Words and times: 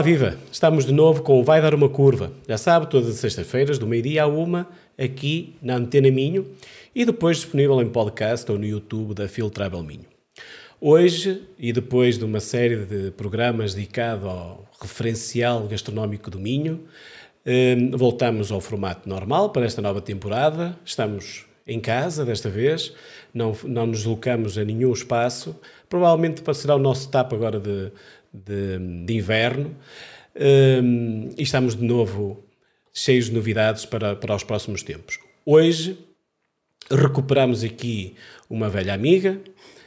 Olá, 0.00 0.02
viva! 0.02 0.38
Estamos 0.52 0.86
de 0.86 0.92
novo 0.92 1.22
com 1.22 1.42
Vai 1.42 1.60
Dar 1.60 1.74
Uma 1.74 1.88
Curva. 1.88 2.32
Já 2.48 2.56
sabe, 2.56 2.86
todas 2.88 3.08
as 3.08 3.16
sextas-feiras, 3.16 3.78
do 3.78 3.86
meio-dia 3.86 4.22
a 4.22 4.26
uma, 4.26 4.68
aqui 4.96 5.56
na 5.60 5.76
Antena 5.76 6.10
Minho 6.10 6.46
e 6.94 7.04
depois 7.04 7.38
disponível 7.38 7.82
em 7.82 7.88
podcast 7.88 8.50
ou 8.50 8.58
no 8.58 8.64
YouTube 8.64 9.14
da 9.14 9.26
Phil 9.28 9.50
Travel 9.50 9.82
Minho. 9.82 10.04
Hoje, 10.80 11.42
e 11.58 11.72
depois 11.72 12.16
de 12.16 12.24
uma 12.24 12.40
série 12.40 12.76
de 12.76 13.10
programas 13.10 13.74
dedicado 13.74 14.28
ao 14.28 14.64
referencial 14.80 15.66
gastronómico 15.66 16.30
do 16.30 16.38
Minho, 16.38 16.84
voltamos 17.96 18.52
ao 18.52 18.60
formato 18.60 19.08
normal 19.08 19.50
para 19.50 19.64
esta 19.64 19.80
nova 19.80 20.00
temporada. 20.00 20.78
Estamos 20.84 21.46
em 21.66 21.80
casa 21.80 22.24
desta 22.24 22.50
vez, 22.50 22.92
não, 23.32 23.56
não 23.64 23.86
nos 23.86 23.98
deslocamos 23.98 24.58
a 24.58 24.64
nenhum 24.64 24.92
espaço. 24.92 25.56
Provavelmente 25.88 26.42
será 26.54 26.74
o 26.74 26.78
nosso 26.78 27.08
tapa 27.10 27.36
agora 27.36 27.60
de, 27.60 27.92
de, 28.32 29.04
de 29.04 29.14
inverno. 29.14 29.76
Um, 30.34 31.30
e 31.36 31.42
estamos 31.42 31.76
de 31.76 31.84
novo 31.84 32.44
cheios 32.92 33.26
de 33.26 33.32
novidades 33.32 33.84
para, 33.84 34.16
para 34.16 34.34
os 34.34 34.44
próximos 34.44 34.82
tempos. 34.82 35.18
Hoje 35.44 35.98
recuperamos 36.90 37.62
aqui 37.62 38.14
uma 38.48 38.68
velha 38.68 38.92
amiga, 38.92 39.40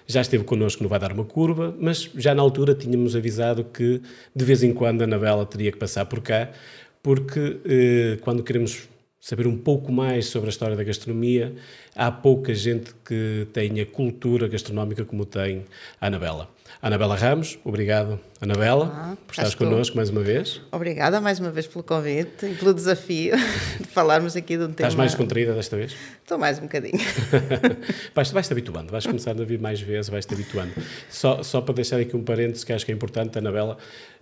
já 0.05 0.21
esteve 0.21 0.43
connosco 0.43 0.83
no 0.83 0.89
Vai 0.89 0.99
Dar 0.99 1.11
Uma 1.11 1.25
Curva, 1.25 1.75
mas 1.79 2.09
já 2.15 2.35
na 2.35 2.41
altura 2.41 2.75
tínhamos 2.75 3.15
avisado 3.15 3.63
que 3.63 4.01
de 4.35 4.45
vez 4.45 4.63
em 4.63 4.73
quando 4.73 5.01
a 5.01 5.05
Anabela 5.05 5.45
teria 5.45 5.71
que 5.71 5.77
passar 5.77 6.05
por 6.05 6.21
cá, 6.21 6.51
porque 7.03 7.59
eh, 7.65 8.17
quando 8.21 8.41
queremos 8.41 8.87
saber 9.19 9.45
um 9.45 9.57
pouco 9.57 9.91
mais 9.91 10.25
sobre 10.25 10.47
a 10.47 10.51
história 10.51 10.75
da 10.75 10.83
gastronomia, 10.83 11.53
há 11.95 12.11
pouca 12.11 12.53
gente 12.53 12.93
que 13.05 13.47
tenha 13.53 13.85
cultura 13.85 14.49
gastronómica 14.49 15.05
como 15.05 15.25
tem 15.25 15.65
a 15.99 16.07
Anabela. 16.07 16.49
Anabela 16.81 17.15
Ramos, 17.15 17.57
obrigado, 17.63 18.19
Anabela, 18.41 18.91
ah, 18.93 19.17
por 19.25 19.31
estares 19.31 19.55
connosco 19.55 19.95
mais 19.95 20.09
uma 20.09 20.21
vez. 20.21 20.61
Obrigada 20.71 21.21
mais 21.21 21.39
uma 21.39 21.51
vez 21.51 21.67
pelo 21.67 21.83
convite 21.83 22.45
e 22.45 22.55
pelo 22.55 22.73
desafio 22.73 23.35
de 23.79 23.87
falarmos 23.87 24.35
aqui 24.35 24.57
de 24.57 24.63
um 24.63 24.73
tema. 24.73 24.89
Estás 24.89 24.95
mais 24.95 25.15
contraída 25.15 25.53
desta 25.53 25.77
vez? 25.77 25.95
Estou 26.21 26.37
mais 26.37 26.59
um 26.59 26.63
bocadinho. 26.63 26.99
vais-te 28.13 28.33
vais 28.33 28.51
habituando, 28.51 28.91
vais 28.91 29.05
começar 29.05 29.31
a 29.31 29.45
vir 29.45 29.59
mais 29.59 29.79
vezes, 29.79 30.09
vais-te 30.09 30.33
habituando. 30.33 30.73
Só, 31.09 31.43
só 31.43 31.61
para 31.61 31.75
deixar 31.75 31.99
aqui 31.99 32.15
um 32.15 32.23
parênteses 32.23 32.65
que 32.65 32.73
acho 32.73 32.85
que 32.85 32.91
é 32.91 32.95
importante, 32.95 33.37
Anabela, 33.37 33.77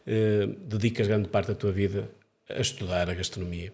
eh, 0.06 0.48
dedicas 0.64 1.08
grande 1.08 1.28
parte 1.28 1.48
da 1.48 1.56
tua 1.56 1.72
vida 1.72 2.08
a 2.50 2.60
estudar 2.60 3.10
a 3.10 3.14
gastronomia. 3.14 3.72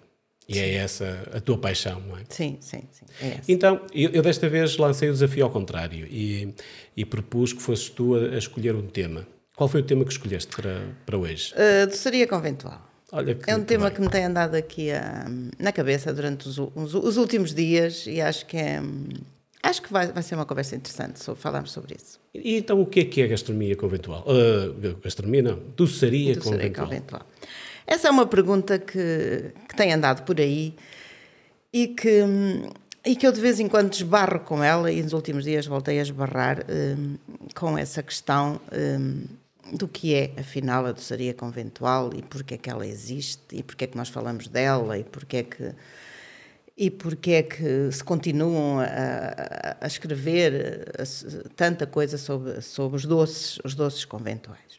E 0.47 0.53
sim. 0.53 0.59
é 0.61 0.75
essa 0.75 1.23
a 1.33 1.41
tua 1.41 1.57
paixão, 1.57 1.99
não 1.99 2.17
é? 2.17 2.21
Sim, 2.29 2.57
sim, 2.61 2.83
sim. 2.91 3.05
É 3.21 3.41
então, 3.49 3.81
eu, 3.93 4.11
eu, 4.11 4.21
desta 4.21 4.47
vez 4.47 4.77
lancei 4.77 5.09
o 5.09 5.11
desafio 5.11 5.43
ao 5.43 5.51
contrário 5.51 6.07
e, 6.09 6.53
e 6.95 7.03
propus 7.03 7.51
que 7.51 7.61
fosses 7.61 7.89
tu 7.89 8.15
a, 8.15 8.35
a, 8.35 8.37
escolher 8.37 8.73
um 8.73 8.87
tema. 8.87 9.27
Qual 9.55 9.67
foi 9.67 9.81
o 9.81 9.83
tema 9.83 10.05
que 10.05 10.11
escolheste 10.11 10.55
para, 10.55 10.79
para 11.05 11.17
hoje? 11.17 11.53
Uh, 11.53 11.87
doçaria 11.87 12.25
conventual. 12.27 12.81
Olha 13.11 13.35
que, 13.35 13.49
é 13.49 13.55
um 13.55 13.63
tema 13.63 13.85
bem. 13.85 13.95
que 13.95 14.01
me 14.01 14.09
tem 14.09 14.23
andado 14.23 14.55
aqui 14.55 14.91
a, 14.91 15.25
na 15.59 15.71
cabeça 15.71 16.13
durante 16.13 16.47
os, 16.47 16.57
os, 16.57 16.93
os, 16.93 17.17
últimos 17.17 17.53
dias 17.53 18.05
e 18.05 18.21
acho 18.21 18.45
que 18.45 18.57
é. 18.57 18.81
Acho 19.63 19.81
que 19.81 19.91
vai, 19.91 20.11
vai 20.11 20.23
ser 20.23 20.35
uma 20.35 20.45
conversa 20.45 20.75
interessante 20.75 21.21
sobre, 21.21 21.41
falarmos 21.41 21.71
sobre 21.71 21.95
isso. 21.95 22.19
E 22.33 22.57
então 22.57 22.79
o 22.79 22.85
que 22.85 23.01
é 23.01 23.05
que 23.05 23.21
é 23.21 23.27
gastronomia 23.27 23.75
conventual? 23.75 24.25
Uh, 24.27 24.97
gastronomia 25.01 25.41
não, 25.41 25.59
doçaria, 25.75 26.35
doçaria 26.35 26.57
conventual. 26.57 26.87
conventual. 26.87 27.25
Essa 27.87 28.09
é 28.09 28.11
uma 28.11 28.27
pergunta 28.27 28.77
que, 28.77 29.53
que 29.69 29.75
tem 29.75 29.93
andado 29.93 30.23
por 30.23 30.41
aí 30.41 30.75
e 31.71 31.87
que, 31.87 32.21
e 33.05 33.15
que 33.15 33.25
eu 33.25 33.31
de 33.31 33.39
vez 33.39 33.61
em 33.61 33.69
quando 33.69 33.93
esbarro 33.93 34.41
com 34.41 34.61
ela, 34.61 34.91
e 34.91 35.01
nos 35.01 35.13
últimos 35.13 35.45
dias 35.45 35.65
voltei 35.65 35.97
a 35.97 36.01
esbarrar 36.01 36.65
um, 36.69 37.15
com 37.55 37.77
essa 37.77 38.03
questão 38.03 38.59
um, 38.73 39.23
do 39.73 39.87
que 39.87 40.13
é, 40.13 40.33
afinal, 40.37 40.85
a 40.85 40.91
doçaria 40.91 41.33
conventual 41.33 42.11
e 42.13 42.21
porque 42.21 42.55
é 42.55 42.57
que 42.57 42.69
ela 42.69 42.85
existe 42.85 43.55
e 43.55 43.63
porque 43.63 43.85
é 43.85 43.87
que 43.87 43.97
nós 43.97 44.09
falamos 44.09 44.49
dela 44.49 44.97
e 44.97 45.05
porque 45.05 45.37
é 45.37 45.43
que 45.43 45.73
e 46.77 46.91
porque 46.91 47.31
é 47.31 47.43
que 47.43 47.91
se 47.91 48.03
continuam 48.03 48.79
a, 48.81 49.77
a 49.81 49.87
escrever 49.87 50.91
tanta 51.55 51.87
coisa 51.87 52.17
sobre, 52.17 52.61
sobre 52.61 52.97
os 52.97 53.05
doces, 53.05 53.59
os 53.63 53.73
doces 53.73 54.05
conventuais. 54.05 54.76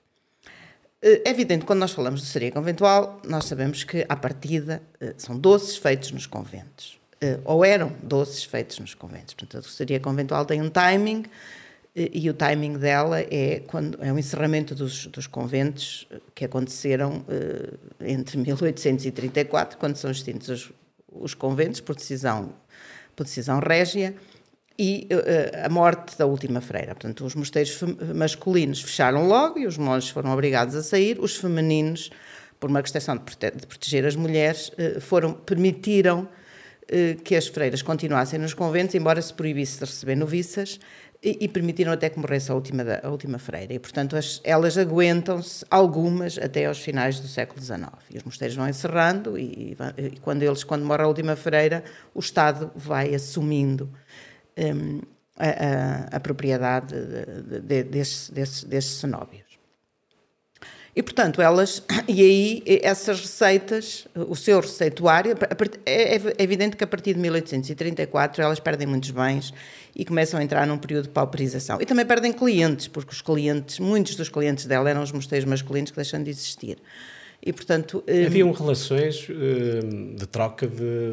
Eh, 1.00 1.22
é 1.25 1.31
evidente, 1.31 1.64
quando 1.64 1.81
nós 1.81 1.92
falamos 1.92 2.20
de 2.20 2.26
doçaria 2.26 2.50
conventual, 2.50 3.20
nós 3.25 3.44
sabemos 3.44 3.84
que, 3.84 4.04
à 4.09 4.16
partida, 4.16 4.82
eh, 5.00 5.14
são 5.16 5.38
doces 5.38 5.76
feitos 5.76 6.10
nos 6.10 6.26
conventos. 6.26 6.98
Eh, 7.20 7.38
ou 7.44 7.64
eram 7.64 7.92
doces 8.03 8.44
feitos 8.44 8.78
nos 8.78 8.94
conventos. 8.94 9.34
Portanto, 9.34 9.58
a 9.58 9.60
doçaria 9.60 10.00
conventual 10.00 10.44
tem 10.44 10.60
um 10.60 10.70
timing 10.70 11.25
e 11.97 12.31
o 12.31 12.34
timing 12.34 12.78
dela 12.78 13.19
é, 13.20 13.60
quando, 13.66 13.98
é 14.00 14.12
o 14.12 14.19
encerramento 14.19 14.72
dos, 14.72 15.06
dos 15.06 15.26
conventos 15.26 16.06
que 16.32 16.44
aconteceram 16.44 17.25
entre 18.00 18.38
1834, 18.38 19.76
quando 19.78 19.97
são 19.97 20.08
extintos 20.08 20.48
os, 20.48 20.72
os 21.10 21.34
conventos, 21.34 21.81
por 21.81 21.97
decisão, 21.97 22.54
por 23.16 23.25
decisão 23.25 23.58
régia, 23.58 24.14
e 24.78 25.09
uh, 25.11 25.66
a 25.66 25.69
morte 25.69 26.16
da 26.16 26.25
última 26.25 26.61
freira. 26.61 26.94
Portanto, 26.94 27.25
os 27.25 27.34
mosteiros 27.34 27.81
masculinos 28.15 28.81
fecharam 28.81 29.27
logo 29.27 29.59
e 29.59 29.66
os 29.66 29.77
monges 29.77 30.11
foram 30.11 30.31
obrigados 30.33 30.75
a 30.77 30.83
sair, 30.83 31.19
os 31.21 31.37
femininos, 31.37 32.11
por 32.61 32.71
uma 32.71 32.83
questão 32.83 33.17
de, 33.17 33.22
prote 33.22 33.50
de 33.56 33.67
proteger 33.67 34.06
as 34.06 34.15
mulheres, 34.15 34.69
uh, 34.69 35.00
foram, 35.00 35.33
permitiram 35.33 36.21
uh, 36.21 37.22
que 37.22 37.34
as 37.34 37.49
freiras 37.49 37.83
continuassem 37.83 38.38
nos 38.38 38.55
conventos, 38.55 38.94
embora 38.94 39.21
se 39.21 39.34
proibisse 39.34 39.78
de 39.78 39.84
receber 39.84 40.15
noviças, 40.15 40.78
e, 41.22 41.38
e 41.41 41.49
permitiram 41.49 41.93
até 41.93 42.09
que 42.09 42.19
morresse 42.19 42.50
a 42.50 42.55
última, 42.55 42.84
a 43.03 43.09
última 43.09 43.38
freira. 43.38 43.75
E, 43.75 43.78
portanto, 43.78 44.17
as, 44.17 44.41
elas 44.44 44.78
aguentam-se, 44.78 45.65
algumas, 45.71 46.38
até 46.38 46.67
aos 46.67 46.78
finais 46.78 47.19
do 47.19 47.27
século 47.27 47.61
XIX. 47.61 47.88
E 48.11 48.19
os 48.19 48.22
mosteiros 48.22 48.56
vão 48.56 48.69
encerrando, 48.69 49.37
e, 49.37 49.77
e 49.97 50.19
quando 50.21 50.43
eles, 50.43 50.62
quando 50.62 50.84
morre 50.84 51.03
a 51.03 51.09
última 51.09 51.34
freira, 51.34 51.83
o 52.15 52.21
Estado 52.21 52.71
vai 52.75 53.15
assumindo 53.15 53.91
um, 54.58 55.00
a, 55.36 56.16
a, 56.16 56.20
propriedade 56.20 56.94
de, 56.94 57.60
de, 57.60 57.82
desses, 57.84 58.30
desses 58.64 58.92
cenóbios. 58.92 59.48
E, 60.98 61.02
portanto, 61.02 61.41
elas, 61.41 61.80
e 62.08 62.20
aí 62.20 62.62
essas 62.82 63.20
receitas, 63.20 64.08
o 64.16 64.34
seu 64.34 64.58
receituário, 64.58 65.32
é, 65.86 66.16
é 66.16 66.42
evidente 66.42 66.76
que 66.76 66.82
a 66.82 66.86
partir 66.88 67.14
de 67.14 67.20
1834 67.20 68.42
elas 68.42 68.58
perdem 68.58 68.88
muitos 68.88 69.12
bens 69.12 69.54
e 69.94 70.04
começam 70.04 70.41
a 70.41 70.42
entrar 70.42 70.66
num 70.66 70.76
período 70.76 71.04
de 71.04 71.10
pauperização. 71.10 71.80
E 71.80 71.86
também 71.86 72.04
perdem 72.04 72.32
clientes, 72.32 72.88
porque 72.88 73.12
os 73.12 73.22
clientes, 73.22 73.78
muitos 73.78 74.16
dos 74.16 74.28
clientes 74.28 74.66
dela 74.66 74.90
eram 74.90 75.00
os 75.00 75.12
mosteiros 75.12 75.48
masculinos 75.48 75.92
que 75.92 75.96
deixam 75.96 76.20
de 76.20 76.30
existir. 76.30 76.78
E, 77.41 77.53
portanto, 77.53 78.03
hum, 78.06 78.26
Haviam 78.26 78.50
relações 78.50 79.28
hum, 79.31 80.16
de 80.16 80.26
troca 80.26 80.66
de, 80.66 81.12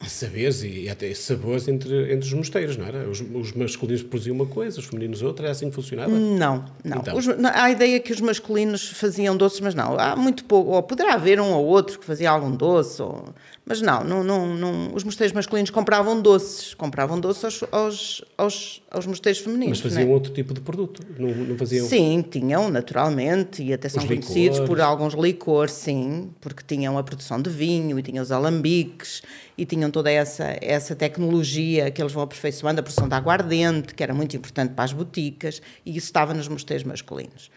de, 0.00 0.10
saberes 0.10 0.62
e 0.62 0.86
até 0.88 1.12
sabores 1.14 1.66
entre, 1.66 2.12
entre 2.12 2.26
os 2.26 2.32
mosteiros, 2.34 2.76
não 2.76 2.86
era? 2.86 3.08
Os, 3.08 3.20
os, 3.20 3.52
masculinos 3.52 4.02
produziam 4.02 4.36
uma 4.36 4.44
coisa, 4.44 4.78
os 4.78 4.84
femininos 4.84 5.22
outra, 5.22 5.48
é 5.48 5.50
assim 5.50 5.70
que 5.70 5.74
funcionava? 5.74 6.10
Não, 6.10 6.66
não. 6.84 6.98
Então. 6.98 7.16
Os, 7.16 7.26
há 7.26 7.64
a 7.64 7.70
ideia 7.70 7.98
que 8.00 8.12
os 8.12 8.20
masculinos 8.20 8.90
faziam 8.90 9.34
doces, 9.34 9.60
mas 9.60 9.74
não. 9.74 9.98
Há 9.98 10.14
muito 10.14 10.44
pouco, 10.44 10.72
ou 10.72 10.82
poderá 10.82 11.14
haver 11.14 11.40
um 11.40 11.50
ou 11.52 11.64
outro 11.64 11.98
que 11.98 12.04
fazia 12.04 12.30
algum 12.30 12.54
doce, 12.54 13.00
ou 13.00 13.24
mas 13.64 13.80
não, 13.80 14.02
não, 14.02 14.24
não, 14.24 14.56
não, 14.56 14.92
os 14.92 15.04
mosteiros 15.04 15.32
masculinos 15.32 15.70
compravam 15.70 16.20
doces, 16.20 16.74
compravam 16.74 17.20
doces 17.20 17.44
aos, 17.44 17.64
aos, 17.70 18.24
aos, 18.36 18.82
aos 18.90 19.06
mosteiros 19.06 19.40
femininos. 19.40 19.80
Mas 19.80 19.92
faziam 19.92 20.10
é? 20.10 20.12
outro 20.12 20.32
tipo 20.32 20.52
de 20.52 20.60
produto, 20.60 21.00
não, 21.16 21.28
não 21.28 21.56
faziam? 21.56 21.86
Sim, 21.86 22.24
tinham, 22.28 22.68
naturalmente, 22.68 23.62
e 23.62 23.72
até 23.72 23.88
são 23.88 24.04
conhecidos 24.04 24.58
por 24.60 24.80
alguns 24.80 25.14
licores, 25.14 25.61
sim, 25.68 26.32
porque 26.40 26.62
tinham 26.66 26.96
a 26.96 27.02
produção 27.02 27.40
de 27.40 27.50
vinho, 27.50 27.98
e 27.98 28.02
tinham 28.02 28.22
os 28.22 28.32
alambiques, 28.32 29.22
e 29.56 29.64
tinham 29.64 29.90
toda 29.90 30.10
essa, 30.10 30.56
essa 30.60 30.94
tecnologia 30.94 31.90
que 31.90 32.00
eles 32.00 32.12
vão 32.12 32.22
aperfeiçoando, 32.22 32.80
a 32.80 32.82
produção 32.82 33.08
de 33.08 33.14
aguardente, 33.14 33.94
que 33.94 34.02
era 34.02 34.14
muito 34.14 34.36
importante 34.36 34.74
para 34.74 34.84
as 34.84 34.92
boticas, 34.92 35.60
e 35.84 35.96
isso 35.96 36.06
estava 36.06 36.34
nos 36.34 36.48
mosteiros 36.48 36.84
masculinos. 36.84 37.50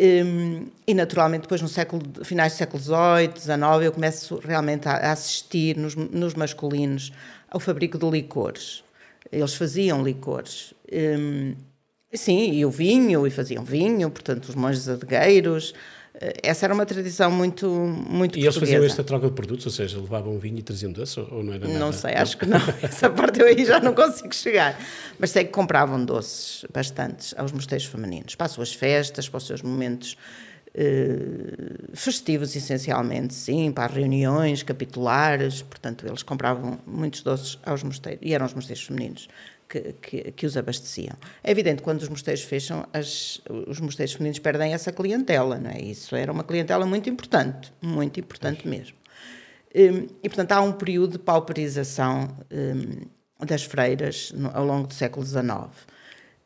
Um, 0.00 0.68
e 0.86 0.94
naturalmente 0.94 1.42
depois 1.42 1.60
no 1.60 1.66
século 1.66 2.02
finais 2.22 2.52
do 2.52 2.56
século 2.56 2.80
XVIII, 2.80 3.32
XIX 3.36 3.60
eu 3.82 3.90
começo 3.90 4.38
realmente 4.38 4.86
a, 4.88 5.10
assistir 5.10 5.76
nos, 5.76 5.96
nos, 5.96 6.34
masculinos 6.34 7.12
ao 7.50 7.58
fabrico 7.58 7.98
de 7.98 8.08
licores. 8.08 8.84
Eles 9.32 9.54
faziam 9.54 10.00
licores. 10.04 10.72
Um, 10.92 11.56
sim, 12.14 12.52
e 12.52 12.64
o 12.64 12.70
vinho, 12.70 13.26
e 13.26 13.30
faziam 13.30 13.64
vinho, 13.64 14.08
portanto 14.08 14.44
os 14.44 14.54
monges 14.54 14.88
adegueiros, 14.88 15.74
essa 16.42 16.66
era 16.66 16.74
uma 16.74 16.84
tradição 16.84 17.30
muito 17.30 17.68
muito 17.68 18.38
E 18.38 18.42
eles 18.42 18.56
faziam 18.56 18.82
esta 18.84 19.04
troca 19.04 19.28
de 19.28 19.34
produtos, 19.34 19.66
ou 19.66 19.72
seja, 19.72 19.98
levavam 19.98 20.36
vinho 20.38 20.58
e 20.58 20.62
traziam 20.62 20.90
doce, 20.90 21.20
ou 21.20 21.44
não 21.44 21.52
era 21.52 21.66
nada? 21.66 21.78
Não 21.78 21.92
sei, 21.92 22.14
acho 22.14 22.36
que 22.36 22.44
não. 22.44 22.58
Essa 22.82 23.08
parte 23.08 23.40
eu 23.40 23.46
aí 23.46 23.64
já 23.64 23.78
não 23.78 23.94
consigo 23.94 24.34
chegar. 24.34 24.78
Mas 25.18 25.30
sei 25.30 25.44
que 25.44 25.52
compravam 25.52 26.04
doces 26.04 26.64
bastantes 26.72 27.34
aos 27.36 27.52
mosteiros 27.52 27.86
femininos, 27.86 28.34
para 28.34 28.46
as 28.46 28.52
suas 28.52 28.74
festas, 28.74 29.28
para 29.28 29.38
os 29.38 29.46
seus 29.46 29.62
momentos 29.62 30.16
Uh, 30.74 31.96
festivos 31.96 32.54
essencialmente, 32.54 33.32
sim, 33.32 33.72
para 33.72 33.86
as 33.86 33.94
reuniões 33.94 34.62
capitulares, 34.62 35.62
portanto 35.62 36.06
eles 36.06 36.22
compravam 36.22 36.78
muitos 36.86 37.22
doces 37.22 37.58
aos 37.64 37.82
mosteiros, 37.82 38.20
e 38.22 38.34
eram 38.34 38.44
os 38.44 38.52
mosteiros 38.52 38.84
femininos 38.84 39.28
que, 39.68 39.92
que, 40.00 40.32
que, 40.32 40.46
os 40.46 40.56
abasteciam. 40.56 41.14
É 41.44 41.50
evidente 41.50 41.76
que 41.76 41.82
quando 41.82 42.00
os 42.00 42.08
mosteiros 42.08 42.42
fecham, 42.42 42.86
as, 42.92 43.40
os 43.66 43.78
mosteiros 43.80 44.14
femininos 44.14 44.38
perdem 44.38 44.72
essa 44.72 44.90
clientela, 44.90 45.58
não 45.58 45.70
é? 45.70 45.80
Isso 45.80 46.16
era 46.16 46.32
uma 46.32 46.42
clientela 46.42 46.86
muito 46.86 47.10
importante, 47.10 47.72
muito 47.82 48.18
importante 48.18 48.66
mesmo. 48.66 48.96
Um, 49.74 50.08
e, 50.22 50.28
portanto, 50.28 50.52
há 50.52 50.60
um 50.62 50.72
período 50.72 51.12
de 51.12 51.18
pauperização 51.18 52.28
um, 52.50 53.44
das 53.44 53.64
freiras 53.64 54.32
no, 54.32 54.50
ao 54.56 54.64
longo 54.64 54.88
do 54.88 54.94
século 54.94 55.24
XIX. 55.24 55.68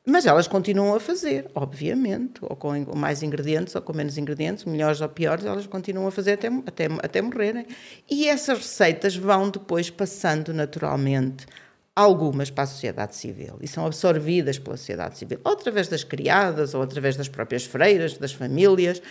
Mas 0.04 0.26
elas 0.26 0.48
continuam 0.48 0.96
a 0.96 1.00
fazer, 1.00 1.48
obviamente, 1.54 2.40
ou 2.42 2.56
com 2.56 2.72
mais 2.96 3.22
ingredientes 3.22 3.76
ou 3.76 3.82
com 3.82 3.92
menos 3.92 4.18
ingredientes, 4.18 4.64
melhores 4.64 5.00
ou 5.00 5.08
piores, 5.08 5.44
elas 5.44 5.64
continuam 5.68 6.08
a 6.08 6.10
fazer 6.10 6.32
até, 6.32 6.48
até, 6.48 6.86
até 7.00 7.22
morrerem. 7.22 7.66
E 8.10 8.26
essas 8.26 8.58
receitas 8.58 9.14
vão 9.14 9.48
depois 9.48 9.90
passando 9.90 10.52
naturalmente 10.52 11.46
algumas 11.94 12.50
para 12.50 12.64
a 12.64 12.66
sociedade 12.66 13.14
civil 13.14 13.58
e 13.60 13.68
são 13.68 13.84
absorvidas 13.86 14.58
pela 14.58 14.76
sociedade 14.76 15.18
civil, 15.18 15.40
ou 15.44 15.52
através 15.52 15.88
das 15.88 16.02
criadas, 16.04 16.74
ou 16.74 16.82
através 16.82 17.16
das 17.16 17.28
próprias 17.28 17.64
freiras, 17.64 18.16
das 18.16 18.32
famílias. 18.32 19.02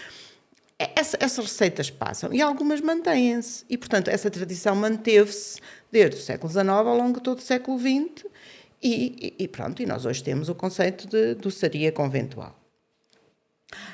É, 0.80 0.92
essa, 0.95 1.18
essas 1.19 1.45
receitas 1.45 1.92
passam 1.92 2.33
e 2.33 2.42
algumas 2.42 2.81
mantêm-se. 2.81 3.63
E, 3.69 3.78
portanto, 3.78 4.10
essa 4.10 4.31
tradição 4.31 4.75
manteve-se 4.75 5.60
desde 5.92 6.16
o 6.18 6.19
século 6.19 6.51
XIX 6.51 6.68
ao 6.69 6.98
longo 6.98 7.18
de 7.18 7.24
todo 7.24 7.38
o 7.38 7.42
século 7.42 7.78
XX 7.78 8.25
e, 8.81 9.36
e, 9.38 9.48
pronto, 9.48 9.81
e 9.81 9.86
nós 9.86 10.06
hoje 10.06 10.24
temos 10.24 10.50
o 10.50 10.56
conceito 10.56 11.07
de 11.07 11.36
doçaria 11.36 11.92
conventual. 11.92 12.57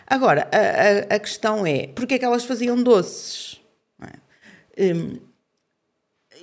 Agora, 0.05 0.49
a, 0.51 1.13
a, 1.13 1.15
a 1.17 1.19
questão 1.19 1.65
é, 1.65 1.87
porquê 1.87 2.15
é 2.15 2.19
que 2.19 2.25
elas 2.25 2.45
faziam 2.45 2.81
doces? 2.81 3.61
É? 4.01 4.93
Um, 4.93 5.19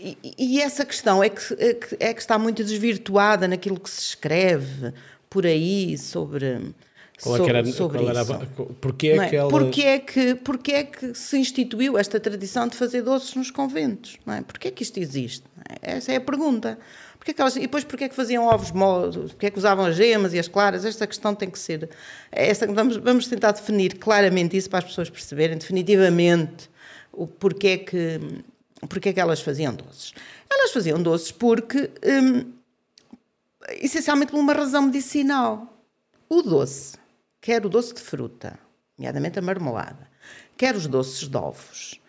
e, 0.04 0.34
e, 0.38 0.60
essa 0.60 0.84
questão 0.84 1.22
é 1.24 1.30
que, 1.30 1.54
é 1.58 1.74
que, 1.74 1.96
é 1.98 2.12
que 2.12 2.20
está 2.20 2.38
muito 2.38 2.62
desvirtuada 2.62 3.48
naquilo 3.48 3.80
que 3.80 3.88
se 3.88 4.00
escreve 4.00 4.92
por 5.30 5.46
aí 5.46 5.96
sobre, 5.96 6.74
qual 7.22 7.36
sobre, 7.38 7.50
era, 7.56 7.66
sobre 7.66 7.98
qual 7.98 8.12
isso. 8.12 8.32
Era, 8.32 8.46
porquê, 8.80 9.08
é 9.08 9.28
que 9.28 9.36
ela... 9.36 9.48
porquê, 9.48 9.82
é 9.82 9.98
que, 9.98 10.34
porquê 10.34 10.72
é 10.72 10.84
que 10.84 11.14
se 11.14 11.38
instituiu 11.38 11.96
esta 11.96 12.20
tradição 12.20 12.68
de 12.68 12.76
fazer 12.76 13.02
doces 13.02 13.34
nos 13.34 13.50
conventos? 13.50 14.18
Não 14.26 14.34
é? 14.34 14.42
Porquê 14.42 14.68
é 14.68 14.70
que 14.70 14.82
isto 14.82 14.98
existe? 14.98 15.44
É? 15.82 15.96
Essa 15.96 16.12
é 16.12 16.16
a 16.16 16.20
pergunta. 16.20 16.78
Porquê 17.16 17.32
que 17.32 17.40
elas, 17.40 17.56
e 17.56 17.60
depois 17.60 17.84
porquê 17.84 18.04
é 18.04 18.08
que 18.08 18.14
faziam 18.14 18.46
ovos 18.46 18.70
modos? 18.70 19.32
Porquê 19.32 19.46
é 19.46 19.50
que 19.50 19.58
usavam 19.58 19.86
as 19.86 19.96
gemas 19.96 20.34
e 20.34 20.38
as 20.38 20.48
claras? 20.48 20.84
Esta 20.84 21.06
questão 21.06 21.34
tem 21.34 21.48
que 21.48 21.58
ser... 21.58 21.88
Essa, 22.30 22.66
vamos, 22.66 22.96
vamos 22.98 23.26
tentar 23.26 23.52
definir 23.52 23.96
claramente 23.96 24.56
isso 24.56 24.68
para 24.68 24.80
as 24.80 24.84
pessoas 24.84 25.08
perceberem 25.08 25.56
definitivamente 25.56 26.68
o 27.10 27.26
porquê 27.26 27.68
é 27.68 27.78
que 27.78 28.20
Porquê 28.86 29.10
é 29.10 29.12
que 29.12 29.20
elas 29.20 29.40
faziam 29.40 29.74
doces? 29.74 30.12
Elas 30.50 30.72
faziam 30.72 31.02
doces 31.02 31.30
porque, 31.30 31.90
hum, 32.04 32.52
essencialmente 33.80 34.30
por 34.30 34.38
uma 34.38 34.52
razão 34.52 34.82
medicinal. 34.82 35.72
O 36.28 36.42
doce, 36.42 36.96
quer 37.40 37.64
o 37.64 37.68
doce 37.68 37.94
de 37.94 38.00
fruta, 38.00 38.58
nomeadamente 38.98 39.38
a 39.38 39.42
marmelada, 39.42 40.08
quer 40.56 40.74
os 40.74 40.86
doces 40.86 41.28
de 41.28 41.36
ovos, 41.36 42.00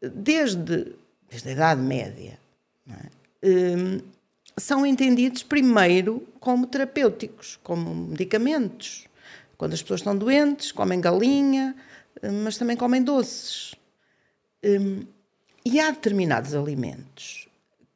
desde, 0.00 0.92
desde 1.28 1.48
a 1.48 1.52
Idade 1.52 1.80
Média, 1.80 2.38
é? 2.88 3.46
hum, 3.48 4.00
são 4.56 4.84
entendidos 4.84 5.42
primeiro 5.42 6.26
como 6.40 6.66
terapêuticos, 6.66 7.58
como 7.62 7.94
medicamentos. 7.94 9.06
Quando 9.56 9.72
as 9.74 9.82
pessoas 9.82 10.00
estão 10.00 10.16
doentes, 10.16 10.72
comem 10.72 11.00
galinha, 11.00 11.74
hum, 12.22 12.42
mas 12.44 12.56
também 12.56 12.76
comem 12.76 13.02
doces. 13.02 13.74
Hum, 14.64 15.04
e 15.70 15.78
há 15.78 15.90
determinados 15.90 16.54
alimentos 16.54 17.46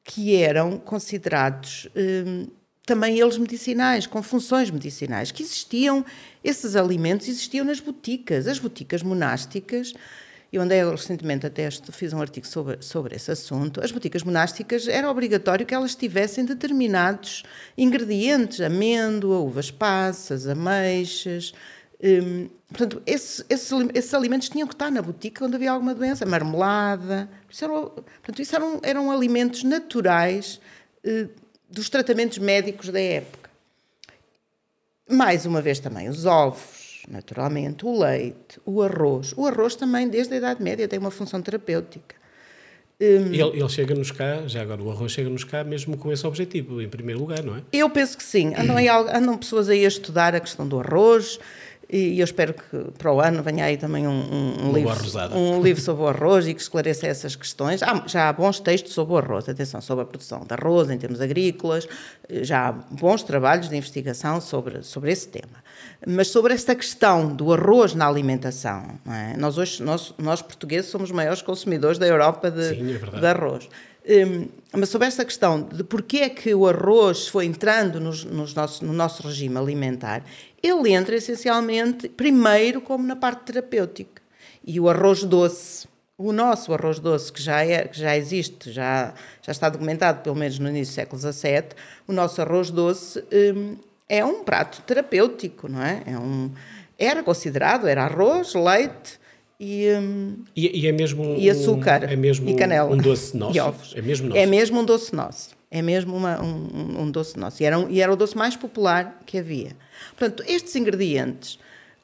que 0.04 0.36
eram 0.36 0.76
considerados 0.78 1.88
hum, 1.96 2.46
também 2.84 3.18
eles 3.18 3.38
medicinais, 3.38 4.06
com 4.06 4.22
funções 4.22 4.70
medicinais, 4.70 5.32
que 5.32 5.42
existiam, 5.42 6.04
esses 6.44 6.76
alimentos 6.76 7.28
existiam 7.28 7.64
nas 7.64 7.80
boticas, 7.80 8.46
as 8.46 8.58
boticas 8.58 9.02
monásticas. 9.02 9.94
Eu 10.52 10.60
andei 10.60 10.84
recentemente 10.84 11.46
até 11.46 11.70
fiz 11.70 12.12
um 12.12 12.20
artigo 12.20 12.46
sobre, 12.46 12.76
sobre 12.82 13.16
esse 13.16 13.30
assunto. 13.30 13.82
As 13.82 13.90
boticas 13.90 14.22
monásticas 14.22 14.86
era 14.86 15.10
obrigatório 15.10 15.64
que 15.64 15.72
elas 15.72 15.94
tivessem 15.94 16.44
determinados 16.44 17.42
ingredientes, 17.78 18.60
amêndoa, 18.60 19.38
uvas 19.38 19.70
passas, 19.70 20.46
ameixas, 20.46 21.54
Hum, 22.02 22.48
portanto, 22.68 23.00
esses, 23.06 24.12
alimentos 24.12 24.48
tinham 24.48 24.66
que 24.66 24.74
estar 24.74 24.90
na 24.90 25.00
botica 25.00 25.44
quando 25.44 25.54
havia 25.54 25.70
alguma 25.70 25.94
doença, 25.94 26.26
marmelada. 26.26 27.28
Isso 27.48 27.64
eram, 27.64 27.90
portanto, 27.90 28.42
isso 28.42 28.56
eram, 28.56 28.80
eram 28.82 29.10
alimentos 29.12 29.62
naturais 29.62 30.60
uh, 31.06 31.28
dos 31.70 31.88
tratamentos 31.88 32.38
médicos 32.38 32.88
da 32.88 33.00
época. 33.00 33.50
Mais 35.08 35.46
uma 35.46 35.62
vez 35.62 35.78
também, 35.78 36.08
os 36.08 36.26
ovos, 36.26 37.02
naturalmente, 37.08 37.86
o 37.86 38.00
leite, 38.00 38.60
o 38.64 38.82
arroz. 38.82 39.32
O 39.36 39.46
arroz 39.46 39.76
também, 39.76 40.08
desde 40.08 40.34
a 40.34 40.36
Idade 40.38 40.62
Média, 40.62 40.88
tem 40.88 40.98
uma 40.98 41.10
função 41.10 41.40
terapêutica. 41.40 42.16
Um, 43.00 43.32
ele, 43.32 43.58
ele 43.58 43.68
chega-nos 43.68 44.12
cá, 44.12 44.46
já 44.46 44.62
agora 44.62 44.80
o 44.80 44.90
arroz 44.90 45.10
chega-nos 45.10 45.42
cá 45.42 45.64
mesmo 45.64 45.96
com 45.96 46.12
esse 46.12 46.24
objetivo, 46.24 46.80
em 46.80 46.88
primeiro 46.88 47.20
lugar, 47.20 47.42
não 47.42 47.56
é? 47.56 47.62
Eu 47.72 47.90
penso 47.90 48.16
que 48.16 48.22
sim. 48.22 48.54
Andam, 48.56 48.76
aí, 48.76 48.88
andam 48.88 49.36
pessoas 49.36 49.68
aí 49.68 49.84
a 49.84 49.88
estudar 49.88 50.34
a 50.36 50.40
questão 50.40 50.66
do 50.66 50.78
arroz, 50.78 51.40
e 51.92 52.18
eu 52.20 52.24
espero 52.24 52.54
que 52.54 52.90
para 52.96 53.12
o 53.12 53.20
ano 53.20 53.42
venha 53.42 53.66
aí 53.66 53.76
também 53.76 54.08
um, 54.08 54.10
um, 54.10 54.68
um 54.68 54.72
livro, 54.72 54.96
um 55.36 55.62
livro 55.62 55.82
sobre 55.82 56.04
o 56.04 56.08
arroz 56.08 56.48
e 56.48 56.54
que 56.54 56.62
esclareça 56.62 57.06
essas 57.06 57.36
questões. 57.36 57.82
Há, 57.82 58.04
já 58.06 58.30
há 58.30 58.32
bons 58.32 58.58
textos 58.60 58.94
sobre 58.94 59.12
o 59.12 59.18
arroz, 59.18 59.46
atenção, 59.46 59.78
sobre 59.82 60.04
a 60.04 60.06
produção 60.06 60.40
de 60.40 60.54
arroz 60.54 60.88
em 60.88 60.96
termos 60.96 61.20
agrícolas, 61.20 61.86
já 62.30 62.68
há 62.68 62.72
bons 62.72 63.22
trabalhos 63.22 63.68
de 63.68 63.76
investigação 63.76 64.40
sobre, 64.40 64.82
sobre 64.82 65.12
esse 65.12 65.28
tema. 65.28 65.62
Mas 66.06 66.28
sobre 66.28 66.54
esta 66.54 66.74
questão 66.74 67.28
do 67.28 67.52
arroz 67.52 67.94
na 67.94 68.08
alimentação, 68.08 68.98
é? 69.06 69.36
nós 69.36 69.58
hoje, 69.58 69.82
nós, 69.82 70.14
nós 70.16 70.40
portugueses 70.40 70.90
somos 70.90 71.10
os 71.10 71.14
maiores 71.14 71.42
consumidores 71.42 71.98
da 71.98 72.06
Europa 72.06 72.50
de, 72.50 72.70
Sim, 72.70 72.98
é 73.12 73.20
de 73.20 73.26
arroz. 73.26 73.68
Um, 74.04 74.48
mas 74.72 74.88
sobre 74.88 75.06
esta 75.06 75.24
questão 75.24 75.62
de 75.62 75.84
porquê 75.84 76.18
é 76.18 76.28
que 76.28 76.52
o 76.52 76.66
arroz 76.66 77.28
foi 77.28 77.44
entrando 77.44 78.00
nos, 78.00 78.24
nos 78.24 78.52
nosso, 78.52 78.84
no 78.84 78.92
nosso 78.92 79.22
regime 79.22 79.56
alimentar, 79.56 80.24
ele 80.62 80.92
entra 80.92 81.16
essencialmente, 81.16 82.08
primeiro, 82.08 82.80
como 82.80 83.04
na 83.06 83.16
parte 83.16 83.52
terapêutica. 83.52 84.22
E 84.64 84.78
o 84.78 84.88
arroz 84.88 85.24
doce, 85.24 85.88
o 86.16 86.32
nosso 86.32 86.72
arroz 86.72 87.00
doce, 87.00 87.32
que 87.32 87.42
já, 87.42 87.64
é, 87.64 87.88
que 87.88 87.98
já 87.98 88.16
existe, 88.16 88.70
já, 88.70 89.12
já 89.42 89.50
está 89.50 89.68
documentado 89.68 90.22
pelo 90.22 90.36
menos 90.36 90.58
no 90.58 90.68
início 90.68 90.92
do 90.92 90.94
século 90.94 91.20
XVII, 91.20 91.64
o 92.06 92.12
nosso 92.12 92.40
arroz 92.40 92.70
doce 92.70 93.24
um, 93.32 93.76
é 94.08 94.24
um 94.24 94.44
prato 94.44 94.82
terapêutico, 94.82 95.68
não 95.68 95.82
é? 95.82 96.02
é 96.06 96.18
um, 96.18 96.52
era 96.96 97.22
considerado, 97.22 97.88
era 97.88 98.04
arroz, 98.04 98.54
leite, 98.54 99.20
e, 99.58 99.88
um, 99.92 100.44
e, 100.56 100.80
e, 100.80 100.86
é 100.88 100.92
mesmo 100.92 101.36
e 101.38 101.48
açúcar 101.48 102.02
um, 102.02 102.08
é 102.08 102.16
mesmo 102.16 102.50
e 102.50 102.54
canela 102.56 102.90
um 102.90 102.96
doce 102.96 103.34
nosso 103.38 103.56
e 103.56 103.60
ovos. 103.60 103.94
é 103.96 104.02
mesmo 104.02 104.28
nosso. 104.28 104.40
é 104.40 104.46
mesmo 104.46 104.80
um 104.80 104.84
doce 104.84 105.14
nosso 105.14 105.50
é 105.70 105.80
mesmo 105.80 106.16
uma, 106.16 106.42
um, 106.42 107.02
um, 107.02 107.10
doce 107.12 107.38
nosso 107.38 107.62
e 107.62 107.66
era, 107.66 107.78
um, 107.78 107.88
e 107.88 108.02
era 108.02 108.12
o 108.12 108.16
doce 108.16 108.36
mais 108.36 108.56
popular 108.56 109.20
que 109.24 109.38
havia 109.38 109.76
Portanto, 110.10 110.42
estes 110.46 110.74
ingredientes, 110.76 111.58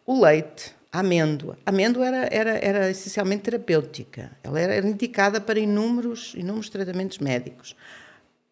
o 0.07 0.21
leite, 0.23 0.75
a 0.91 1.01
amêndoa, 1.01 1.59
a 1.67 1.71
amêndoa 1.71 2.07
era, 2.07 2.29
era, 2.31 2.59
era 2.59 2.91
essencialmente 2.91 3.43
terapêutica, 3.43 4.31
ela 4.43 4.59
era 4.59 4.87
indicada 4.87 5.41
para 5.41 5.59
inúmeros, 5.59 6.35
inúmeros 6.35 6.71
tratamentos 6.71 7.19
médicos. 7.19 7.77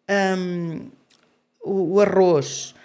Um, 0.09 0.89
o, 1.63 1.95
o, 1.95 2.01
arroz, 2.01 2.75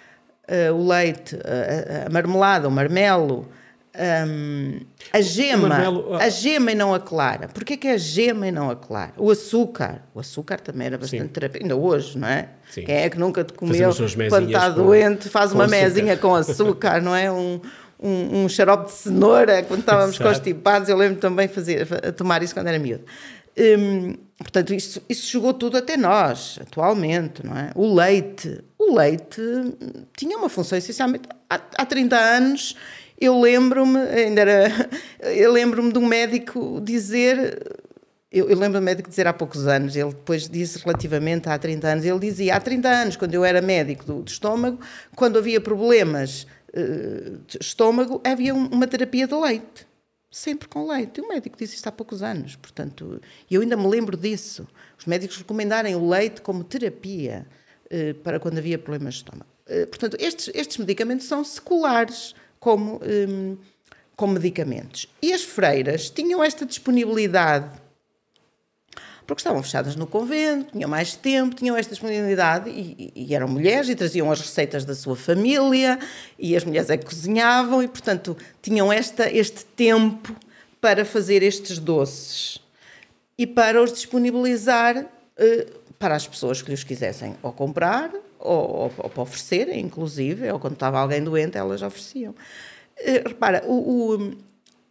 uh, 0.49 0.73
o 0.73 0.87
leite, 0.87 1.35
uh, 1.35 2.07
a 2.07 2.09
marmelada, 2.09 2.67
o 2.67 2.71
marmelo, 2.71 3.47
um, 3.95 4.79
a 5.11 5.21
gema, 5.21 5.67
marmelo, 5.67 6.15
a 6.15 6.27
gema 6.29 6.71
e 6.71 6.75
não 6.75 6.93
a 6.93 6.99
clara. 6.99 7.47
Porquê 7.47 7.77
que 7.77 7.87
é 7.87 7.93
a 7.93 7.97
gema 7.97 8.47
e 8.47 8.51
não 8.51 8.69
a 8.69 8.75
clara? 8.75 9.13
O 9.17 9.29
açúcar, 9.29 10.01
o 10.15 10.19
açúcar 10.19 10.59
também 10.59 10.87
era 10.87 10.97
bastante 10.97 11.27
terapêutico, 11.27 11.65
ainda 11.65 11.75
hoje, 11.75 12.17
não 12.17 12.27
é? 12.27 12.49
Sim. 12.71 12.85
Quem 12.85 12.95
é 12.95 13.09
que 13.09 13.19
nunca 13.19 13.43
te 13.43 13.53
comeu 13.53 13.93
quando 14.29 14.47
está 14.47 14.69
doente, 14.69 15.29
faz 15.29 15.51
uma 15.51 15.65
açúcar. 15.65 15.81
mesinha 15.81 16.17
com 16.17 16.33
açúcar, 16.33 17.01
não 17.01 17.15
é? 17.15 17.31
Um, 17.31 17.61
um, 17.99 18.43
um 18.43 18.49
xarope 18.49 18.87
de 18.87 18.93
cenoura, 18.93 19.63
quando 19.63 19.81
estávamos 19.81 20.15
Exato. 20.15 20.29
constipados, 20.29 20.89
eu 20.89 20.97
lembro 20.97 21.19
também 21.19 21.47
fazer, 21.47 21.87
tomar 22.13 22.41
isso 22.41 22.53
quando 22.53 22.67
era 22.67 22.79
miúdo. 22.79 23.05
Hum, 23.55 24.15
portanto, 24.39 24.73
isso, 24.73 24.99
isso 25.07 25.27
chegou 25.27 25.53
tudo 25.53 25.77
até 25.77 25.95
nós, 25.95 26.57
atualmente, 26.59 27.45
não 27.45 27.55
é? 27.55 27.69
O 27.75 27.93
leite, 27.93 28.63
o 28.79 28.95
leite 28.95 29.39
tinha 30.17 30.35
uma 30.35 30.49
função 30.49 30.75
essencialmente 30.75 31.29
há, 31.47 31.61
há 31.77 31.85
30 31.85 32.15
anos 32.15 32.75
eu 33.19 33.39
lembro-me, 33.39 33.97
ainda 33.99 34.41
era, 34.41 34.89
eu 35.21 35.51
lembro-me 35.51 35.91
de 35.91 35.99
um 35.99 36.05
médico 36.05 36.81
dizer, 36.81 37.61
eu, 38.31 38.49
eu 38.49 38.57
lembro 38.57 38.79
do 38.79 38.83
médico 38.83 39.09
dizer 39.09 39.27
há 39.27 39.33
poucos 39.33 39.67
anos, 39.67 39.95
ele 39.95 40.09
depois 40.09 40.49
disse 40.49 40.79
relativamente 40.79 41.47
há 41.47 41.57
30 41.57 41.87
anos, 41.87 42.05
ele 42.05 42.19
dizia 42.19 42.55
há 42.55 42.59
30 42.59 42.89
anos, 42.89 43.15
quando 43.15 43.33
eu 43.33 43.45
era 43.45 43.61
médico 43.61 44.03
do, 44.05 44.21
do 44.21 44.27
estômago, 44.27 44.79
quando 45.15 45.37
havia 45.37 45.61
problemas 45.61 46.47
uh, 46.75 47.37
de 47.47 47.57
estômago, 47.61 48.21
havia 48.23 48.53
uma 48.53 48.87
terapia 48.87 49.27
de 49.27 49.35
leite. 49.35 49.87
sempre 50.31 50.67
com 50.67 50.87
leite. 50.87 51.21
O 51.21 51.27
médico 51.27 51.55
disse 51.57 51.75
isto 51.75 51.87
há 51.87 51.91
poucos 51.91 52.23
anos, 52.23 52.55
portanto, 52.55 53.21
e 53.49 53.53
eu 53.55 53.61
ainda 53.61 53.77
me 53.77 53.87
lembro 53.87 54.17
disso. 54.17 54.67
Os 54.97 55.05
médicos 55.05 55.37
recomendarem 55.37 55.95
o 55.95 56.09
leite 56.09 56.41
como 56.41 56.63
terapia 56.63 57.45
eh, 57.89 58.13
para 58.13 58.39
quando 58.39 58.57
havia 58.57 58.79
problemas 58.79 59.13
de 59.13 59.19
estômago. 59.19 59.51
Eh, 59.67 59.85
portanto, 59.85 60.17
estes, 60.19 60.49
estes 60.55 60.77
medicamentos 60.77 61.27
são 61.27 61.43
seculares 61.43 62.33
como, 62.63 63.01
como 64.15 64.33
medicamentos. 64.33 65.09
E 65.21 65.33
as 65.33 65.43
freiras 65.43 66.09
tinham 66.09 66.41
esta 66.41 66.65
disponibilidade 66.65 67.83
porque 69.27 69.39
estavam 69.39 69.63
fechadas 69.63 69.95
no 69.95 70.05
convento, 70.05 70.71
tinham 70.73 70.89
mais 70.89 71.15
tempo, 71.15 71.55
tinham 71.55 71.77
esta 71.77 71.91
disponibilidade 71.91 72.69
e, 72.69 73.11
e, 73.15 73.35
eram 73.35 73.47
mulheres 73.47 73.89
e 73.89 73.95
traziam 73.95 74.29
as 74.31 74.41
receitas 74.41 74.83
da 74.83 74.93
sua 74.93 75.15
família 75.15 75.97
e 76.37 76.55
as 76.55 76.63
mulheres 76.63 76.89
é 76.89 76.97
que 76.97 77.05
cozinhavam 77.05 77.81
e, 77.81 77.87
portanto, 77.87 78.35
tinham 78.61 78.91
esta, 78.91 79.29
este 79.29 79.63
tempo 79.65 80.35
para 80.81 81.05
fazer 81.05 81.41
estes 81.41 81.79
doces 81.79 82.59
e 83.37 83.47
para 83.47 83.81
os 83.81 83.93
disponibilizar 83.93 85.05
eh, 85.37 85.67
para 85.97 86.15
as 86.15 86.27
pessoas 86.27 86.61
que 86.61 86.69
lhes 86.69 86.83
quisessem 86.83 87.35
ou 87.41 87.53
comprar 87.53 88.11
ou, 88.43 88.69
ou, 88.69 88.93
ou 88.97 89.09
para 89.09 89.23
oferecer, 89.23 89.69
inclusive, 89.75 90.51
ou 90.51 90.59
quando 90.59 90.73
estava 90.73 90.99
alguém 90.99 91.23
doente, 91.23 91.57
elas 91.57 91.81
ofereciam. 91.81 92.35
Eh, 92.97 93.23
repara, 93.25 93.63
o, 93.65 94.15
o 94.15 94.33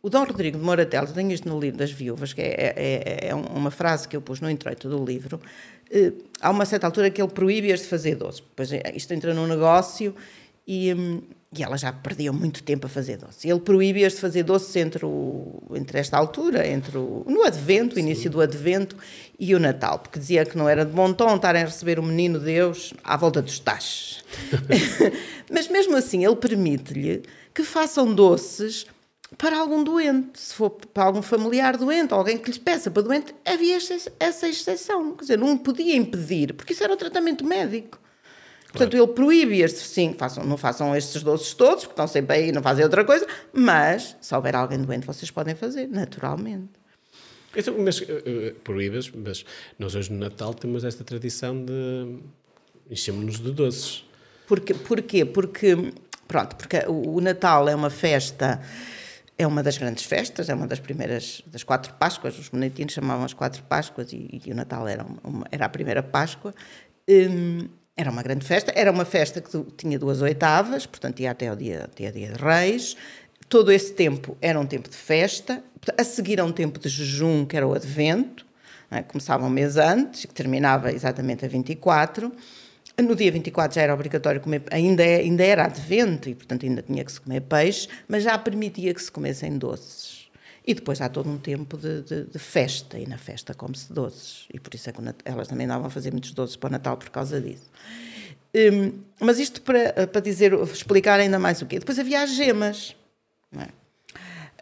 o 0.02 0.10
Dom 0.10 0.24
Rodrigo 0.24 0.58
de 0.58 0.64
Moratel, 0.64 1.06
tenho 1.06 1.30
isto 1.30 1.48
no 1.48 1.60
livro 1.60 1.78
das 1.78 1.92
viúvas, 1.92 2.32
que 2.32 2.40
é, 2.42 2.44
é, 2.44 2.72
é, 2.76 3.28
é 3.28 3.34
uma 3.34 3.70
frase 3.70 4.08
que 4.08 4.16
eu 4.16 4.20
pus 4.20 4.40
no 4.40 4.50
introito 4.50 4.88
do 4.88 5.02
livro. 5.02 5.40
Uh, 5.88 6.24
há 6.40 6.50
uma 6.50 6.64
certa 6.64 6.88
altura 6.88 7.08
que 7.08 7.22
ele 7.22 7.30
proíbe-as 7.30 7.82
de 7.82 7.86
fazer 7.86 8.16
doce. 8.16 8.42
Depois 8.42 8.72
eh, 8.72 8.92
isto 8.96 9.14
entra 9.14 9.32
num 9.32 9.46
negócio 9.46 10.12
e, 10.66 10.92
um, 10.92 11.22
e 11.56 11.62
elas 11.62 11.82
já 11.82 11.92
perdiam 11.92 12.32
muito 12.32 12.62
tempo 12.62 12.86
a 12.86 12.88
fazer 12.88 13.18
doce. 13.18 13.48
Ele 13.48 13.60
proíbe-as 13.60 14.14
de 14.14 14.20
fazer 14.20 14.42
doces 14.42 14.74
entre, 14.76 15.04
o, 15.04 15.62
entre 15.74 15.98
esta 15.98 16.16
altura, 16.16 16.66
entre 16.66 16.96
o, 16.96 17.24
no 17.28 17.44
Advento, 17.44 17.96
o 17.96 17.98
início 17.98 18.30
do 18.30 18.40
Advento 18.40 18.96
e 19.38 19.54
o 19.54 19.60
Natal, 19.60 19.98
porque 19.98 20.18
dizia 20.18 20.46
que 20.46 20.56
não 20.56 20.68
era 20.68 20.84
de 20.84 20.92
bom 20.92 21.12
tom 21.12 21.36
estarem 21.36 21.62
a 21.62 21.66
receber 21.66 21.98
o 21.98 22.02
menino 22.02 22.38
Deus 22.40 22.94
à 23.04 23.16
volta 23.16 23.42
dos 23.42 23.58
tachos. 23.58 24.24
Mas 25.50 25.68
mesmo 25.68 25.94
assim, 25.94 26.24
ele 26.24 26.36
permite-lhe 26.36 27.22
que 27.52 27.62
façam 27.62 28.14
doces 28.14 28.86
para 29.36 29.58
algum 29.58 29.82
doente, 29.82 30.38
se 30.38 30.54
for 30.54 30.70
para 30.70 31.04
algum 31.04 31.22
familiar 31.22 31.76
doente, 31.76 32.12
alguém 32.12 32.38
que 32.38 32.48
lhes 32.48 32.58
peça 32.58 32.90
para 32.90 33.02
doente, 33.02 33.34
havia 33.44 33.76
essa 34.20 34.48
exceção. 34.48 35.14
Quer 35.14 35.22
dizer, 35.22 35.38
não 35.38 35.56
podia 35.56 35.96
impedir, 35.96 36.54
porque 36.54 36.72
isso 36.72 36.84
era 36.84 36.92
o 36.92 36.96
tratamento 36.96 37.44
médico. 37.44 38.01
Portanto, 38.72 38.92
claro. 38.92 39.04
ele 39.04 39.12
proíbe 39.12 39.60
estes, 39.60 39.86
sim, 39.86 40.14
façam, 40.16 40.44
não 40.44 40.56
façam 40.56 40.96
estes 40.96 41.22
doces 41.22 41.52
todos, 41.52 41.84
porque 41.84 41.92
estão 41.92 42.06
sempre 42.06 42.36
aí, 42.36 42.52
não 42.52 42.62
fazem 42.62 42.82
outra 42.82 43.04
coisa, 43.04 43.26
mas 43.52 44.16
se 44.20 44.34
houver 44.34 44.56
alguém 44.56 44.80
doente, 44.80 45.06
vocês 45.06 45.30
podem 45.30 45.54
fazer, 45.54 45.86
naturalmente. 45.88 46.70
Então, 47.54 47.74
mas 47.78 48.00
uh, 48.00 48.54
proíbes, 48.64 49.12
mas 49.14 49.44
nós 49.78 49.94
hoje 49.94 50.10
no 50.10 50.18
Natal 50.18 50.54
temos 50.54 50.84
esta 50.84 51.04
tradição 51.04 51.62
de 51.62 52.16
enchemos-nos 52.90 53.38
de 53.38 53.52
doces. 53.52 54.04
Porque, 54.46 54.72
porquê? 54.72 55.26
Porque, 55.26 55.92
pronto, 56.26 56.56
porque 56.56 56.78
o, 56.88 57.16
o 57.16 57.20
Natal 57.20 57.68
é 57.68 57.74
uma 57.74 57.90
festa 57.90 58.58
é 59.36 59.46
uma 59.46 59.62
das 59.62 59.76
grandes 59.76 60.04
festas, 60.04 60.48
é 60.48 60.54
uma 60.54 60.66
das 60.66 60.78
primeiras, 60.78 61.42
das 61.46 61.62
quatro 61.62 61.92
Páscoas, 61.94 62.38
os 62.38 62.48
beneditinos 62.48 62.92
chamavam 62.92 63.24
as 63.24 63.32
quatro 63.32 63.62
Páscoas 63.64 64.12
e, 64.12 64.40
e 64.44 64.52
o 64.52 64.54
Natal 64.54 64.86
era, 64.86 65.04
uma, 65.24 65.46
era 65.50 65.66
a 65.66 65.68
primeira 65.68 66.02
Páscoa. 66.02 66.54
Um, 67.08 67.68
era 67.96 68.10
uma 68.10 68.22
grande 68.22 68.44
festa, 68.44 68.72
era 68.74 68.90
uma 68.90 69.04
festa 69.04 69.40
que 69.40 69.62
tinha 69.76 69.98
duas 69.98 70.22
oitavas, 70.22 70.86
portanto 70.86 71.20
ia 71.20 71.30
até 71.30 71.52
o 71.52 71.56
dia, 71.56 71.88
dia 71.96 72.10
de 72.10 72.24
Reis. 72.42 72.96
Todo 73.48 73.70
esse 73.70 73.92
tempo 73.92 74.36
era 74.40 74.58
um 74.58 74.64
tempo 74.64 74.88
de 74.88 74.96
festa, 74.96 75.62
a 75.98 76.04
seguir 76.04 76.40
a 76.40 76.44
um 76.44 76.52
tempo 76.52 76.78
de 76.78 76.88
jejum, 76.88 77.44
que 77.44 77.56
era 77.56 77.66
o 77.66 77.74
Advento, 77.74 78.46
é? 78.90 79.02
começava 79.02 79.44
um 79.44 79.50
mês 79.50 79.76
antes, 79.76 80.26
que 80.26 80.34
terminava 80.34 80.92
exatamente 80.92 81.44
a 81.44 81.48
24. 81.48 82.32
No 83.02 83.16
dia 83.16 83.32
24 83.32 83.74
já 83.74 83.82
era 83.82 83.94
obrigatório 83.94 84.40
comer, 84.40 84.62
ainda, 84.70 85.02
é, 85.02 85.16
ainda 85.16 85.42
era 85.42 85.64
advento 85.64 86.28
e, 86.28 86.34
portanto, 86.34 86.66
ainda 86.66 86.82
tinha 86.82 87.02
que 87.02 87.10
se 87.10 87.18
comer 87.18 87.40
peixe, 87.40 87.88
mas 88.06 88.22
já 88.22 88.36
permitia 88.36 88.92
que 88.92 89.02
se 89.02 89.10
comessem 89.10 89.56
doces. 89.56 90.21
E 90.64 90.74
depois 90.74 91.00
há 91.00 91.08
todo 91.08 91.28
um 91.28 91.38
tempo 91.38 91.76
de, 91.76 92.02
de, 92.02 92.24
de 92.24 92.38
festa, 92.38 92.98
e 92.98 93.06
na 93.06 93.18
festa 93.18 93.52
come-se 93.52 93.92
doces. 93.92 94.46
E 94.52 94.60
por 94.60 94.74
isso 94.74 94.88
é 94.88 94.92
que 94.92 95.00
elas 95.24 95.48
também 95.48 95.66
andavam 95.66 95.86
a 95.86 95.90
fazer 95.90 96.12
muitos 96.12 96.32
doces 96.32 96.56
para 96.56 96.68
o 96.68 96.70
Natal 96.70 96.96
por 96.96 97.10
causa 97.10 97.40
disso. 97.40 97.68
Um, 98.54 99.00
mas 99.18 99.38
isto 99.38 99.62
para, 99.62 100.06
para 100.06 100.20
dizer, 100.20 100.52
explicar 100.52 101.18
ainda 101.18 101.38
mais 101.38 101.62
o 101.62 101.66
quê? 101.66 101.78
Depois 101.78 101.98
havia 101.98 102.22
as 102.22 102.30
gemas. 102.30 102.94
É? 103.58 103.68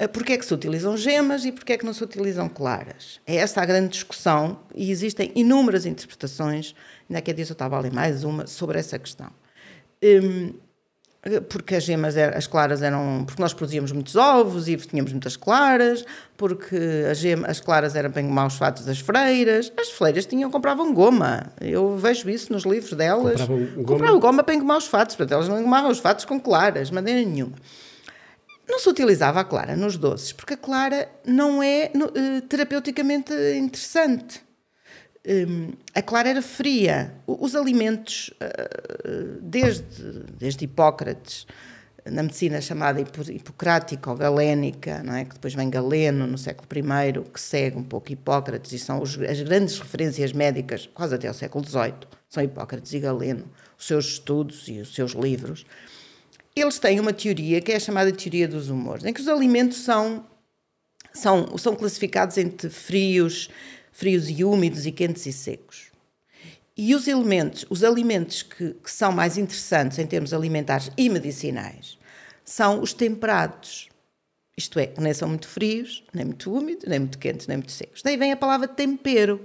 Ah, 0.00 0.08
porquê 0.08 0.32
é 0.32 0.38
que 0.38 0.46
se 0.46 0.54
utilizam 0.54 0.96
gemas 0.96 1.44
e 1.44 1.52
porquê 1.52 1.74
é 1.74 1.78
que 1.78 1.84
não 1.84 1.92
se 1.92 2.02
utilizam 2.02 2.48
claras? 2.48 3.20
É 3.26 3.36
esta 3.36 3.60
a 3.60 3.66
grande 3.66 3.88
discussão 3.88 4.60
e 4.74 4.90
existem 4.90 5.30
inúmeras 5.34 5.84
interpretações, 5.84 6.74
ainda 7.08 7.20
que 7.20 7.32
dias 7.34 7.50
eu 7.50 7.52
estava 7.52 7.78
ali 7.78 7.90
mais 7.90 8.24
uma, 8.24 8.46
sobre 8.46 8.78
essa 8.78 8.98
questão. 8.98 9.30
Um, 10.02 10.54
porque 11.50 11.74
as 11.74 11.84
gemas, 11.84 12.16
as 12.16 12.46
claras 12.46 12.80
eram. 12.80 13.24
Porque 13.26 13.42
nós 13.42 13.52
produzíamos 13.52 13.92
muitos 13.92 14.16
ovos 14.16 14.68
e 14.68 14.76
tínhamos 14.76 15.12
muitas 15.12 15.36
claras, 15.36 16.02
porque 16.34 16.76
as, 17.10 17.18
gemas, 17.18 17.50
as 17.50 17.60
claras 17.60 17.94
eram 17.94 18.10
bem 18.10 18.24
maus 18.24 18.56
fatos 18.56 18.86
das 18.86 19.00
freiras. 19.00 19.70
As 19.78 19.90
freiras 19.90 20.24
tinham, 20.24 20.50
compravam 20.50 20.94
goma. 20.94 21.52
Eu 21.60 21.96
vejo 21.98 22.30
isso 22.30 22.50
nos 22.50 22.64
livros 22.64 22.94
delas. 22.94 23.40
Compravam 23.40 23.66
goma, 23.66 23.86
compravam 23.86 24.20
goma 24.20 24.42
para 24.42 24.54
engomar 24.54 24.78
os 24.78 24.86
fatos, 24.86 25.14
portanto, 25.14 25.34
elas 25.34 25.48
não 25.48 25.60
engomavam 25.60 25.90
os 25.90 25.98
fatos 25.98 26.24
com 26.24 26.40
claras, 26.40 26.88
de 26.88 26.94
maneira 26.94 27.20
nenhuma. 27.20 27.56
Não 28.66 28.78
se 28.78 28.88
utilizava 28.88 29.40
a 29.40 29.44
clara 29.44 29.76
nos 29.76 29.98
doces, 29.98 30.32
porque 30.32 30.54
a 30.54 30.56
clara 30.56 31.08
não 31.26 31.62
é 31.62 31.90
uh, 31.94 32.40
terapeuticamente 32.42 33.32
interessante. 33.58 34.40
Um, 35.26 35.72
a 35.94 36.02
clara 36.02 36.30
era 36.30 36.42
fria. 36.42 37.14
Os 37.26 37.54
alimentos, 37.54 38.30
uh, 38.40 39.38
desde, 39.42 39.84
desde 40.38 40.64
Hipócrates, 40.64 41.46
na 42.04 42.22
medicina 42.22 42.60
chamada 42.62 43.00
hipocrática 43.00 44.10
ou 44.10 44.16
galénica, 44.16 45.02
não 45.02 45.14
é? 45.14 45.24
que 45.26 45.34
depois 45.34 45.52
vem 45.52 45.68
Galeno 45.68 46.26
no 46.26 46.38
século 46.38 46.66
I, 46.66 47.30
que 47.30 47.40
segue 47.40 47.76
um 47.76 47.84
pouco 47.84 48.10
Hipócrates, 48.10 48.72
e 48.72 48.78
são 48.78 49.02
os, 49.02 49.20
as 49.20 49.42
grandes 49.42 49.78
referências 49.78 50.32
médicas, 50.32 50.88
quase 50.94 51.14
até 51.14 51.30
o 51.30 51.34
século 51.34 51.62
XVIII, 51.62 51.94
são 52.26 52.42
Hipócrates 52.42 52.94
e 52.94 53.00
Galeno, 53.00 53.44
os 53.78 53.86
seus 53.86 54.06
estudos 54.06 54.66
e 54.66 54.80
os 54.80 54.94
seus 54.94 55.12
livros 55.12 55.66
eles 56.54 56.78
têm 56.78 57.00
uma 57.00 57.12
teoria 57.12 57.60
que 57.60 57.72
é 57.72 57.76
a 57.76 57.80
chamada 57.80 58.10
teoria 58.12 58.48
dos 58.48 58.68
humores, 58.68 59.04
em 59.04 59.12
que 59.12 59.20
os 59.20 59.28
alimentos 59.28 59.78
são, 59.78 60.24
são, 61.12 61.56
são 61.56 61.74
classificados 61.74 62.36
entre 62.38 62.68
frios, 62.68 63.48
frios 63.92 64.28
e 64.28 64.44
úmidos 64.44 64.86
e 64.86 64.92
quentes 64.92 65.26
e 65.26 65.32
secos. 65.32 65.90
E 66.76 66.94
os 66.94 67.06
elementos, 67.06 67.66
os 67.68 67.84
alimentos 67.84 68.42
que, 68.42 68.74
que 68.74 68.90
são 68.90 69.12
mais 69.12 69.36
interessantes 69.36 69.98
em 69.98 70.06
termos 70.06 70.32
alimentares 70.32 70.90
e 70.96 71.08
medicinais 71.08 71.98
são 72.44 72.80
os 72.80 72.92
temperados. 72.92 73.88
Isto 74.56 74.78
é, 74.78 74.92
nem 74.98 75.14
são 75.14 75.28
muito 75.28 75.48
frios, 75.48 76.04
nem 76.12 76.24
muito 76.24 76.52
úmidos, 76.52 76.84
nem 76.86 76.98
muito 76.98 77.18
quentes, 77.18 77.46
nem 77.46 77.58
muito 77.58 77.72
secos. 77.72 78.02
Daí 78.02 78.16
vem 78.16 78.32
a 78.32 78.36
palavra 78.36 78.66
tempero. 78.66 79.40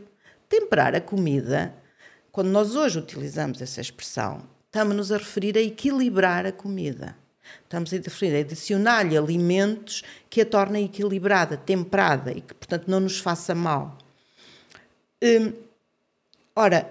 Temperar 0.47 0.95
a 0.95 1.01
comida, 1.01 1.73
quando 2.31 2.49
nós 2.49 2.75
hoje 2.75 2.99
utilizamos 2.99 3.61
essa 3.61 3.81
expressão, 3.81 4.43
estamos-nos 4.65 5.11
a 5.11 5.17
referir 5.17 5.57
a 5.57 5.61
equilibrar 5.61 6.45
a 6.45 6.51
comida. 6.51 7.17
Estamos 7.63 7.93
a 7.93 7.97
referir 7.97 8.35
a 8.35 8.39
adicionar-lhe 8.39 9.17
alimentos 9.17 10.03
que 10.29 10.41
a 10.41 10.45
tornem 10.45 10.85
equilibrada, 10.85 11.57
temperada 11.57 12.31
e 12.31 12.41
que, 12.41 12.53
portanto, 12.53 12.87
não 12.87 12.99
nos 12.99 13.19
faça 13.19 13.55
mal. 13.55 13.97
Hum, 15.25 15.53
ora, 16.55 16.87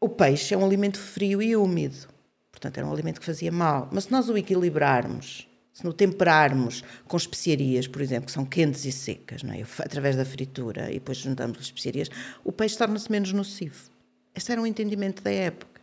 o 0.00 0.08
peixe 0.08 0.52
é 0.52 0.58
um 0.58 0.64
alimento 0.64 0.98
frio 0.98 1.40
e 1.40 1.54
úmido, 1.54 2.08
portanto, 2.50 2.76
era 2.76 2.84
um 2.84 2.92
alimento 2.92 3.20
que 3.20 3.26
fazia 3.26 3.52
mal. 3.52 3.88
Mas 3.92 4.04
se 4.04 4.10
nós 4.10 4.28
o 4.28 4.36
equilibrarmos, 4.36 5.46
se 5.72 5.86
o 5.86 5.92
temperarmos 5.92 6.82
com 7.06 7.16
especiarias, 7.16 7.86
por 7.86 8.02
exemplo, 8.02 8.26
que 8.26 8.32
são 8.32 8.44
quentes 8.44 8.84
e 8.84 8.90
secas, 8.90 9.44
não 9.44 9.54
é? 9.54 9.62
através 9.78 10.16
da 10.16 10.24
fritura, 10.24 10.90
e 10.90 10.94
depois 10.94 11.18
juntamos 11.18 11.56
as 11.58 11.66
especiarias, 11.66 12.10
o 12.42 12.50
peixe 12.50 12.76
torna-se 12.76 13.08
menos 13.12 13.32
nocivo. 13.32 13.90
Este 14.34 14.50
era 14.50 14.60
um 14.60 14.66
entendimento 14.66 15.22
da 15.22 15.30
época. 15.30 15.80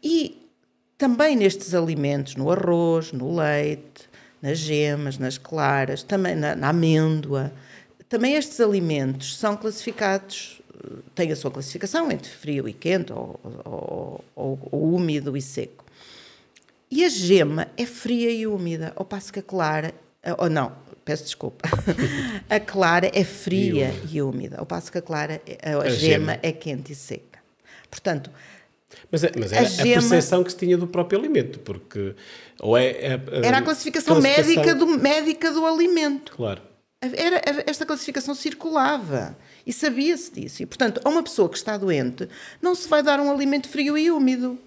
E 0.00 0.48
também 0.96 1.34
nestes 1.34 1.74
alimentos, 1.74 2.36
no 2.36 2.52
arroz, 2.52 3.10
no 3.10 3.34
leite, 3.34 4.08
nas 4.40 4.58
gemas, 4.58 5.18
nas 5.18 5.38
claras, 5.38 6.04
também 6.04 6.36
na, 6.36 6.54
na 6.54 6.68
amêndoa, 6.68 7.52
também 8.08 8.34
estes 8.34 8.60
alimentos 8.60 9.36
são 9.36 9.56
classificados, 9.56 10.59
têm 11.14 11.32
a 11.32 11.36
sua 11.36 11.50
classificação 11.50 12.10
entre 12.10 12.30
frio 12.30 12.68
e 12.68 12.72
quente, 12.72 13.12
ou, 13.12 13.40
ou, 13.64 14.24
ou, 14.34 14.68
ou 14.70 14.94
úmido 14.94 15.36
e 15.36 15.42
seco. 15.42 15.84
E 16.90 17.04
a 17.04 17.08
gema 17.08 17.68
é 17.76 17.86
fria 17.86 18.30
e 18.30 18.46
úmida, 18.46 18.92
ao 18.96 19.04
passo 19.04 19.32
que 19.32 19.38
a 19.38 19.42
clara, 19.42 19.94
ou 20.38 20.50
não, 20.50 20.72
peço 21.04 21.24
desculpa, 21.24 21.68
a 22.50 22.58
clara 22.58 23.10
é 23.14 23.24
fria 23.24 23.94
e 24.10 24.20
úmida, 24.20 24.58
ao 24.58 24.66
passo 24.66 24.90
que 24.90 24.98
a 24.98 25.02
clara, 25.02 25.40
a, 25.62 25.70
a, 25.70 25.82
a 25.82 25.90
gema, 25.90 25.94
gema 25.94 26.38
é 26.42 26.52
quente 26.52 26.92
e 26.92 26.96
seca. 26.96 27.38
Portanto, 27.88 28.30
mas, 29.10 29.24
é, 29.24 29.32
mas 29.36 29.52
era 29.52 29.62
a, 29.62 29.64
gema... 29.64 29.82
a, 29.82 29.94
percepção 29.94 30.44
que 30.44 30.50
se 30.50 30.58
tinha 30.58 30.76
do 30.76 30.86
próprio 30.86 31.18
alimento, 31.18 31.58
porque. 31.60 32.14
Ou 32.60 32.76
é, 32.76 32.90
é 32.90 33.20
era 33.42 33.58
a 33.58 33.62
classificação, 33.62 34.20
classificação, 34.20 34.54
Médica, 34.56 34.74
do, 34.74 34.86
médica 34.86 35.52
do 35.52 35.64
alimento. 35.64 36.32
Claro. 36.32 36.62
Era, 37.02 37.40
esta 37.66 37.86
classificação 37.86 38.34
circulava 38.34 39.36
e 39.66 39.72
sabia-se 39.72 40.32
disso. 40.32 40.62
E, 40.62 40.66
portanto, 40.66 41.00
a 41.02 41.08
uma 41.08 41.22
pessoa 41.22 41.48
que 41.48 41.56
está 41.56 41.78
doente, 41.78 42.28
não 42.60 42.74
se 42.74 42.86
vai 42.86 43.02
dar 43.02 43.18
um 43.20 43.30
alimento 43.30 43.68
frio 43.68 43.96
e 43.96 44.10
úmido. 44.10 44.58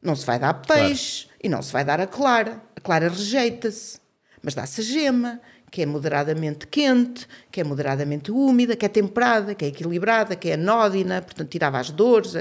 Não 0.00 0.14
se 0.14 0.24
vai 0.24 0.38
dar 0.38 0.54
peixe 0.54 1.24
claro. 1.24 1.38
e 1.42 1.48
não 1.48 1.62
se 1.62 1.72
vai 1.72 1.84
dar 1.84 2.00
a 2.00 2.06
clara. 2.06 2.62
A 2.76 2.80
clara 2.80 3.08
rejeita-se. 3.08 3.98
Mas 4.40 4.54
dá-se 4.54 4.82
a 4.82 4.84
gema, 4.84 5.40
que 5.74 5.82
é 5.82 5.86
moderadamente 5.86 6.68
quente, 6.68 7.26
que 7.50 7.60
é 7.60 7.64
moderadamente 7.64 8.30
úmida, 8.30 8.76
que 8.76 8.86
é 8.86 8.88
temperada, 8.88 9.56
que 9.56 9.64
é 9.64 9.68
equilibrada, 9.68 10.36
que 10.36 10.50
é 10.50 10.54
anódina, 10.54 11.20
portanto 11.22 11.48
tirava 11.48 11.80
as 11.80 11.90
dores. 11.90 12.34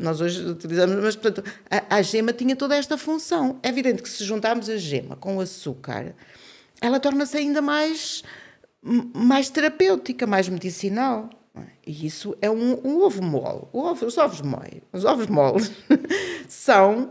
Nós 0.00 0.22
hoje 0.22 0.42
utilizamos, 0.46 0.96
mas 1.02 1.14
portanto 1.14 1.46
a, 1.70 1.96
a 1.96 2.00
gema 2.00 2.32
tinha 2.32 2.56
toda 2.56 2.74
esta 2.74 2.96
função. 2.96 3.58
É 3.62 3.68
evidente 3.68 4.02
que 4.02 4.08
se 4.08 4.24
juntarmos 4.24 4.70
a 4.70 4.78
gema 4.78 5.16
com 5.16 5.36
o 5.36 5.40
açúcar, 5.42 6.14
ela 6.80 7.00
torna-se 7.00 7.36
ainda 7.36 7.60
mais, 7.60 8.22
mais 8.82 9.50
terapêutica, 9.50 10.26
mais 10.26 10.48
medicinal. 10.48 11.30
E 11.86 12.06
isso 12.06 12.36
é 12.40 12.48
um, 12.50 12.78
um 12.84 13.02
ovo 13.02 13.22
mole. 13.22 13.62
Ovo, 13.72 14.06
os 14.06 14.16
ovos 14.16 14.40
mole, 14.42 14.82
os 14.92 15.04
ovos 15.04 15.26
moles 15.26 15.72
são 16.46 17.10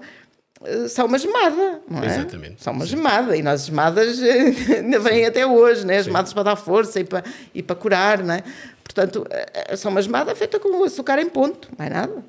eh, 0.63 0.87
são 0.87 1.05
uma 1.05 1.17
gemada, 1.17 1.81
não 1.89 2.01
é? 2.01 2.05
Exatamente. 2.05 2.63
São 2.63 2.73
uma 2.73 2.85
sim. 2.85 2.91
gemada 2.91 3.35
e 3.35 3.43
nós 3.43 3.65
gemadas 3.65 4.19
ainda 4.23 4.99
vêm 4.99 5.25
até 5.25 5.45
hoje, 5.45 5.85
né? 5.85 6.01
Gemadas 6.01 6.33
para 6.33 6.43
dar 6.43 6.55
força 6.55 6.99
e 6.99 7.03
para, 7.03 7.23
e 7.53 7.61
para 7.61 7.75
curar, 7.75 8.23
não 8.23 8.35
é? 8.35 8.43
Portanto, 8.83 9.25
eh, 9.29 9.75
são 9.75 9.91
uma 9.91 10.01
gemada 10.01 10.33
feita 10.35 10.59
com 10.59 10.83
açúcar 10.83 11.19
em 11.19 11.29
ponto, 11.29 11.69
mais 11.77 11.91
nada. 11.91 12.23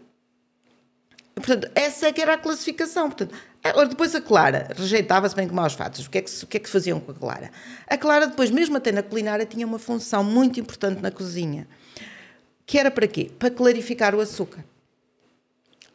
Portanto, 1.40 1.70
essa 1.74 2.06
é 2.06 2.12
que 2.12 2.20
era 2.20 2.34
a 2.34 2.38
classificação. 2.38 3.10
Portanto, 3.10 3.34
depois 3.88 4.14
a 4.14 4.20
Clara 4.20 4.68
rejeitava-se 4.76 5.34
bem 5.34 5.48
com 5.48 5.54
maus 5.54 5.74
fatos. 5.74 6.06
O 6.06 6.10
que, 6.10 6.18
é 6.18 6.22
que, 6.22 6.44
o 6.44 6.46
que 6.46 6.56
é 6.56 6.60
que 6.60 6.68
faziam 6.68 7.00
com 7.00 7.12
a 7.12 7.14
Clara? 7.14 7.50
A 7.86 7.96
Clara, 7.96 8.26
depois, 8.26 8.50
mesmo 8.50 8.76
até 8.76 8.92
na 8.92 9.02
culinária, 9.02 9.44
tinha 9.46 9.66
uma 9.66 9.78
função 9.78 10.22
muito 10.22 10.60
importante 10.60 11.00
na 11.00 11.10
cozinha. 11.10 11.66
Que 12.66 12.78
era 12.78 12.90
para 12.90 13.06
quê? 13.06 13.30
Para 13.38 13.50
clarificar 13.50 14.14
o 14.14 14.20
açúcar. 14.20 14.64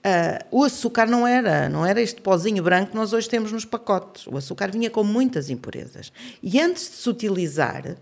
Uh, 0.06 0.60
o 0.60 0.64
açúcar 0.66 1.06
não 1.06 1.26
era, 1.26 1.70
não 1.70 1.86
era 1.86 2.02
este 2.02 2.20
pozinho 2.20 2.62
branco 2.62 2.92
que 2.92 2.96
nós 2.98 3.14
hoje 3.14 3.30
temos 3.30 3.52
nos 3.52 3.64
pacotes. 3.64 4.28
O 4.28 4.36
açúcar 4.36 4.70
vinha 4.70 4.90
com 4.90 5.04
muitas 5.04 5.50
impurezas. 5.50 6.12
E 6.42 6.60
antes 6.60 6.90
de 6.90 6.96
se 6.98 7.10
utilizar, 7.10 7.96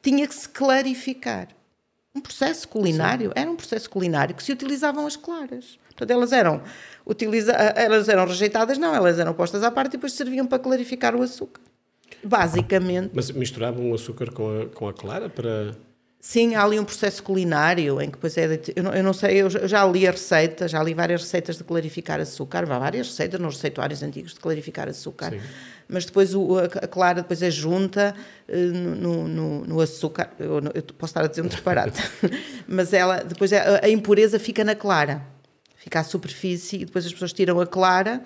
tinha 0.00 0.28
que 0.28 0.34
se 0.34 0.48
clarificar. 0.48 1.48
Um 2.18 2.20
processo 2.20 2.66
culinário, 2.66 3.28
Sim. 3.28 3.32
era 3.36 3.50
um 3.50 3.54
processo 3.54 3.88
culinário 3.88 4.34
que 4.34 4.42
se 4.42 4.50
utilizavam 4.50 5.06
as 5.06 5.14
claras. 5.14 5.78
Portanto, 5.86 6.10
elas 6.10 6.32
eram, 6.32 6.60
utiliza 7.06 7.52
elas 7.52 8.08
eram 8.08 8.26
rejeitadas, 8.26 8.76
não, 8.76 8.92
elas 8.92 9.18
eram 9.18 9.32
postas 9.32 9.62
à 9.62 9.70
parte 9.70 9.90
e 9.90 9.96
depois 9.96 10.12
serviam 10.12 10.46
para 10.46 10.58
clarificar 10.58 11.14
o 11.14 11.22
açúcar. 11.22 11.60
Basicamente. 12.24 13.10
Mas 13.14 13.30
misturavam 13.30 13.92
o 13.92 13.94
açúcar 13.94 14.32
com 14.32 14.62
a, 14.62 14.66
com 14.66 14.88
a 14.88 14.92
clara 14.92 15.28
para. 15.28 15.76
Sim, 16.20 16.56
há 16.56 16.64
ali 16.64 16.80
um 16.80 16.84
processo 16.84 17.22
culinário 17.22 18.00
em 18.00 18.06
que 18.06 18.16
depois 18.16 18.36
é. 18.36 18.56
De, 18.56 18.72
eu, 18.74 18.82
não, 18.82 18.92
eu, 18.92 19.04
não, 19.04 19.12
sei, 19.12 19.40
eu 19.40 19.48
já 19.48 19.86
li 19.86 20.08
a 20.08 20.10
receita, 20.10 20.66
já 20.66 20.82
li 20.82 20.92
várias 20.92 21.22
receitas 21.22 21.56
de 21.56 21.62
clarificar 21.62 22.18
açúcar, 22.18 22.64
há 22.64 22.78
várias 22.78 23.06
receitas 23.06 23.38
nos 23.38 23.54
receituários 23.54 24.02
antigos 24.02 24.34
de 24.34 24.40
clarificar 24.40 24.88
açúcar. 24.88 25.30
Sim. 25.30 25.40
Mas 25.88 26.04
depois 26.04 26.34
o, 26.34 26.58
a 26.58 26.86
clara 26.86 27.22
depois 27.22 27.42
é 27.42 27.50
junta 27.50 28.14
uh, 28.46 28.56
no, 28.56 29.26
no, 29.26 29.64
no, 29.64 29.80
açúcar. 29.80 30.30
Eu, 30.38 30.56
eu, 30.74 30.82
posso 30.82 31.12
estar 31.12 31.24
a 31.24 31.26
dizer 31.26 31.40
um 31.42 31.46
disparate, 31.46 32.02
mas 32.68 32.92
ela 32.92 33.22
depois 33.22 33.52
é, 33.52 33.58
a, 33.58 33.86
a 33.86 33.88
impureza 33.88 34.38
fica 34.38 34.62
na 34.62 34.74
clara, 34.74 35.22
fica 35.76 36.00
à 36.00 36.04
superfície 36.04 36.82
e 36.82 36.84
depois 36.84 37.06
as 37.06 37.12
pessoas 37.12 37.32
tiram 37.32 37.58
a 37.58 37.66
clara 37.66 38.22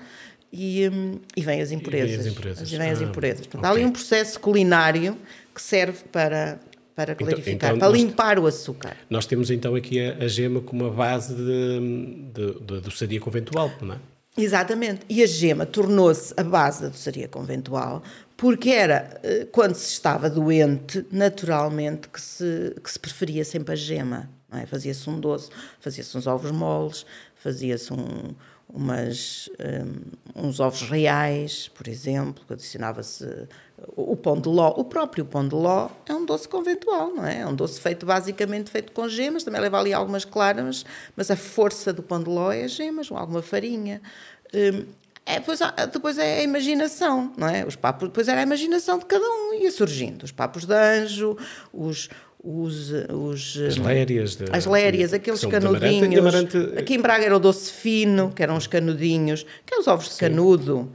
e, 0.53 0.89
um, 0.89 1.21
e 1.37 1.41
vêm 1.41 1.61
as 1.61 1.71
impurezas. 1.71 2.11
E 2.11 2.17
vêm 2.17 2.21
as 2.21 2.27
impurezas. 2.27 2.73
E 2.73 2.77
vêm 2.77 2.91
as 2.91 3.01
ah, 3.01 3.05
impurezas. 3.05 3.47
Portanto, 3.47 3.61
okay. 3.61 3.71
Há 3.71 3.73
ali 3.73 3.85
um 3.85 3.93
processo 3.93 4.41
culinário 4.41 5.17
que 5.55 5.63
serve 5.63 6.01
para 6.11 6.59
para 6.95 7.13
então, 7.13 7.27
clarificar, 7.27 7.55
então, 7.55 7.77
então 7.77 7.79
para 7.79 7.99
limpar 7.99 8.39
o 8.39 8.47
açúcar. 8.47 8.97
Nós 9.09 9.25
temos 9.25 9.51
então 9.51 9.75
aqui 9.75 9.99
a, 9.99 10.25
a 10.25 10.29
gema 10.29 10.61
como 10.61 10.85
uma 10.85 10.93
base 10.93 11.35
de, 11.35 11.81
de, 12.35 12.61
de 12.61 12.81
doçaria 12.81 13.19
conventual, 13.19 13.73
não 13.81 13.95
é? 13.95 13.99
Exatamente. 14.37 15.03
E 15.09 15.23
a 15.23 15.27
gema 15.27 15.67
tornou-se 15.67 16.33
a 16.37 16.43
base 16.43 16.83
da 16.83 16.89
doçaria 16.89 17.29
conventual 17.29 18.03
porque 18.43 18.71
era, 18.71 19.21
eh, 19.23 19.47
quando 19.53 19.77
se 19.77 19.93
estava 19.93 20.29
doente, 20.29 21.07
naturalmente 21.13 22.09
que 22.09 22.21
se, 22.21 22.75
que 22.83 22.91
se 22.91 22.99
preferia 22.99 23.45
sempre 23.45 23.73
a 23.73 23.77
gema. 23.77 24.29
É? 24.51 24.67
Fazia-se 24.67 25.09
um 25.09 25.21
doce, 25.21 25.49
fazia-se 25.79 26.19
uns 26.19 26.27
ovos 26.27 26.51
moles, 26.51 27.07
fazia-se 27.37 27.93
um, 27.93 28.35
um, 28.69 28.89
uns 30.35 30.59
ovos 30.59 30.83
reais, 30.83 31.69
por 31.69 31.87
exemplo, 31.87 32.43
adicionava-se 32.51 33.47
o 33.89 34.17
pão 34.17 34.41
de 34.41 34.49
ló. 34.49 34.73
O 34.77 34.85
próprio 34.85 35.25
pão 35.25 35.47
de 35.47 35.55
ló 35.55 35.89
é 36.07 36.15
um 36.15 36.25
doce 36.25 36.49
conventual, 36.49 37.15
não 37.15 37.27
é? 37.27 37.41
É 37.41 37.47
um 37.47 37.55
doce 37.55 37.81
feito 37.81 38.07
basicamente 38.07 38.71
feito 38.71 38.93
com 38.93 39.09
gemas, 39.09 39.45
também 39.45 39.61
leva 39.61 39.79
ali 39.79 39.93
algumas 39.93 40.25
claras, 40.25 40.85
mas 41.17 41.31
a 41.31 41.37
força 41.37 41.93
do 41.93 42.03
pão 42.03 42.23
de 42.23 42.29
ló 42.29 42.53
é 42.53 42.65
as 42.65 42.73
gemas, 42.73 43.11
ou 43.11 43.17
alguma 43.17 43.43
farinha. 43.43 44.01
Um, 44.55 44.85
é, 45.25 45.39
depois, 45.39 45.61
depois 45.93 46.19
é 46.19 46.41
a 46.41 46.43
imaginação, 46.43 47.33
não 47.37 47.49
é? 47.49 47.65
Os 47.65 47.77
papos, 47.77 48.09
depois 48.09 48.27
era 48.27 48.41
a 48.41 48.43
imaginação 48.43 48.99
de 48.99 49.07
cada 49.07 49.25
um, 49.25 49.55
ia 49.55 49.71
surgindo. 49.71 50.25
Os 50.25 50.33
papos 50.33 50.65
de 50.65 50.75
anjo, 50.75 51.37
os, 51.73 52.09
os, 52.43 52.91
os 53.09 53.57
as 53.69 53.77
lérias, 53.77 54.35
de, 54.35 54.45
as 54.51 54.67
lérias 54.67 55.13
aqueles 55.13 55.45
canudinhos. 55.45 56.19
Amarante, 56.19 56.57
amarante... 56.57 56.79
Aqui 56.79 56.95
em 56.95 57.01
Braga 57.01 57.25
era 57.25 57.37
o 57.37 57.39
doce 57.39 57.73
fino, 57.73 58.33
que 58.33 58.43
eram 58.43 58.57
os 58.57 58.67
canudinhos, 58.67 59.47
que 59.65 59.75
é 59.75 59.79
os 59.79 59.87
ovos 59.87 60.11
de 60.11 60.17
canudo. 60.17 60.91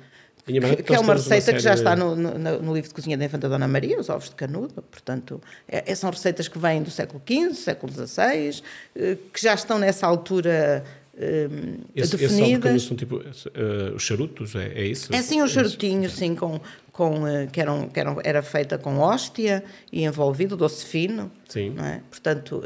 Que, 0.47 0.83
que 0.83 0.95
é 0.95 0.99
uma 0.99 1.13
receita 1.13 1.51
uma 1.51 1.57
que 1.57 1.63
já 1.63 1.73
está 1.73 1.93
no, 1.93 2.15
no, 2.15 2.37
no, 2.37 2.73
livro 2.73 2.87
de 2.87 2.95
cozinha 2.95 3.17
da 3.17 3.25
Infanta 3.25 3.49
Dona 3.49 3.67
Maria, 3.67 3.99
os 3.99 4.09
ovos 4.09 4.29
de 4.29 4.35
canudo. 4.35 4.81
Portanto, 4.81 5.41
é, 5.67 5.93
são 5.93 6.09
receitas 6.09 6.47
que 6.47 6.57
vêm 6.57 6.81
do 6.81 6.89
século 6.89 7.21
XV, 7.27 7.53
século 7.53 7.91
XVI, 7.91 8.63
eh, 8.95 9.17
que 9.33 9.41
já 9.41 9.53
estão 9.53 9.77
nessa 9.77 10.07
altura 10.07 10.85
um, 11.17 11.79
esse, 11.95 12.15
definidas. 12.15 12.75
Esse 12.75 12.87
são 12.87 12.95
tipo 12.95 13.17
uh, 13.17 13.95
os 13.95 14.03
charutos, 14.03 14.55
é, 14.55 14.67
é, 14.67 14.85
isso? 14.85 15.13
É 15.13 15.21
sim, 15.21 15.41
um 15.41 15.47
charutinho, 15.47 16.09
sim, 16.09 16.35
com, 16.35 16.61
com, 16.91 17.23
uh, 17.23 17.47
que, 17.51 17.59
eram, 17.59 17.89
que 17.89 17.99
eram, 17.99 18.17
era 18.23 18.41
feita 18.41 18.77
com 18.77 18.99
hóstia 18.99 19.63
e 19.91 20.05
envolvido, 20.05 20.55
doce 20.55 20.85
fino. 20.85 21.31
Sim. 21.49 21.75
É? 21.79 22.01
Portanto, 22.09 22.63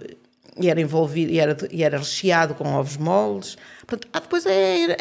e 0.59 0.69
era 0.69 0.81
envolvido, 0.81 1.31
e 1.31 1.39
era, 1.39 1.57
e 1.71 1.83
era 1.83 1.97
recheado 1.97 2.53
com 2.53 2.73
ovos 2.75 2.97
moles. 2.97 3.57
Portanto, 3.87 4.09
ah, 4.11 4.19
depois 4.19 4.45
a, 4.45 4.49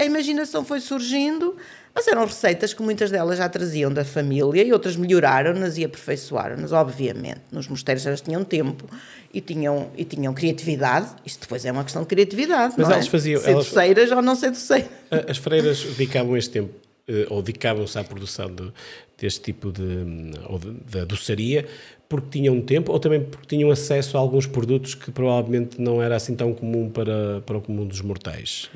a 0.00 0.04
imaginação 0.04 0.64
foi 0.64 0.80
surgindo 0.80 1.56
mas 1.94 2.06
eram 2.06 2.24
receitas 2.24 2.72
que 2.72 2.82
muitas 2.82 3.10
delas 3.10 3.38
já 3.38 3.48
traziam 3.48 3.92
da 3.92 4.04
família 4.04 4.62
e 4.62 4.72
outras 4.72 4.96
melhoraram-nas 4.96 5.76
e 5.76 5.84
aperfeiçoaram-nas, 5.84 6.72
obviamente. 6.72 7.40
Nos 7.50 7.68
mosteiros 7.68 8.06
elas 8.06 8.20
tinham 8.20 8.44
tempo 8.44 8.86
e 9.32 9.40
tinham, 9.40 9.90
e 9.96 10.04
tinham 10.04 10.32
criatividade. 10.32 11.08
Isto 11.24 11.42
depois 11.42 11.64
é 11.64 11.72
uma 11.72 11.84
questão 11.84 12.02
de 12.02 12.08
criatividade, 12.08 12.74
Mas 12.76 12.86
não 12.86 12.94
elas 12.94 13.06
é? 13.06 13.10
faziam... 13.10 13.40
Ser 13.40 13.50
elas... 13.50 13.66
doceiras 13.66 14.10
ou 14.12 14.22
não 14.22 14.34
ser 14.34 14.50
doceiras. 14.50 14.90
As 15.28 15.38
freiras 15.38 15.82
dedicavam 15.82 16.36
este 16.36 16.50
tempo, 16.50 16.74
eh, 17.08 17.26
ou 17.28 17.42
dedicavam-se 17.42 17.98
à 17.98 18.04
produção 18.04 18.54
de, 18.54 18.72
deste 19.18 19.40
tipo 19.40 19.72
de... 19.72 20.32
ou 20.48 20.58
de, 20.58 20.70
da 20.90 21.04
doçaria, 21.04 21.66
porque 22.08 22.38
tinham 22.38 22.60
tempo 22.60 22.92
ou 22.92 22.98
também 22.98 23.22
porque 23.22 23.46
tinham 23.46 23.70
acesso 23.70 24.16
a 24.16 24.20
alguns 24.20 24.46
produtos 24.46 24.94
que 24.94 25.10
provavelmente 25.12 25.80
não 25.80 26.02
era 26.02 26.16
assim 26.16 26.34
tão 26.34 26.52
comum 26.52 26.90
para, 26.90 27.40
para 27.42 27.58
o 27.58 27.60
comum 27.60 27.86
dos 27.86 28.00
mortais? 28.00 28.68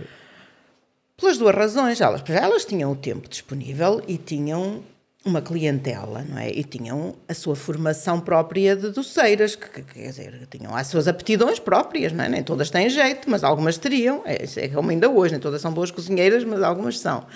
Pelas 1.16 1.38
duas 1.38 1.54
razões, 1.54 2.00
elas, 2.00 2.22
elas 2.28 2.64
tinham 2.64 2.90
o 2.90 2.96
tempo 2.96 3.28
disponível 3.28 4.02
e 4.08 4.18
tinham 4.18 4.82
uma 5.24 5.40
clientela, 5.40 6.22
não 6.28 6.38
é? 6.38 6.50
E 6.50 6.62
tinham 6.62 7.14
a 7.26 7.32
sua 7.32 7.56
formação 7.56 8.20
própria 8.20 8.76
de 8.76 8.90
doceiras, 8.90 9.56
que, 9.56 9.68
que 9.68 9.82
quer 9.82 10.08
dizer, 10.08 10.46
tinham 10.50 10.74
as 10.76 10.88
suas 10.88 11.08
aptidões 11.08 11.58
próprias, 11.58 12.12
não 12.12 12.24
é? 12.24 12.28
Nem 12.28 12.42
todas 12.42 12.68
têm 12.68 12.90
jeito, 12.90 13.30
mas 13.30 13.42
algumas 13.42 13.78
teriam. 13.78 14.22
É, 14.26 14.44
é 14.56 14.68
como 14.68 14.90
ainda 14.90 15.08
hoje, 15.08 15.32
nem 15.32 15.40
todas 15.40 15.62
são 15.62 15.72
boas 15.72 15.90
cozinheiras, 15.90 16.44
mas 16.44 16.62
algumas 16.62 16.98
são. 16.98 17.26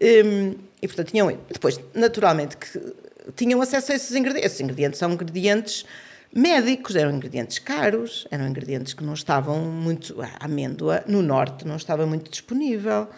Hum, 0.00 0.54
e 0.82 0.86
portanto 0.86 1.10
tinham. 1.10 1.38
Depois, 1.50 1.80
naturalmente, 1.94 2.56
que 2.56 2.94
tinham 3.34 3.62
acesso 3.62 3.92
a 3.92 3.94
esses 3.94 4.14
ingredientes. 4.14 4.50
Esses 4.52 4.60
ingredientes 4.60 4.98
são 4.98 5.12
ingredientes 5.12 5.86
médicos, 6.34 6.96
eram 6.96 7.14
ingredientes 7.14 7.58
caros, 7.58 8.26
eram 8.30 8.48
ingredientes 8.48 8.94
que 8.94 9.04
não 9.04 9.14
estavam 9.14 9.58
muito. 9.58 10.20
A 10.22 10.44
amêndoa 10.46 11.04
no 11.06 11.22
norte 11.22 11.66
não 11.66 11.76
estava 11.76 12.06
muito 12.06 12.30
disponível, 12.30 13.08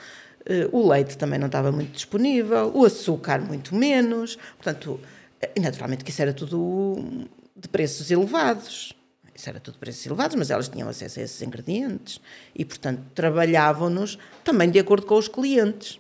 eh, 0.47 0.69
o 0.73 0.89
leite 0.89 1.17
também 1.17 1.39
não 1.39 1.47
estava 1.47 1.71
muito 1.71 1.93
disponível, 1.93 2.71
o 2.75 2.85
açúcar 2.85 3.41
muito 3.41 3.75
menos. 3.75 4.37
Portanto, 4.57 5.01
eh, 5.41 5.61
naturalmente 5.61 6.05
que 6.05 6.11
isso 6.11 6.23
era 6.23 6.33
tudo 6.33 7.29
de 7.57 7.69
preços 7.69 8.11
elevados. 8.11 8.93
Isso 9.35 9.49
era 9.49 9.59
tudo 9.59 9.79
preços 9.79 10.07
elevados, 10.07 10.37
mas 10.37 10.51
elas 10.51 10.69
tinham 10.69 10.89
acesso 10.89 11.19
a 11.19 11.23
esses 11.23 11.43
ingredientes 11.43 12.21
e, 12.55 12.65
portanto, 12.65 13.03
trabalhavam-nos 13.15 14.17
também 14.45 14.71
de 14.71 14.79
acordo 14.79 15.07
com 15.07 15.17
os 15.17 15.27
clientes. 15.27 15.99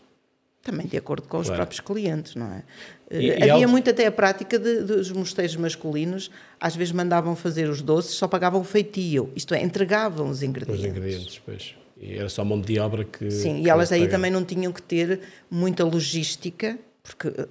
Também 0.64 0.86
de 0.86 0.96
acordo 0.96 1.28
com 1.28 1.38
os 1.38 1.46
claro. 1.46 1.60
próprios 1.60 1.80
clientes, 1.80 2.34
não 2.34 2.46
é? 2.46 2.62
E, 3.10 3.30
eh, 3.30 3.50
Havia 3.50 3.64
e 3.64 3.66
muito 3.66 3.90
até 3.90 4.06
a 4.06 4.12
prática 4.12 4.58
de, 4.58 4.80
dos 4.80 5.10
mosteiros 5.12 5.54
masculinos, 5.56 6.30
às 6.58 6.74
vezes 6.74 6.92
mandavam 6.92 7.36
fazer 7.36 7.68
os 7.68 7.82
doces, 7.82 8.14
só 8.14 8.26
pagavam 8.26 8.62
o 8.62 8.64
feitio, 8.64 9.30
isto 9.36 9.54
é, 9.54 9.62
entregavam 9.62 10.30
os 10.30 10.42
ingredientes. 10.42 10.82
Os 10.82 10.90
ingredientes, 10.90 11.42
pois. 11.44 11.74
E 12.00 12.16
era 12.16 12.28
só 12.28 12.44
mão 12.44 12.60
de 12.60 12.78
obra 12.78 13.04
que. 13.04 13.30
Sim, 13.30 13.60
que 13.60 13.66
e 13.66 13.70
elas 13.70 13.92
aí 13.92 14.08
também 14.08 14.30
não 14.30 14.44
tinham 14.44 14.72
que 14.72 14.82
ter 14.82 15.20
muita 15.50 15.84
logística, 15.84 16.78
porque 17.02 17.28
eh, 17.28 17.46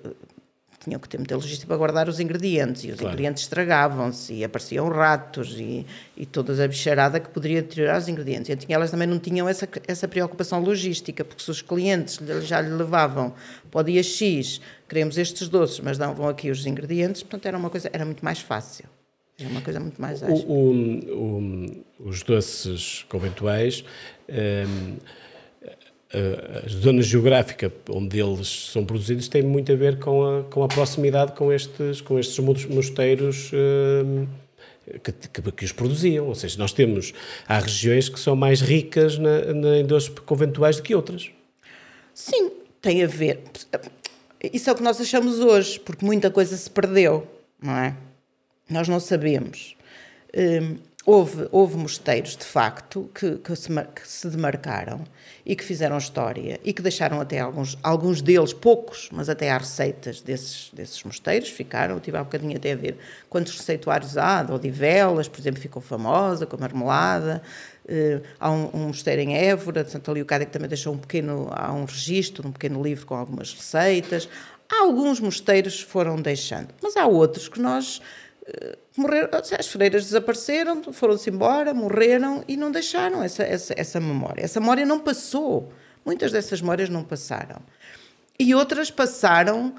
tinham 0.84 1.00
que 1.00 1.08
ter 1.08 1.18
muita 1.18 1.36
logística 1.36 1.68
para 1.68 1.78
guardar 1.78 2.10
os 2.10 2.20
ingredientes 2.20 2.84
e 2.84 2.92
os 2.92 2.96
claro. 2.96 3.14
ingredientes 3.14 3.44
estragavam-se 3.44 4.34
e 4.34 4.44
apareciam 4.44 4.88
ratos 4.90 5.56
e, 5.58 5.86
e 6.16 6.26
toda 6.26 6.64
a 6.64 6.68
bicharada 6.68 7.20
que 7.20 7.30
poderia 7.30 7.62
deteriorar 7.62 7.98
os 7.98 8.08
ingredientes. 8.08 8.50
E 8.50 8.54
então, 8.54 8.68
elas 8.70 8.92
também 8.92 9.08
não 9.08 9.20
tinham 9.20 9.48
essa, 9.48 9.68
essa 9.88 10.08
preocupação 10.08 10.60
logística, 10.62 11.24
porque 11.24 11.44
se 11.44 11.52
os 11.52 11.62
clientes 11.62 12.20
já 12.44 12.62
lhe 12.62 12.70
levavam 12.70 13.34
para 13.72 13.82
o 13.82 13.84
dia 13.84 14.04
X, 14.04 14.62
queremos 14.88 15.18
estes 15.18 15.50
doces, 15.50 15.80
mas 15.80 15.98
davam 15.98 16.28
aqui 16.28 16.52
os 16.52 16.66
ingredientes, 16.66 17.24
portanto 17.24 17.46
era 17.46 17.58
uma 17.58 17.70
coisa, 17.70 17.90
era 17.92 18.06
muito 18.06 18.24
mais 18.24 18.40
fácil. 18.40 18.86
É 19.40 19.48
uma 19.48 19.62
coisa 19.62 19.80
muito 19.80 20.00
mais 20.00 20.22
ágil. 20.22 20.46
O, 20.48 20.70
o, 22.00 22.10
os 22.10 22.22
doces 22.22 23.04
conventuais, 23.10 23.84
um, 24.30 24.98
a 26.14 26.70
zona 26.70 27.02
geográfica 27.02 27.72
onde 27.90 28.20
eles 28.20 28.70
são 28.72 28.86
produzidos 28.86 29.28
tem 29.28 29.42
muito 29.42 29.72
a 29.72 29.76
ver 29.76 29.98
com 29.98 30.24
a, 30.24 30.44
com 30.44 30.64
a 30.64 30.68
proximidade 30.68 31.32
com 31.34 31.52
estes, 31.52 32.02
com 32.02 32.20
estes 32.20 32.38
mosteiros 32.68 33.52
um, 33.54 34.28
que, 35.04 35.12
que, 35.12 35.52
que, 35.52 35.66
os 35.66 35.72
produziam. 35.72 36.28
Ou 36.28 36.36
seja, 36.36 36.58
nós 36.60 36.74
temos, 36.74 37.14
há 37.48 37.60
regiões 37.60 38.10
que 38.10 38.20
são 38.20 38.36
mais 38.36 38.62
ricas 38.62 39.18
na, 39.18 39.54
na, 39.54 39.78
em 39.80 39.86
doces 39.86 40.10
conventuais 40.10 40.78
do 40.78 40.84
que 40.84 40.94
outras. 40.94 41.32
Sim, 42.14 42.52
tem 42.82 43.04
a 43.04 43.08
ver. 43.08 43.42
Isso 44.52 44.70
é 44.70 44.74
o 44.74 44.76
que 44.76 44.84
nós 44.84 45.00
achamos 45.00 45.40
hoje, 45.40 45.80
porque 45.80 46.06
muita 46.06 46.30
coisa 46.30 46.56
se 46.56 46.70
perdeu, 46.70 47.28
não 47.62 47.76
é? 47.76 47.96
Nós 48.70 48.88
não 48.88 49.00
sabemos. 49.00 49.76
Um, 50.36 50.78
houve, 51.06 51.48
houve 51.52 51.76
mosteiros, 51.76 52.38
de 52.38 52.46
facto, 52.46 53.10
que, 53.14 53.36
que, 53.38 53.56
se, 53.56 53.70
que, 53.70 54.08
se, 54.08 54.30
demarcaram 54.30 55.04
e 55.46 55.56
que 55.56 55.64
fizeram 55.64 55.98
história 55.98 56.60
e 56.64 56.72
que 56.72 56.82
deixaram 56.82 57.20
até 57.20 57.40
alguns, 57.40 57.78
alguns 57.84 58.22
deles, 58.22 58.54
poucos, 58.54 59.10
mas 59.12 59.28
até 59.28 59.52
há 59.52 59.58
receitas 59.58 60.22
desses, 60.22 60.72
desses 60.74 61.04
mosteiros, 61.04 61.50
ficaram. 61.50 61.96
Eu 61.96 62.00
tive 62.00 62.18
há 62.18 62.24
bocadinho 62.24 62.56
até 62.56 62.72
a 62.72 62.76
ver 62.76 62.98
quantos 63.30 63.56
receituários 63.58 64.18
há, 64.18 64.44
de 64.44 64.54
Odivelas, 64.54 65.28
por 65.28 65.40
exemplo, 65.40 65.62
ficou 65.62 65.82
famosa, 65.82 66.46
com 66.46 66.56
a 66.56 66.60
marmelada. 66.60 67.42
Uh, 67.84 68.24
há 68.40 68.50
um, 68.50 68.70
um, 68.74 68.88
mosteiro 68.88 69.22
em 69.22 69.36
Évora, 69.36 69.84
de 69.84 69.92
Santa 69.92 70.10
Leocádia, 70.10 70.46
que 70.46 70.54
também 70.54 70.70
deixou 70.70 70.94
um 70.94 70.98
pequeno, 70.98 71.50
há 71.52 71.74
um 71.74 71.84
registro, 71.84 72.48
um 72.48 72.52
pequeno 72.52 72.82
livro 72.82 73.06
com 73.06 73.16
algumas 73.16 73.54
receitas. 73.54 74.30
Há 74.72 74.84
alguns 74.84 75.20
mosteiros 75.20 75.82
foram 75.82 76.22
deixando, 76.22 76.70
mas 76.82 76.96
há 76.96 77.06
outros 77.06 77.50
que 77.50 77.60
nós 77.60 78.02
morreram, 78.98 79.30
as 79.58 79.68
freiras 79.68 80.04
desapareceram, 80.04 80.82
foram-se 80.92 81.30
embora, 81.30 81.74
morreram 81.74 82.44
e 82.48 82.58
não 82.58 82.72
deixaram 82.72 83.24
essa, 83.24 83.44
essa, 83.44 83.74
essa 83.78 84.00
memória. 84.00 84.44
Essa 84.44 84.60
memória 84.60 84.86
não 84.86 85.00
passou. 85.00 85.72
Muitas 86.06 86.32
dessas 86.32 86.62
memórias 86.62 86.90
não 86.90 87.04
passaram. 87.04 87.62
E 88.38 88.54
outras 88.54 88.92
passaram, 88.92 89.74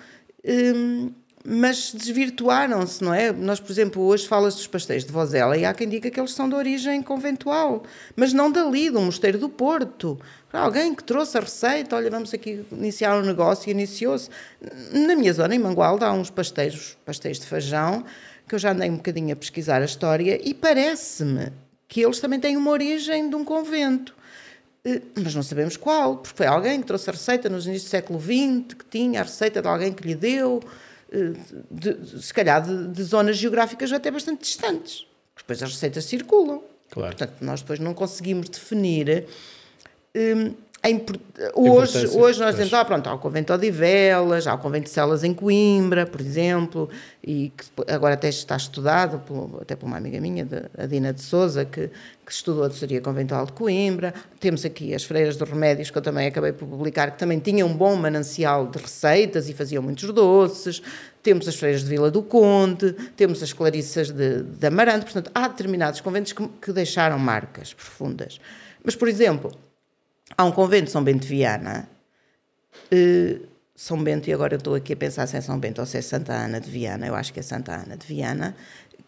hum, 0.45 1.13
mas 1.47 1.93
desvirtuaram-se, 1.93 3.05
não 3.05 3.13
é? 3.13 3.31
Nós, 3.31 3.61
por 3.61 3.71
exemplo, 3.71 4.03
hoje 4.03 4.27
falas 4.27 4.55
dos 4.55 4.67
pastéis 4.67 5.05
de 5.05 5.13
Vozela 5.13 5.57
e 5.59 5.65
há 5.67 5.75
quem 5.75 5.87
diga 5.87 6.11
que 6.11 6.19
eles 6.19 6.33
são 6.33 6.49
de 6.49 6.55
origem 6.55 7.03
conventual, 7.03 7.83
mas 8.17 8.33
não 8.33 8.51
dali, 8.51 8.89
do 8.89 9.01
Mosteiro 9.01 9.39
do 9.39 9.51
Porto. 9.51 10.19
Alguém 10.51 10.95
que 10.95 11.05
trouxe 11.05 11.37
a 11.37 11.41
receita, 11.41 11.97
olha, 11.97 12.09
vamos 12.09 12.33
aqui 12.33 12.65
iniciar 12.73 13.19
um 13.19 13.27
negócio 13.27 13.69
e 13.69 13.73
iniciou-se. 13.73 14.31
Na 14.93 15.15
minha 15.15 15.33
zona, 15.33 15.55
em 15.55 15.59
Mangualda, 15.59 16.07
há 16.07 16.13
uns 16.13 16.31
pastéis, 16.31 16.97
pastéis 17.05 17.39
de 17.39 17.47
feijão 17.47 18.05
que 18.49 18.55
eu 18.55 18.59
já 18.59 18.73
andei 18.73 18.91
um 18.91 18.97
bocadinho 18.97 19.33
a 19.33 19.37
pesquisar 19.37 19.83
a 19.83 19.85
história 19.85 20.41
e 20.43 20.53
parece-me 20.53 21.53
que 21.89 22.01
eles 22.01 22.19
também 22.21 22.41
têm 22.41 22.57
uma 22.57 22.71
origem 22.71 23.29
de 23.29 23.37
um 23.37 23.45
convento. 23.45 24.15
Eh, 24.85 25.01
mas 25.17 25.35
não 25.35 25.43
sabemos 25.43 25.77
qual, 25.77 26.19
porque 26.19 26.37
foi 26.37 26.47
alguém 26.47 26.81
que 26.81 26.87
trouxe 26.87 27.09
a 27.09 27.13
receita 27.13 27.49
nos 27.49 27.67
inícios 27.67 27.89
do 27.89 27.91
século 27.91 28.21
XX, 28.21 28.75
que 28.75 28.85
tinha 28.91 29.21
a 29.21 29.23
receita 29.23 29.63
de 29.63 29.69
alguém 29.69 29.93
que 29.93 30.07
lhe 30.07 30.15
deu, 30.15 30.61
eh, 31.11 31.33
de, 31.71 31.95
de, 31.95 32.23
se 32.23 32.35
calhar 32.35 32.63
de, 32.63 32.89
de, 32.89 33.03
zonas 33.03 33.37
geográficas 33.37 33.93
até 33.93 34.11
bastante 34.11 34.43
distantes. 34.43 35.07
Depois 35.37 35.63
as 35.63 35.73
receitas 35.73 36.05
circulam. 36.05 36.63
Claro. 36.91 37.17
Portanto, 37.17 37.37
nós 37.41 37.61
depois 37.61 37.79
não 37.79 37.95
conseguimos 37.95 38.49
definir 38.49 39.27
hoje, 41.55 42.07
hoje 42.09 42.41
nós 42.41 42.51
dizemos, 42.51 42.75
ah, 42.75 42.85
pronto, 42.85 43.09
há 43.09 43.15
o 43.15 43.19
convento 43.19 43.47
de 43.47 43.53
Odivelas, 43.55 44.47
há 44.47 44.53
o 44.53 44.59
convento 44.59 44.85
de 44.85 44.91
Celas 44.91 45.25
em 45.25 45.33
Coimbra, 45.33 46.05
por 46.05 46.21
exemplo, 46.21 46.91
e 47.23 47.53
que 47.57 47.65
agora 47.91 48.13
até 48.15 48.29
está 48.29 48.55
estudado, 48.55 49.19
por, 49.21 49.63
até 49.63 49.75
por 49.75 49.87
uma 49.87 49.97
amiga 49.97 50.21
minha, 50.21 50.47
a 50.77 50.85
Dina 50.85 51.15
de 51.15 51.23
Souza, 51.23 51.65
que, 51.65 51.89
que 52.25 52.31
estudou 52.31 52.65
a 52.65 52.69
doçaria 52.69 53.01
conventual 53.01 53.47
de 53.47 53.53
Coimbra. 53.53 54.13
Temos 54.39 54.63
aqui 54.67 54.95
as 54.95 55.05
Freiras 55.05 55.37
dos 55.37 55.49
Remédios, 55.49 55.91
que 55.91 55.97
eu 55.97 56.03
também 56.03 56.27
acabei 56.27 56.53
por 56.53 56.69
publicar, 56.69 57.13
que 57.13 57.19
também 57.19 57.39
tinham 57.39 57.67
um 57.67 57.75
bom 57.75 57.97
manancial 57.97 58.67
de 58.67 58.79
receitas 58.79 59.49
e 59.49 59.55
faziam 59.55 59.83
muitos 59.83 60.13
doces. 60.13 60.83
Temos 61.23 61.49
as 61.49 61.57
Freiras 61.57 61.83
de 61.83 61.89
Vila 61.89 62.11
do 62.11 62.23
Conde, 62.23 62.93
temos 63.17 63.43
as 63.43 63.55
Clarissas 63.55 64.11
de, 64.11 64.43
de 64.43 64.67
Amarante. 64.67 65.05
Portanto, 65.05 65.31
há 65.35 65.49
determinados 65.49 66.03
conventos 66.03 66.35
que, 66.35 66.47
que 66.61 66.73
deixaram 66.73 67.19
marcas 67.19 67.73
profundas. 67.73 68.39
Mas, 68.85 68.95
por 68.95 69.09
exemplo, 69.09 69.51
há 70.37 70.45
um 70.45 70.53
convento 70.53 70.87
de 70.87 70.91
São 70.91 71.03
Bento 71.03 71.23
de 71.23 71.29
Viana, 71.29 71.89
uh, 72.93 73.47
São 73.75 74.03
Bento, 74.03 74.29
e 74.29 74.33
agora 74.33 74.55
eu 74.55 74.59
estou 74.59 74.75
aqui 74.75 74.93
a 74.93 74.97
pensar 74.97 75.27
se 75.27 75.37
é 75.37 75.41
São 75.41 75.59
Bento 75.59 75.81
ou 75.81 75.87
se 75.87 75.99
é 75.99 76.03
Santa 76.03 76.33
Ana 76.33 76.61
de 76.61 76.71
Viana, 76.71 77.07
eu 77.07 77.15
acho 77.15 77.33
que 77.33 77.41
é 77.41 77.43
Santa 77.43 77.73
Ana 77.73 77.97
de 77.97 78.07
Viana, 78.07 78.55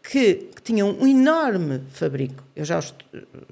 que, 0.02 0.34
que 0.54 0.62
tinha 0.62 0.86
um 0.86 1.06
enorme 1.06 1.82
fabrico. 1.90 2.44
Eu 2.54 2.64
já 2.64 2.78
o, 2.78 2.82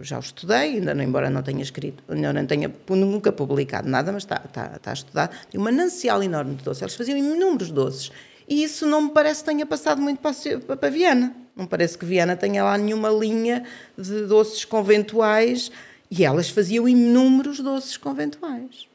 já 0.03 0.17
o 0.17 0.21
estudei, 0.21 0.77
ainda 0.77 0.95
não, 0.95 1.03
embora 1.03 1.29
não 1.29 1.43
tenha 1.43 1.63
escrito, 1.63 2.03
não 2.09 2.47
tenha 2.47 2.73
nunca 2.91 3.33
publicado 3.33 3.89
nada, 3.89 4.13
mas 4.13 4.23
está, 4.23 4.41
está, 4.45 4.73
está 4.77 4.93
estudado. 4.93 5.37
Tem 5.51 5.61
um 5.61 5.65
manancial 5.65 6.23
enorme 6.23 6.55
de 6.55 6.63
doces. 6.63 6.83
Eles 6.83 6.95
faziam 6.95 7.19
inúmeros 7.19 7.73
doces. 7.73 8.13
E 8.49 8.63
isso 8.63 8.87
não 8.87 9.03
me 9.03 9.11
parece 9.11 9.41
que 9.41 9.51
tenha 9.51 9.67
passado 9.67 10.01
muito 10.01 10.21
para, 10.21 10.77
para 10.77 10.91
Viana. 10.91 11.35
Não 11.57 11.67
parece 11.67 11.99
que 11.99 12.05
Viana 12.05 12.37
tenha 12.37 12.63
lá 12.63 12.79
nenhuma 12.79 13.09
linha 13.09 13.65
de 13.99 14.27
doces 14.27 14.65
conventuais 14.65 15.73
e 16.11 16.25
elas 16.25 16.49
faziam 16.49 16.89
inúmeros 16.89 17.61
doces 17.61 17.97
conventuais. 17.97 18.87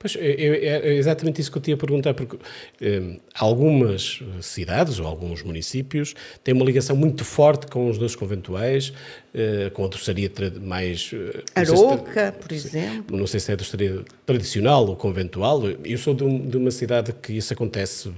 Pois, 0.00 0.16
é, 0.16 0.94
exatamente 0.94 1.42
isso 1.42 1.52
que 1.52 1.58
eu 1.58 1.62
tinha 1.62 1.74
a 1.74 1.78
perguntar, 1.78 2.14
porque 2.14 2.38
eh, 2.80 3.18
algumas 3.34 4.22
cidades 4.40 4.98
ou 4.98 5.06
alguns 5.06 5.42
municípios 5.42 6.14
têm 6.42 6.54
uma 6.54 6.64
ligação 6.64 6.96
muito 6.96 7.22
forte 7.22 7.66
com 7.66 7.86
os 7.86 7.98
doces 7.98 8.16
conventuais, 8.16 8.94
eh, 9.34 9.68
com 9.74 9.84
a 9.84 9.88
doçaria 9.88 10.32
mais... 10.62 11.10
Eh, 11.12 11.42
Aroca, 11.54 12.32
se, 12.32 12.38
por 12.38 12.50
exemplo. 12.50 13.14
Não 13.14 13.26
sei 13.26 13.40
se 13.40 13.50
é 13.50 13.52
a 13.52 13.56
doçaria 13.58 14.02
tradicional 14.24 14.86
ou 14.86 14.96
conventual. 14.96 15.60
Eu 15.84 15.98
sou 15.98 16.14
de, 16.14 16.24
um, 16.24 16.48
de 16.48 16.56
uma 16.56 16.70
cidade 16.70 17.12
que 17.12 17.34
isso 17.34 17.52
acontece 17.52 18.08
eh, 18.08 18.12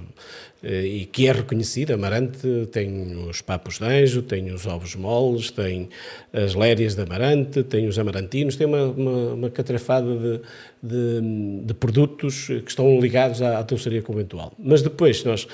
e 0.62 1.07
que 1.07 1.27
é 1.27 1.33
reconhecida. 1.33 1.94
Amarante 1.94 2.68
tem 2.70 3.29
os 3.29 3.40
papos 3.40 3.79
de 3.79 3.85
anjo, 3.85 4.22
tem 4.22 4.53
os 4.53 4.66
ovos 4.66 4.94
moles, 4.94 5.51
tem 5.51 5.88
as 6.33 6.55
lérias 6.55 6.94
de 6.94 7.03
Amarante, 7.03 7.62
tem 7.62 7.88
os 7.88 7.98
amarantinos, 7.98 8.57
tem 8.57 8.66
uma, 8.66 8.85
uma, 8.85 9.35
uma 9.35 9.51
catrafada 9.51 10.07
de, 10.07 10.40
de, 10.83 11.64
de, 11.64 11.75
produtos 11.75 12.46
que 12.46 12.68
estão 12.68 13.01
ligados 13.01 13.42
à, 13.42 13.59
à 13.59 13.66
conventual. 14.03 14.53
Mas 14.59 14.83
depois 14.83 15.25
nós, 15.25 15.48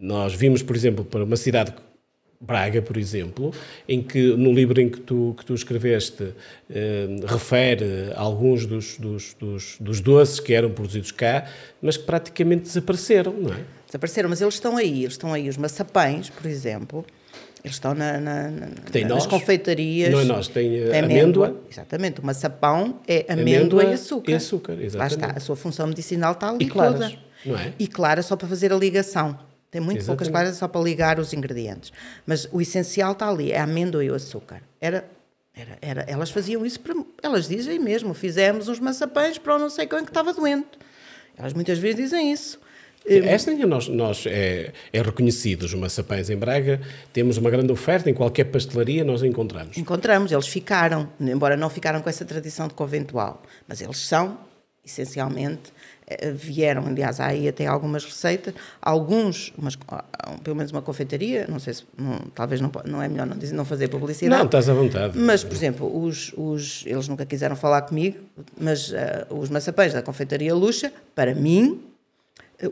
nós 0.00 0.34
vimos, 0.34 0.62
por 0.62 0.76
exemplo, 0.76 1.04
para 1.04 1.24
uma 1.24 1.36
cidade 1.36 1.72
Braga, 2.38 2.82
por 2.82 2.96
exemplo, 2.98 3.52
em 3.88 4.02
que 4.02 4.36
no 4.36 4.52
livro 4.52 4.78
em 4.80 4.90
que 4.90 5.00
tu, 5.00 5.34
que 5.38 5.44
tu 5.44 5.54
escreveste 5.54 6.34
eh, 6.68 7.06
refere 7.26 8.12
alguns 8.14 8.66
dos, 8.66 8.98
dos, 8.98 9.34
dos, 9.34 9.76
dos, 9.80 10.00
doces 10.00 10.38
que 10.38 10.52
eram 10.52 10.70
produzidos 10.70 11.10
cá, 11.10 11.46
mas 11.80 11.96
que 11.96 12.04
praticamente 12.04 12.64
desapareceram, 12.64 13.32
não 13.32 13.54
é? 13.54 13.64
Desapareceram, 13.86 14.28
mas 14.28 14.42
eles 14.42 14.54
estão 14.54 14.76
aí, 14.76 15.04
eles 15.04 15.14
estão 15.14 15.32
aí. 15.32 15.48
Os 15.48 15.56
maçapães, 15.56 16.28
por 16.28 16.46
exemplo, 16.46 17.06
eles 17.64 17.76
estão 17.76 17.94
na, 17.94 18.20
na, 18.20 18.50
na, 18.50 18.66
nas 18.66 19.08
nós, 19.08 19.26
confeitarias. 19.26 20.12
Não 20.12 20.20
é 20.20 20.24
nós, 20.24 20.46
tem, 20.46 20.70
tem 20.70 20.98
amêndoa. 20.98 21.46
amêndoa. 21.46 21.62
Exatamente, 21.70 22.20
o 22.20 22.26
maçapão 22.26 23.00
é 23.08 23.24
amêndoa, 23.28 23.82
amêndoa 23.82 23.84
e 23.84 23.92
açúcar. 23.94 24.30
E 24.30 24.34
açúcar, 24.34 24.72
exatamente. 24.74 25.20
Lá 25.20 25.26
está, 25.28 25.38
a 25.38 25.40
sua 25.40 25.56
função 25.56 25.86
medicinal 25.86 26.32
está 26.32 26.50
ali 26.50 26.66
e 26.66 26.68
claras, 26.68 26.94
toda. 26.94 27.18
Não 27.46 27.58
é? 27.58 27.72
E 27.78 27.88
clara 27.88 28.22
só 28.22 28.36
para 28.36 28.46
fazer 28.46 28.72
a 28.72 28.76
ligação. 28.76 29.38
Tem 29.70 29.80
muito 29.80 29.98
Exatamente. 29.98 30.06
poucas 30.06 30.28
claras 30.28 30.56
só 30.56 30.68
para 30.68 30.80
ligar 30.80 31.18
os 31.18 31.32
ingredientes. 31.32 31.92
Mas 32.24 32.48
o 32.52 32.60
essencial 32.60 33.12
está 33.12 33.28
ali, 33.28 33.52
é 33.52 33.58
a 33.58 33.64
amêndoa 33.64 34.04
e 34.04 34.10
o 34.10 34.14
açúcar. 34.14 34.62
Era, 34.80 35.08
era, 35.54 35.78
era, 35.80 36.02
elas 36.02 36.30
faziam 36.30 36.64
isso, 36.64 36.80
para, 36.80 36.94
elas 37.22 37.48
dizem 37.48 37.78
mesmo, 37.78 38.14
fizemos 38.14 38.68
uns 38.68 38.78
maçapães 38.78 39.38
para 39.38 39.56
o 39.56 39.58
não 39.58 39.68
sei 39.70 39.86
quem 39.86 40.04
que 40.04 40.10
estava 40.10 40.32
doente. 40.32 40.68
Elas 41.36 41.52
muitas 41.52 41.78
vezes 41.78 41.96
dizem 41.96 42.32
isso. 42.32 42.58
Esta 43.08 43.52
ainda 43.52 43.66
nós, 43.66 43.86
nós 43.88 44.24
é, 44.26 44.72
é 44.92 45.00
reconhecido, 45.00 45.62
os 45.62 45.74
maçapães 45.74 46.28
em 46.28 46.36
Braga, 46.36 46.80
temos 47.12 47.36
uma 47.36 47.48
grande 47.48 47.70
oferta, 47.70 48.10
em 48.10 48.14
qualquer 48.14 48.44
pastelaria 48.44 49.04
nós 49.04 49.22
encontramos. 49.22 49.76
Encontramos, 49.76 50.32
eles 50.32 50.48
ficaram, 50.48 51.08
embora 51.20 51.56
não 51.56 51.70
ficaram 51.70 52.02
com 52.02 52.10
essa 52.10 52.24
tradição 52.24 52.66
de 52.66 52.74
conventual, 52.74 53.42
mas 53.68 53.80
eles 53.80 53.98
são, 53.98 54.36
essencialmente, 54.84 55.72
vieram, 56.34 56.86
aliás, 56.86 57.18
há 57.18 57.26
aí 57.26 57.48
até 57.48 57.66
algumas 57.66 58.04
receitas, 58.04 58.54
alguns, 58.80 59.52
umas, 59.58 59.76
pelo 60.44 60.54
menos 60.54 60.70
uma 60.70 60.80
confeitaria, 60.80 61.46
não 61.48 61.58
sei 61.58 61.74
se, 61.74 61.84
não, 61.98 62.18
talvez 62.34 62.60
não, 62.60 62.70
não 62.84 63.02
é 63.02 63.08
melhor 63.08 63.26
não, 63.26 63.36
dizer, 63.36 63.54
não 63.54 63.64
fazer 63.64 63.88
publicidade. 63.88 64.38
Não, 64.38 64.46
estás 64.46 64.68
à 64.68 64.74
vontade. 64.74 65.18
Mas, 65.18 65.42
por 65.42 65.54
exemplo, 65.54 66.04
os, 66.04 66.32
os, 66.36 66.84
eles 66.86 67.08
nunca 67.08 67.26
quiseram 67.26 67.56
falar 67.56 67.82
comigo, 67.82 68.18
mas 68.56 68.90
uh, 68.90 68.94
os 69.30 69.50
maçapães 69.50 69.92
da 69.92 70.00
confeitaria 70.00 70.54
Luxa, 70.54 70.92
para 71.14 71.34
mim, 71.34 71.82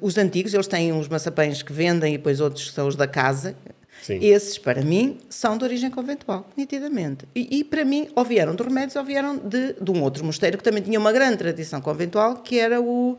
Os 0.01 0.17
antigos, 0.17 0.55
eles 0.55 0.67
têm 0.67 0.93
uns 0.93 1.09
maçapães 1.09 1.63
que 1.63 1.73
vendem 1.73 2.15
e 2.15 2.17
depois 2.17 2.41
outros 2.41 2.69
que 2.69 2.75
são 2.75 2.87
os 2.89 2.97
da 2.97 3.07
casa. 3.07 3.55
Sim. 4.03 4.19
Esses, 4.23 4.59
para 4.59 4.83
mim, 4.83 5.19
são 5.31 5.57
de 5.57 5.65
origem 5.65 5.91
conventual, 5.91 6.47
nitidamente. 6.57 7.27
E, 7.35 7.59
e, 7.61 7.65
para 7.65 7.85
mim, 7.85 8.09
ou 8.15 8.25
vieram 8.25 8.55
de 8.55 8.63
Remédios 8.63 8.97
ou 8.97 9.05
vieram 9.05 9.37
de, 9.39 9.73
de 9.81 9.91
um 9.91 10.03
outro 10.03 10.25
mosteiro 10.25 10.59
que 10.59 10.65
também 10.65 10.83
tinha 10.83 10.99
uma 10.99 11.11
grande 11.13 11.39
tradição 11.39 11.81
conventual, 11.81 12.37
que 12.37 12.59
era 12.59 12.81
o 12.81 13.17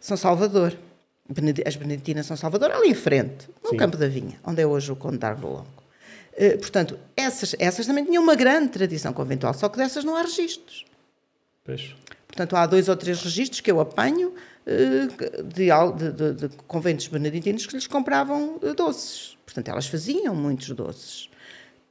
São 0.00 0.16
Salvador. 0.16 0.76
As 1.66 1.76
Beneditinas 1.76 2.24
São 2.24 2.38
Salvador, 2.38 2.70
ali 2.70 2.88
em 2.88 2.94
frente, 2.94 3.48
no 3.62 3.70
Sim. 3.70 3.76
Campo 3.76 3.98
da 3.98 4.08
Vinha, 4.08 4.40
onde 4.42 4.62
é 4.62 4.66
hoje 4.66 4.90
o 4.90 4.96
Conde 4.96 5.18
de 5.18 5.42
Longo. 5.42 5.66
Uh, 6.32 6.56
portanto, 6.58 6.98
essas, 7.14 7.54
essas 7.58 7.86
também 7.86 8.04
tinham 8.04 8.22
uma 8.22 8.34
grande 8.34 8.68
tradição 8.68 9.12
conventual, 9.12 9.52
só 9.52 9.68
que 9.68 9.76
dessas 9.76 10.04
não 10.04 10.16
há 10.16 10.22
registros. 10.22 10.86
Pois. 11.64 11.94
Portanto, 12.26 12.56
há 12.56 12.64
dois 12.64 12.88
ou 12.88 12.96
três 12.96 13.20
registros 13.20 13.60
que 13.60 13.70
eu 13.70 13.78
apanho 13.78 14.32
de, 14.68 15.42
de, 15.42 16.12
de, 16.12 16.48
de, 16.48 16.56
conventos 16.66 17.08
beneditinos 17.08 17.66
que 17.66 17.74
lhes 17.74 17.86
compravam 17.86 18.56
uh, 18.62 18.74
doces. 18.74 19.36
Portanto, 19.44 19.68
elas 19.68 19.86
faziam 19.86 20.34
muitos 20.34 20.68
doces. 20.70 21.30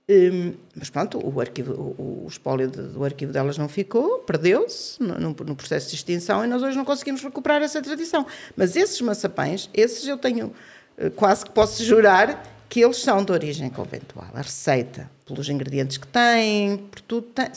Um, 0.09 0.53
mas 0.73 0.89
pronto, 0.89 1.19
o, 1.21 1.41
arquivo, 1.41 1.73
o, 1.73 2.23
o 2.23 2.27
espólio 2.29 2.69
do 2.69 3.03
arquivo 3.03 3.33
delas 3.33 3.57
não 3.57 3.67
ficou, 3.67 4.19
perdeu-se 4.19 5.01
no, 5.03 5.31
no, 5.31 5.55
processo 5.55 5.89
de 5.89 5.95
extinção 5.95 6.45
e 6.45 6.47
nós 6.47 6.63
hoje 6.63 6.77
não 6.77 6.85
conseguimos 6.85 7.21
recuperar 7.21 7.61
essa 7.61 7.81
tradição. 7.81 8.25
Mas 8.55 8.75
esses 8.75 9.01
maçapães, 9.01 9.69
esses 9.73 10.07
eu 10.07 10.17
tenho 10.17 10.53
uh, 10.97 11.11
quase 11.11 11.43
que 11.43 11.51
posso 11.51 11.83
jurar 11.83 12.41
que 12.69 12.81
eles 12.81 12.97
são 12.97 13.23
de 13.23 13.31
origem 13.31 13.69
conventual. 13.69 14.29
A 14.33 14.41
receita, 14.41 15.09
pelos 15.25 15.49
ingredientes 15.49 15.97
que 15.97 16.07
têm, 16.07 16.77
por 16.77 17.01
tudo, 17.01 17.27
tem, 17.27 17.47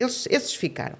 eles, 0.00 0.26
esses 0.30 0.54
ficaram. 0.54 0.96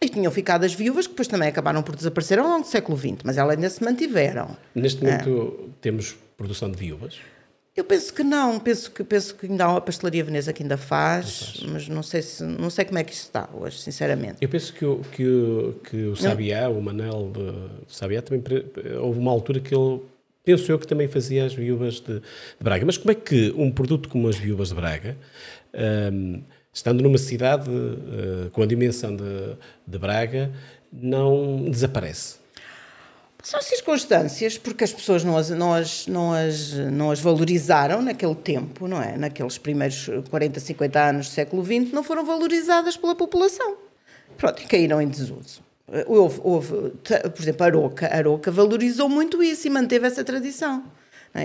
E 0.00 0.08
tinham 0.08 0.30
ficado 0.30 0.64
as 0.64 0.72
viúvas, 0.72 1.06
que 1.06 1.12
depois 1.12 1.26
também 1.26 1.48
acabaram 1.48 1.82
por 1.82 1.96
desaparecer 1.96 2.38
ao 2.38 2.46
longo 2.46 2.62
do 2.62 2.68
século 2.68 2.96
XX, 2.96 3.16
mas 3.24 3.36
elas 3.36 3.56
ainda 3.56 3.68
se 3.68 3.82
mantiveram. 3.82 4.56
Neste 4.74 5.02
momento 5.02 5.58
é. 5.64 5.68
temos 5.80 6.16
produção 6.36 6.70
de 6.70 6.76
viúvas? 6.76 7.18
Eu 7.78 7.84
penso 7.84 8.12
que 8.12 8.24
não, 8.24 8.58
penso 8.58 8.90
que, 8.90 9.04
penso 9.04 9.36
que 9.36 9.46
ainda 9.46 9.64
há 9.64 9.70
uma 9.70 9.80
pastelaria 9.80 10.24
veneza 10.24 10.52
que 10.52 10.64
ainda 10.64 10.76
faz, 10.76 11.52
faz, 11.52 11.62
mas 11.62 11.88
não 11.88 12.02
sei, 12.02 12.22
se, 12.22 12.42
não 12.42 12.70
sei 12.70 12.84
como 12.84 12.98
é 12.98 13.04
que 13.04 13.12
isso 13.12 13.22
está 13.22 13.48
hoje, 13.52 13.78
sinceramente. 13.78 14.38
Eu 14.40 14.48
penso 14.48 14.72
que 14.72 14.84
o, 14.84 15.00
que, 15.12 15.24
o, 15.24 15.74
que 15.84 15.96
o 16.06 16.16
Sabiá, 16.16 16.68
o 16.68 16.82
Manel 16.82 17.30
de 17.32 17.94
Sabiá, 17.94 18.20
também 18.20 18.42
houve 19.00 19.20
uma 19.20 19.30
altura 19.30 19.60
que 19.60 19.72
ele 19.72 20.00
penso 20.44 20.72
eu 20.72 20.78
que 20.78 20.86
também 20.86 21.06
fazia 21.06 21.44
as 21.44 21.54
viúvas 21.54 22.00
de, 22.00 22.14
de, 22.14 22.22
Braga. 22.60 22.84
Mas 22.84 22.96
como 22.96 23.12
é 23.12 23.14
que 23.14 23.54
um 23.56 23.70
produto 23.70 24.08
como 24.08 24.28
as 24.28 24.36
viúvas 24.36 24.70
de 24.70 24.74
Braga, 24.74 25.16
um, 26.12 26.42
estando 26.78 27.02
numa 27.02 27.18
cidade 27.18 27.68
uh, 27.68 28.50
com 28.52 28.62
a 28.62 28.66
dimensão 28.66 29.14
de, 29.14 29.56
de 29.86 29.98
Braga, 29.98 30.52
não 30.92 31.68
desaparece? 31.68 32.36
São 33.42 33.60
circunstâncias, 33.60 34.58
porque 34.58 34.84
as 34.84 34.92
pessoas 34.92 35.24
não 35.24 35.36
as, 35.36 35.50
não, 35.50 35.74
as, 35.74 36.06
não, 36.06 36.32
as, 36.32 36.72
não 36.72 37.10
as 37.10 37.20
valorizaram 37.20 38.02
naquele 38.02 38.34
tempo, 38.34 38.86
não 38.86 39.02
é? 39.02 39.16
Naqueles 39.16 39.58
primeiros 39.58 40.08
40, 40.30 40.60
50 40.60 41.00
anos 41.00 41.28
do 41.28 41.32
século 41.32 41.64
XX, 41.64 41.92
não 41.92 42.04
foram 42.04 42.24
valorizadas 42.24 42.96
pela 42.96 43.14
população. 43.14 43.76
Pronto, 44.36 44.62
e 44.62 44.66
caíram 44.66 45.00
em 45.00 45.08
desuso. 45.08 45.62
Houve, 46.06 46.40
houve, 46.44 46.90
por 47.00 47.42
exemplo, 47.42 47.64
Aroca. 47.64 48.06
Aroca 48.14 48.50
valorizou 48.50 49.08
muito 49.08 49.42
isso 49.42 49.66
e 49.66 49.70
manteve 49.70 50.06
essa 50.06 50.22
tradição. 50.22 50.84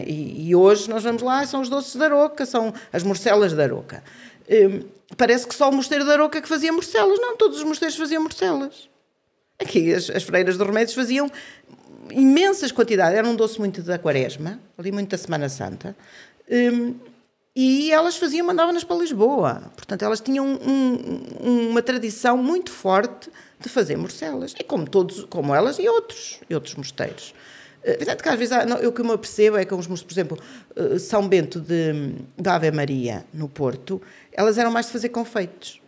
E, 0.05 0.49
e, 0.49 0.55
hoje 0.55 0.89
nós 0.89 1.03
vamos 1.03 1.21
lá, 1.21 1.45
são 1.45 1.61
os 1.61 1.69
doces 1.69 1.95
da 1.95 2.05
Aroca, 2.05 2.45
são 2.45 2.73
as 2.91 3.03
morcelas 3.03 3.53
da 3.53 3.63
Aroca. 3.63 4.03
Hum, 4.49 4.81
parece 5.17 5.47
que 5.47 5.55
só 5.55 5.69
o 5.69 5.71
mosteiro 5.73 6.05
da 6.05 6.13
Aroca 6.13 6.41
que 6.41 6.47
fazia 6.47 6.71
morcelas. 6.71 7.19
Não, 7.19 7.37
todos 7.37 7.57
os 7.57 7.63
mosteiros 7.63 7.97
faziam 7.97 8.21
morcelas. 8.21 8.89
Aqui 9.59 9.93
as, 9.93 10.09
as 10.09 10.23
freiras 10.23 10.57
de 10.57 10.63
remédios 10.63 10.93
faziam 10.93 11.31
imensas 12.11 12.71
quantidades. 12.71 13.17
Era 13.17 13.27
um 13.27 13.35
doce 13.35 13.59
muito 13.59 13.81
da 13.81 13.97
quaresma, 13.97 14.59
ali 14.77 14.91
muito 14.91 15.09
da 15.09 15.17
Semana 15.17 15.49
Santa. 15.49 15.95
Um, 16.49 16.95
e 17.55 17.91
elas 17.91 18.17
faziam, 18.17 18.47
mandavam-nas 18.47 18.83
para 18.83 18.97
Lisboa. 18.97 19.71
Portanto, 19.75 20.03
elas 20.03 20.19
tinham 20.19 20.45
um, 20.45 21.69
uma 21.69 21.81
tradição 21.81 22.35
muito 22.35 22.71
forte 22.71 23.29
de 23.59 23.69
fazer 23.69 23.95
morcelas. 23.95 24.55
E 24.59 24.63
como 24.63 24.89
todos, 24.89 25.25
como 25.25 25.53
elas 25.53 25.77
e 25.77 25.87
outros, 25.87 26.39
e 26.49 26.55
outros 26.55 26.75
mosteiros. 26.75 27.33
Evidente 27.83 28.23
que 28.23 28.29
às 28.29 28.39
vezes, 28.39 28.65
não, 28.65 28.77
eu 28.77 28.91
que 28.93 29.03
me 29.03 29.11
apercebo 29.11 29.57
é 29.57 29.65
que, 29.65 29.73
uns, 29.73 29.87
por 29.87 30.11
exemplo, 30.11 30.39
São 30.99 31.27
Bento 31.27 31.59
de, 31.59 32.13
de 32.37 32.49
Ave 32.49 32.71
Maria, 32.71 33.25
no 33.33 33.49
Porto, 33.49 34.01
elas 34.31 34.57
eram 34.57 34.71
mais 34.71 34.85
de 34.85 34.93
fazer 34.93 35.09
confeitos. 35.09 35.81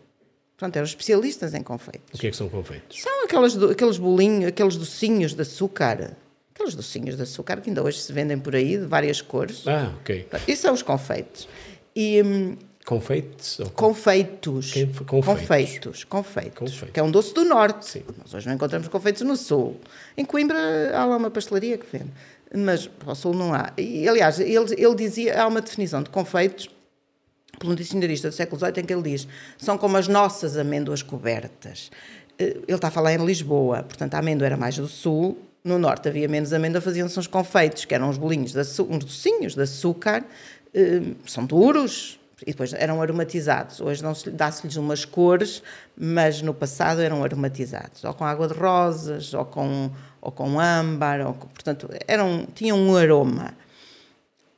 Portanto, 0.57 0.77
eram 0.77 0.85
especialistas 0.85 1.53
em 1.53 1.61
confeitos. 1.61 2.13
O 2.13 2.17
que 2.17 2.27
é 2.27 2.31
que 2.31 2.37
são 2.37 2.47
confeitos? 2.47 3.01
São 3.01 3.23
aqueles, 3.25 3.57
aqueles 3.57 3.97
bolinhos, 3.97 4.47
aqueles 4.47 4.77
docinhos 4.77 5.33
de 5.33 5.41
açúcar. 5.41 6.15
Aqueles 6.53 6.73
docinhos 6.73 7.17
de 7.17 7.23
açúcar 7.23 7.59
que 7.59 7.69
ainda 7.69 7.83
hoje 7.83 7.99
se 7.99 8.13
vendem 8.13 8.39
por 8.39 8.55
aí, 8.55 8.77
de 8.77 8.85
várias 8.85 9.19
cores. 9.21 9.67
Ah, 9.67 9.93
ok. 9.99 10.27
Isso 10.47 10.61
são 10.61 10.73
os 10.73 10.81
confeitos. 10.81 11.49
E, 11.93 12.21
hum, 12.23 12.55
Confeitos? 12.85 13.59
Ou... 13.59 13.69
Confeitos. 13.71 14.71
Quem... 14.71 14.85
Confeitos. 14.87 15.25
Confeitos. 15.25 16.03
Confeitos. 16.03 16.53
Confeitos. 16.59 16.91
Que 16.93 16.99
é 16.99 17.03
um 17.03 17.09
doce 17.09 17.33
do 17.33 17.43
norte. 17.43 17.89
Sim. 17.89 18.03
Nós 18.19 18.33
hoje 18.33 18.47
não 18.47 18.53
encontramos 18.53 18.87
confeitos 18.87 19.23
no 19.23 19.35
sul. 19.35 19.79
Em 20.15 20.23
Coimbra 20.23 20.95
há 20.95 21.03
lá 21.05 21.17
uma 21.17 21.31
pastelaria 21.31 21.77
que 21.77 21.85
vende. 21.91 22.11
Mas 22.53 22.89
ao 23.05 23.15
sul 23.15 23.33
não 23.33 23.53
há. 23.53 23.73
E, 23.77 24.07
aliás, 24.07 24.39
ele, 24.39 24.73
ele 24.77 24.95
dizia, 24.95 25.41
há 25.41 25.47
uma 25.47 25.61
definição 25.61 26.03
de 26.03 26.09
confeitos 26.11 26.69
por 27.57 27.69
um 27.69 27.75
dicionarista 27.75 28.29
do 28.29 28.35
século 28.35 28.59
XVIII 28.59 28.83
em 28.83 28.85
que 28.85 28.93
ele 28.93 29.01
diz 29.01 29.27
são 29.57 29.77
como 29.77 29.97
as 29.97 30.07
nossas 30.07 30.57
amêndoas 30.57 31.01
cobertas. 31.01 31.89
Ele 32.37 32.63
está 32.67 32.89
a 32.89 32.91
falar 32.91 33.13
em 33.13 33.25
Lisboa, 33.25 33.81
portanto 33.83 34.13
a 34.13 34.19
amêndoa 34.19 34.45
era 34.45 34.57
mais 34.57 34.77
do 34.77 34.87
sul, 34.87 35.37
no 35.63 35.79
norte 35.79 36.09
havia 36.09 36.27
menos 36.27 36.51
amêndoa, 36.51 36.81
faziam-se 36.81 37.17
uns 37.17 37.27
confeitos, 37.27 37.85
que 37.85 37.95
eram 37.95 38.09
uns 38.09 38.17
bolinhos, 38.17 38.51
de 38.51 38.59
uns 38.59 39.05
docinhos 39.05 39.55
de 39.55 39.61
açúcar, 39.61 40.25
são 41.25 41.45
duros, 41.45 42.19
e 42.41 42.51
depois 42.51 42.73
eram 42.73 43.01
aromatizados. 43.01 43.79
Hoje 43.79 44.03
dá-se-lhes 44.31 44.75
umas 44.75 45.05
cores, 45.05 45.61
mas 45.95 46.41
no 46.41 46.53
passado 46.53 47.01
eram 47.01 47.23
aromatizados, 47.23 48.03
ou 48.03 48.13
com 48.13 48.25
água 48.25 48.47
de 48.47 48.53
rosas, 48.53 49.33
ou 49.33 49.45
com, 49.45 49.91
ou 50.21 50.31
com 50.31 50.59
âmbar, 50.59 51.25
ou, 51.25 51.33
portanto, 51.33 51.89
eram, 52.07 52.47
tinham 52.53 52.77
um 52.77 52.95
aroma. 52.95 53.53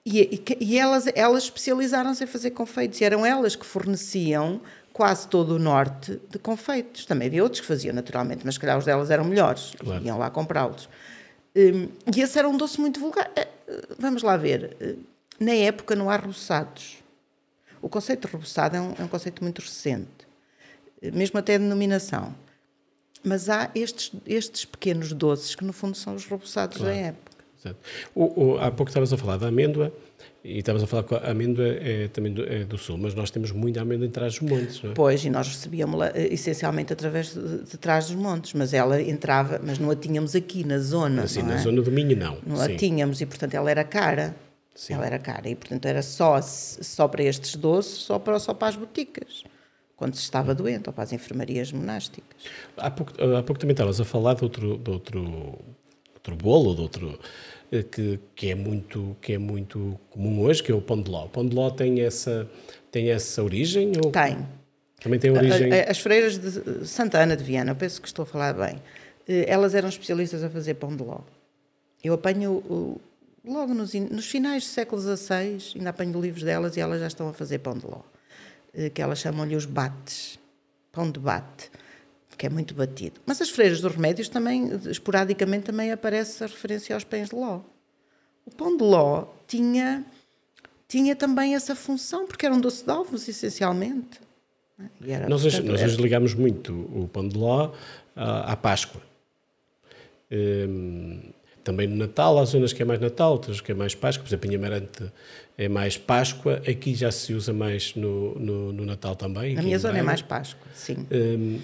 E, 0.06 0.22
e, 0.22 0.58
e 0.62 0.78
elas, 0.78 1.06
elas 1.14 1.44
especializaram-se 1.44 2.24
em 2.24 2.28
fazer 2.28 2.52
confeitos, 2.52 3.00
e 3.02 3.04
eram 3.04 3.26
elas 3.26 3.56
que 3.56 3.66
forneciam 3.66 4.62
quase 4.92 5.28
todo 5.28 5.52
o 5.52 5.60
norte 5.60 6.20
de 6.30 6.40
confeitos. 6.40 7.06
Também 7.06 7.28
havia 7.28 7.44
outros 7.44 7.62
que 7.62 7.68
faziam, 7.68 7.94
naturalmente, 7.94 8.44
mas 8.44 8.58
calhar 8.58 8.78
os 8.78 8.86
delas 8.86 9.12
eram 9.12 9.26
melhores, 9.26 9.74
claro. 9.78 10.04
iam 10.04 10.18
lá 10.18 10.30
comprá-los. 10.30 10.90
Um, 11.56 11.90
e 12.16 12.22
esse 12.22 12.40
era 12.40 12.48
um 12.50 12.58
doce 12.58 12.80
muito 12.80 13.00
vulgar. 13.00 13.30
Vamos 14.00 14.24
lá 14.24 14.38
ver, 14.38 14.98
na 15.40 15.54
época 15.54 15.96
não 15.96 16.10
há 16.10 16.16
reboçados. 16.16 16.97
O 17.82 17.90
conceito 17.90 18.28
de 18.28 18.34
reboçado 18.34 18.76
é 18.76 18.82
um, 18.82 18.94
é 19.00 19.04
um 19.04 19.08
conceito 19.08 19.44
muito 19.44 19.60
recente, 19.62 20.28
mesmo 21.14 21.38
até 21.40 21.56
a 21.56 21.58
denominação. 21.58 22.34
Mas 23.24 23.50
há 23.50 23.70
estes, 23.76 24.12
estes 24.26 24.66
pequenos 24.66 25.12
doces 25.12 25.56
que, 25.56 25.64
no 25.64 25.74
fundo, 25.74 25.96
são 25.96 26.16
os 26.16 26.26
reboçados 26.26 26.78
claro. 26.78 26.94
da 26.94 27.00
época. 27.00 27.38
Exato. 27.60 27.80
O, 28.14 28.44
o, 28.44 28.58
há 28.60 28.72
pouco 28.72 28.90
estavas 28.90 29.12
a 29.12 29.18
falar 29.18 29.38
da 29.38 29.48
amêndoa, 29.48 29.92
e 30.44 30.60
estavas 30.60 30.82
a 30.82 30.88
falar 30.88 31.04
que 31.04 31.14
a 31.14 31.32
amêndoa 31.32 31.68
é 31.68 32.08
também 32.08 32.32
do, 32.32 32.42
é 32.44 32.64
do 32.64 32.78
sul, 32.78 32.98
mas 32.98 33.14
nós 33.14 33.30
temos 33.30 33.52
muita 33.52 33.82
amêndoa 33.82 34.08
em 34.08 34.10
trás 34.10 34.40
dos 34.40 34.50
montes, 34.50 34.82
não 34.82 34.92
é? 34.92 34.94
Pois, 34.94 35.26
e 35.26 35.30
nós 35.30 35.48
recebíamos-la 35.48 36.12
essencialmente 36.16 36.94
através 36.94 37.34
de, 37.34 37.64
de 37.64 37.78
trás 37.78 38.08
dos 38.08 38.16
montes, 38.16 38.54
mas 38.54 38.74
ela 38.74 39.02
entrava, 39.02 39.60
mas 39.62 39.78
não 39.78 39.90
a 39.92 39.96
tínhamos 39.96 40.36
aqui 40.36 40.64
na 40.64 40.80
zona. 40.80 41.24
Assim, 41.24 41.42
na 41.42 41.56
é? 41.56 41.58
zona 41.58 41.82
do 41.82 41.92
Minho, 41.92 42.16
não. 42.16 42.38
Não 42.46 42.56
Sim. 42.56 42.64
a 42.64 42.78
tínhamos, 42.78 43.20
e 43.20 43.26
portanto 43.26 43.56
ela 43.56 43.70
era 43.70 43.84
cara. 43.84 44.36
Sim. 44.78 44.94
Ela 44.94 45.08
era 45.08 45.18
cara, 45.18 45.50
e 45.50 45.56
portanto 45.56 45.88
era 45.88 46.04
só, 46.04 46.40
só 46.40 47.08
para 47.08 47.24
estes 47.24 47.56
doces, 47.56 47.94
só 47.94 48.20
para, 48.20 48.38
só 48.38 48.54
para 48.54 48.68
as 48.68 48.76
boticas 48.76 49.44
quando 49.96 50.14
se 50.14 50.22
estava 50.22 50.54
doente, 50.54 50.88
ou 50.88 50.94
para 50.94 51.04
as 51.04 51.12
enfermarias 51.12 51.72
monásticas. 51.72 52.44
Há 52.78 52.92
pouco, 52.92 53.12
há 53.14 53.42
pouco 53.42 53.60
também 53.60 53.74
estavas 53.74 54.00
a 54.00 54.06
falar 54.06 54.36
de 54.36 54.44
outro, 54.44 54.78
de 54.78 54.92
outro, 54.92 55.58
outro 56.14 56.36
bolo, 56.36 56.76
de 56.76 56.82
outro, 56.82 57.20
que, 57.92 58.20
que, 58.36 58.52
é 58.52 58.56
muito, 58.56 59.18
que 59.20 59.34
é 59.34 59.40
muito 59.40 60.00
comum 60.12 60.42
hoje, 60.42 60.62
que 60.62 60.72
é 60.72 60.76
o 60.76 60.82
pão 60.82 61.02
de 61.02 61.10
ló. 61.10 61.26
O 61.26 61.30
pão 61.30 61.44
de 61.44 61.56
ló 61.56 61.72
tem 61.72 62.02
essa, 62.02 62.48
tem 62.92 63.10
essa 63.10 63.44
origem? 63.44 63.94
Ou... 64.06 64.12
Tem. 64.12 64.38
Também 65.02 65.20
tem 65.20 65.32
origem... 65.32 65.74
As 65.74 65.98
freiras 65.98 66.38
de 66.38 66.86
Santa 66.86 67.18
Ana 67.18 67.36
de 67.36 67.44
Viana, 67.44 67.74
penso 67.74 68.00
que 68.00 68.08
estou 68.08 68.22
a 68.22 68.26
falar 68.28 68.54
bem, 68.54 68.80
elas 69.28 69.74
eram 69.74 69.90
especialistas 69.90 70.44
a 70.44 70.50
fazer 70.52 70.76
pão 70.76 70.96
de 70.96 71.02
ló. 71.02 71.22
Eu 72.04 72.14
apanho 72.14 73.02
logo 73.48 73.74
nos, 73.74 73.94
nos 73.94 74.28
finais 74.28 74.64
do 74.64 74.70
século 74.70 75.02
XVI, 75.02 75.74
ainda 75.76 75.90
apanho 75.90 76.20
livros 76.20 76.44
delas 76.44 76.78
e 76.78 76.80
elas 76.80 77.00
já 77.00 77.08
estão 77.08 77.30
a 77.30 77.34
fazer 77.34 77.60
pão 77.60 77.78
de 77.78 77.86
ló. 77.86 78.02
Que 78.94 79.02
elas 79.02 79.20
chamam-lhe 79.20 79.56
os 79.56 79.66
bates, 79.66 80.38
pão 80.92 81.10
de 81.10 81.20
bate 81.20 81.72
que 82.38 82.46
é 82.46 82.50
muito 82.50 82.74
batido. 82.76 83.20
Mas 83.26 83.42
as 83.42 83.50
freiras 83.50 83.82
dos 83.82 83.92
remédios 83.92 84.30
também, 84.30 84.70
esporadicamente, 84.90 85.66
também 85.66 85.92
aparece 85.92 86.44
a 86.44 86.48
referência 86.48 86.96
aos 86.96 87.04
pães 87.04 87.30
de 87.30 87.36
ló. 87.36 87.62
O 88.46 88.52
pão 88.52 88.78
de 88.78 88.84
ló 88.84 89.26
tinha, 89.48 90.06
tinha 90.88 91.16
também 91.16 91.56
essa 91.56 91.76
função, 91.76 92.28
porque 92.28 92.46
era 92.46 92.54
um 92.54 92.62
doce 92.62 92.86
de 92.86 92.92
ovos, 92.92 93.28
essencialmente. 93.28 94.22
Era, 95.06 95.28
nós, 95.28 95.42
portanto, 95.42 95.66
nós 95.66 95.82
hoje 95.82 95.98
ligamos 96.00 96.34
muito 96.36 96.74
o 96.74 97.10
pão 97.12 97.28
de 97.28 97.36
ló 97.36 97.74
à, 98.16 98.54
à 98.54 98.56
Páscoa. 98.56 99.02
Hum, 100.32 101.32
também 101.68 101.86
no 101.86 101.98
Natal, 101.98 102.40
há 102.40 102.46
zonas 102.46 102.72
que 102.72 102.82
é 102.82 102.86
mais 102.86 103.02
Natal, 103.02 103.34
outras 103.34 103.60
que 103.60 103.74
é 103.74 103.76
mais 103.76 103.94
Páscoa, 103.94 104.24
por 104.24 104.30
exemplo, 104.30 104.50
em 104.50 104.56
Amarante 104.56 105.12
é 105.58 105.68
mais 105.68 105.98
Páscoa, 105.98 106.62
aqui 106.66 106.96
já 106.96 107.12
se 107.12 107.34
usa 107.34 107.52
mais 107.52 107.94
no, 107.94 108.36
no, 108.40 108.72
no 108.72 108.86
Natal 108.86 109.18
também. 109.18 109.54
Na 109.54 109.62
minha 109.62 109.78
zona 109.78 110.00
é 110.00 110.02
mais 110.02 110.22
Páscoa, 110.22 110.66
sim. 110.74 111.06
Um, 111.12 111.60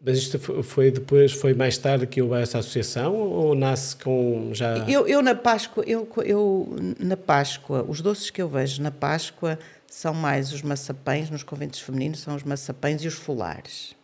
mas 0.00 0.16
isto 0.16 0.38
foi 0.62 0.90
depois, 0.90 1.32
foi 1.32 1.52
mais 1.52 1.76
tarde 1.76 2.06
que 2.06 2.22
houve 2.22 2.40
essa 2.40 2.58
associação 2.58 3.14
ou 3.14 3.54
nasce 3.54 3.96
com 3.96 4.48
já... 4.54 4.78
Eu, 4.88 5.06
eu 5.06 5.20
na 5.20 5.34
Páscoa, 5.34 5.84
eu, 5.86 6.08
eu 6.24 6.74
na 6.98 7.16
Páscoa, 7.16 7.84
os 7.86 8.00
doces 8.00 8.30
que 8.30 8.40
eu 8.40 8.48
vejo 8.48 8.80
na 8.80 8.90
Páscoa 8.90 9.58
são 9.86 10.14
mais 10.14 10.54
os 10.54 10.62
maçapães, 10.62 11.28
nos 11.28 11.42
conventos 11.42 11.80
femininos 11.80 12.20
são 12.20 12.34
os 12.34 12.42
maçapães 12.42 13.04
e 13.04 13.08
os 13.08 13.14
folares. 13.14 13.94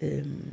Um, 0.00 0.52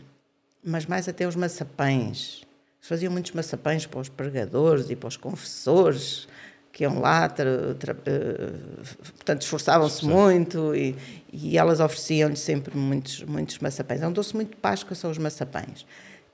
mas 0.64 0.88
mais 0.88 1.08
até 1.08 1.28
os 1.28 1.36
maçapães. 1.36 2.42
Faziam 2.82 3.12
muitos 3.12 3.32
maçapães 3.32 3.86
para 3.86 4.00
os 4.00 4.10
pregadores 4.10 4.90
e 4.90 4.96
para 4.96 5.08
os 5.08 5.16
confessores, 5.16 6.28
que 6.74 6.84
iam 6.84 7.00
lá, 7.00 7.30
tra, 7.30 7.76
tra, 7.76 7.94
uh, 7.94 8.96
portanto, 9.14 9.44
esforçavam-se 9.44 10.04
muito 10.04 10.74
e, 10.76 10.96
e 11.32 11.58
elas 11.60 11.80
ofereciam-lhe 11.80 12.36
sempre 12.36 12.76
muitos, 12.76 13.22
muitos 13.24 13.60
maçapães. 13.60 14.02
É 14.02 14.08
um 14.08 14.12
doce 14.12 14.34
muito 14.36 14.52
de 14.52 14.56
Páscoa, 14.56 14.96
são 14.96 15.12
os 15.12 15.18
maçapães. 15.20 15.86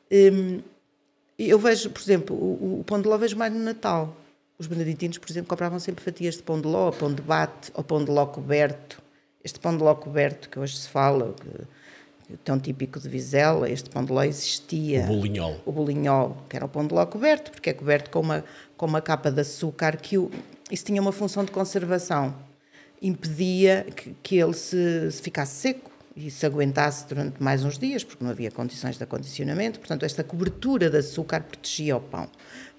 Um, 0.10 0.62
eu 1.38 1.60
vejo, 1.60 1.90
por 1.90 2.02
exemplo, 2.02 2.36
o, 2.36 2.80
o 2.80 2.84
pão 2.86 3.02
de 3.02 3.10
ló 3.10 3.18
vejo 3.18 3.36
mais 3.36 3.52
no 3.52 3.60
Natal. 3.60 4.16
Os 4.58 4.68
beneditinos, 4.68 5.18
por 5.18 5.30
exemplo, 5.30 5.50
compravam 5.50 5.80
sempre 5.80 6.04
fatias 6.04 6.36
de 6.36 6.44
pão 6.44 6.62
de 6.62 6.68
ló, 6.68 6.92
pão 6.92 7.14
de 7.14 7.22
bate 7.22 7.72
ou 7.74 7.84
pão 7.84 8.04
de 8.04 8.10
ló 8.10 8.26
coberto. 8.26 9.02
Este 9.44 9.60
pão 9.60 9.76
de 9.76 9.84
ló 9.84 9.94
coberto 9.94 10.50
que 10.50 10.58
hoje 10.58 10.78
se 10.78 10.88
fala, 10.88 11.34
que, 11.34 11.48
tão 12.44 12.60
típico 12.60 13.00
de 13.00 13.08
Vizela, 13.08 13.70
este 13.70 13.90
pão 13.90 14.04
de 14.04 14.12
ló 14.12 14.24
existia. 14.24 15.04
O 15.04 15.08
bolinhol. 15.08 15.62
O 15.66 15.72
bolinhol, 15.72 16.38
que 16.50 16.56
era 16.56 16.66
o 16.66 16.70
pão 16.70 16.86
de 16.86 16.94
ló 16.94 17.06
coberto, 17.06 17.52
porque 17.52 17.70
é 17.70 17.74
coberto 17.74 18.10
com 18.10 18.20
uma, 18.20 18.44
com 18.76 18.86
uma 18.86 19.02
capa 19.02 19.32
de 19.32 19.42
açúcar 19.42 19.98
que 19.98 20.18
o, 20.18 20.30
isso 20.70 20.84
tinha 20.84 21.02
uma 21.02 21.12
função 21.12 21.46
de 21.46 21.52
conservação. 21.52 22.36
Impedia 23.02 23.86
que, 23.96 24.16
que 24.22 24.38
ele 24.38 24.54
se, 24.54 25.12
se 25.12 25.22
ficasse 25.22 25.54
seco 25.54 25.92
e 26.16 26.32
se 26.32 26.46
aguentasse 26.46 27.08
durante 27.08 27.42
mais 27.42 27.64
uns 27.64 27.78
dias, 27.78 28.04
porque 28.04 28.24
não 28.24 28.32
havia 28.32 28.50
condições 28.50 28.98
de 28.98 29.04
acondicionamento. 29.04 29.80
Portanto, 29.80 30.04
esta 30.04 30.24
cobertura 30.24 30.90
de 30.90 30.98
açúcar 30.98 31.44
protegia 31.44 31.96
o 31.96 32.02
pão, 32.02 32.28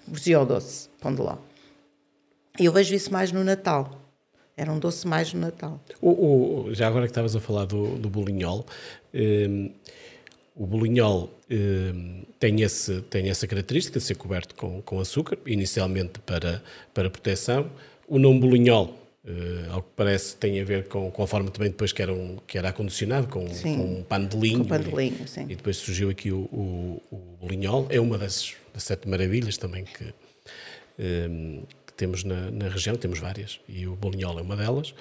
protegia 0.04 0.40
o 0.40 0.44
doce, 0.44 0.88
pão 1.00 1.14
de 1.14 1.22
ló. 1.22 1.38
E 2.58 2.64
eu 2.64 2.72
vejo 2.72 2.94
isso 2.94 3.12
mais 3.12 3.30
no 3.30 3.44
Natal. 3.44 4.07
Era 4.58 4.72
um 4.72 4.78
doce 4.80 5.06
mais 5.06 5.32
no 5.32 5.38
Natal. 5.38 5.80
O, 6.02 6.10
o, 6.66 6.74
já 6.74 6.88
agora 6.88 7.06
que 7.06 7.12
estavas 7.12 7.36
a 7.36 7.40
falar 7.40 7.64
do, 7.64 7.96
do 7.96 8.10
bolinhol, 8.10 8.66
um, 9.14 9.70
o 10.56 10.66
bolinhol 10.66 11.30
um, 11.48 12.24
tem, 12.40 12.60
esse, 12.62 13.00
tem 13.02 13.30
essa 13.30 13.46
característica 13.46 14.00
de 14.00 14.04
ser 14.04 14.16
coberto 14.16 14.56
com, 14.56 14.82
com 14.82 14.98
açúcar, 14.98 15.38
inicialmente 15.46 16.18
para, 16.26 16.60
para 16.92 17.08
proteção. 17.08 17.70
O 18.08 18.18
nome 18.18 18.40
bolinhol, 18.40 18.98
uh, 19.24 19.74
ao 19.74 19.82
que 19.82 19.90
parece, 19.94 20.34
tem 20.34 20.60
a 20.60 20.64
ver 20.64 20.88
com, 20.88 21.08
com 21.08 21.22
a 21.22 21.26
forma 21.28 21.52
também 21.52 21.70
depois 21.70 21.92
que 21.92 22.02
era, 22.02 22.12
um, 22.12 22.38
que 22.44 22.58
era 22.58 22.70
acondicionado, 22.70 23.28
com, 23.28 23.46
sim, 23.54 23.76
com 23.76 23.84
um 24.00 24.02
pano 24.02 24.26
de 24.26 24.36
linho. 24.36 24.64
Com 24.64 24.98
linho, 24.98 25.28
sim. 25.28 25.42
E 25.42 25.54
depois 25.54 25.76
surgiu 25.76 26.10
aqui 26.10 26.32
o, 26.32 26.40
o, 26.40 27.02
o 27.12 27.16
bolinhol. 27.40 27.86
É 27.90 28.00
uma 28.00 28.18
das, 28.18 28.56
das 28.74 28.82
sete 28.82 29.08
maravilhas 29.08 29.56
também 29.56 29.84
que, 29.84 30.12
um, 30.98 31.62
que 31.62 31.77
temos 31.98 32.24
na, 32.24 32.50
na, 32.50 32.68
região, 32.68 32.94
temos 32.96 33.18
várias, 33.18 33.61
e 33.68 33.87
o 33.87 33.94
bolinhol 33.94 34.38
é 34.38 34.42
uma 34.42 34.56
delas. 34.56 34.94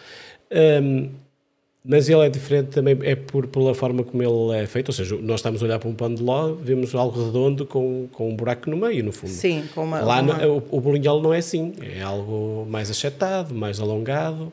Um, 0.51 1.11
mas 1.85 2.09
ele 2.09 2.25
é 2.25 2.29
diferente 2.29 2.71
também, 2.71 2.97
é 3.03 3.15
por, 3.15 3.47
pela 3.47 3.73
forma 3.73 4.03
como 4.03 4.21
ele 4.21 4.61
é 4.61 4.65
feito, 4.65 4.89
ou 4.89 4.93
seja, 4.93 5.15
nós 5.21 5.39
estamos 5.39 5.61
a 5.61 5.65
olhar 5.65 5.79
para 5.79 5.87
um 5.87 5.93
pano 5.93 6.15
de 6.15 6.23
ló, 6.23 6.53
vemos 6.53 6.93
algo 6.93 7.25
redondo 7.25 7.65
com, 7.65 8.09
com 8.11 8.29
um 8.29 8.35
buraco 8.35 8.69
no 8.69 8.75
meio, 8.75 9.05
no 9.05 9.13
fundo. 9.13 9.31
Sim, 9.31 9.63
com 9.73 9.85
uma... 9.85 10.01
Lá 10.01 10.21
uma... 10.21 10.33
No, 10.33 10.57
o, 10.57 10.63
o 10.71 10.81
bolinhol 10.81 11.21
não 11.21 11.33
é 11.33 11.37
assim, 11.37 11.73
é 11.81 12.01
algo 12.01 12.67
mais 12.69 12.91
achatado, 12.91 13.55
mais 13.55 13.79
alongado, 13.79 14.51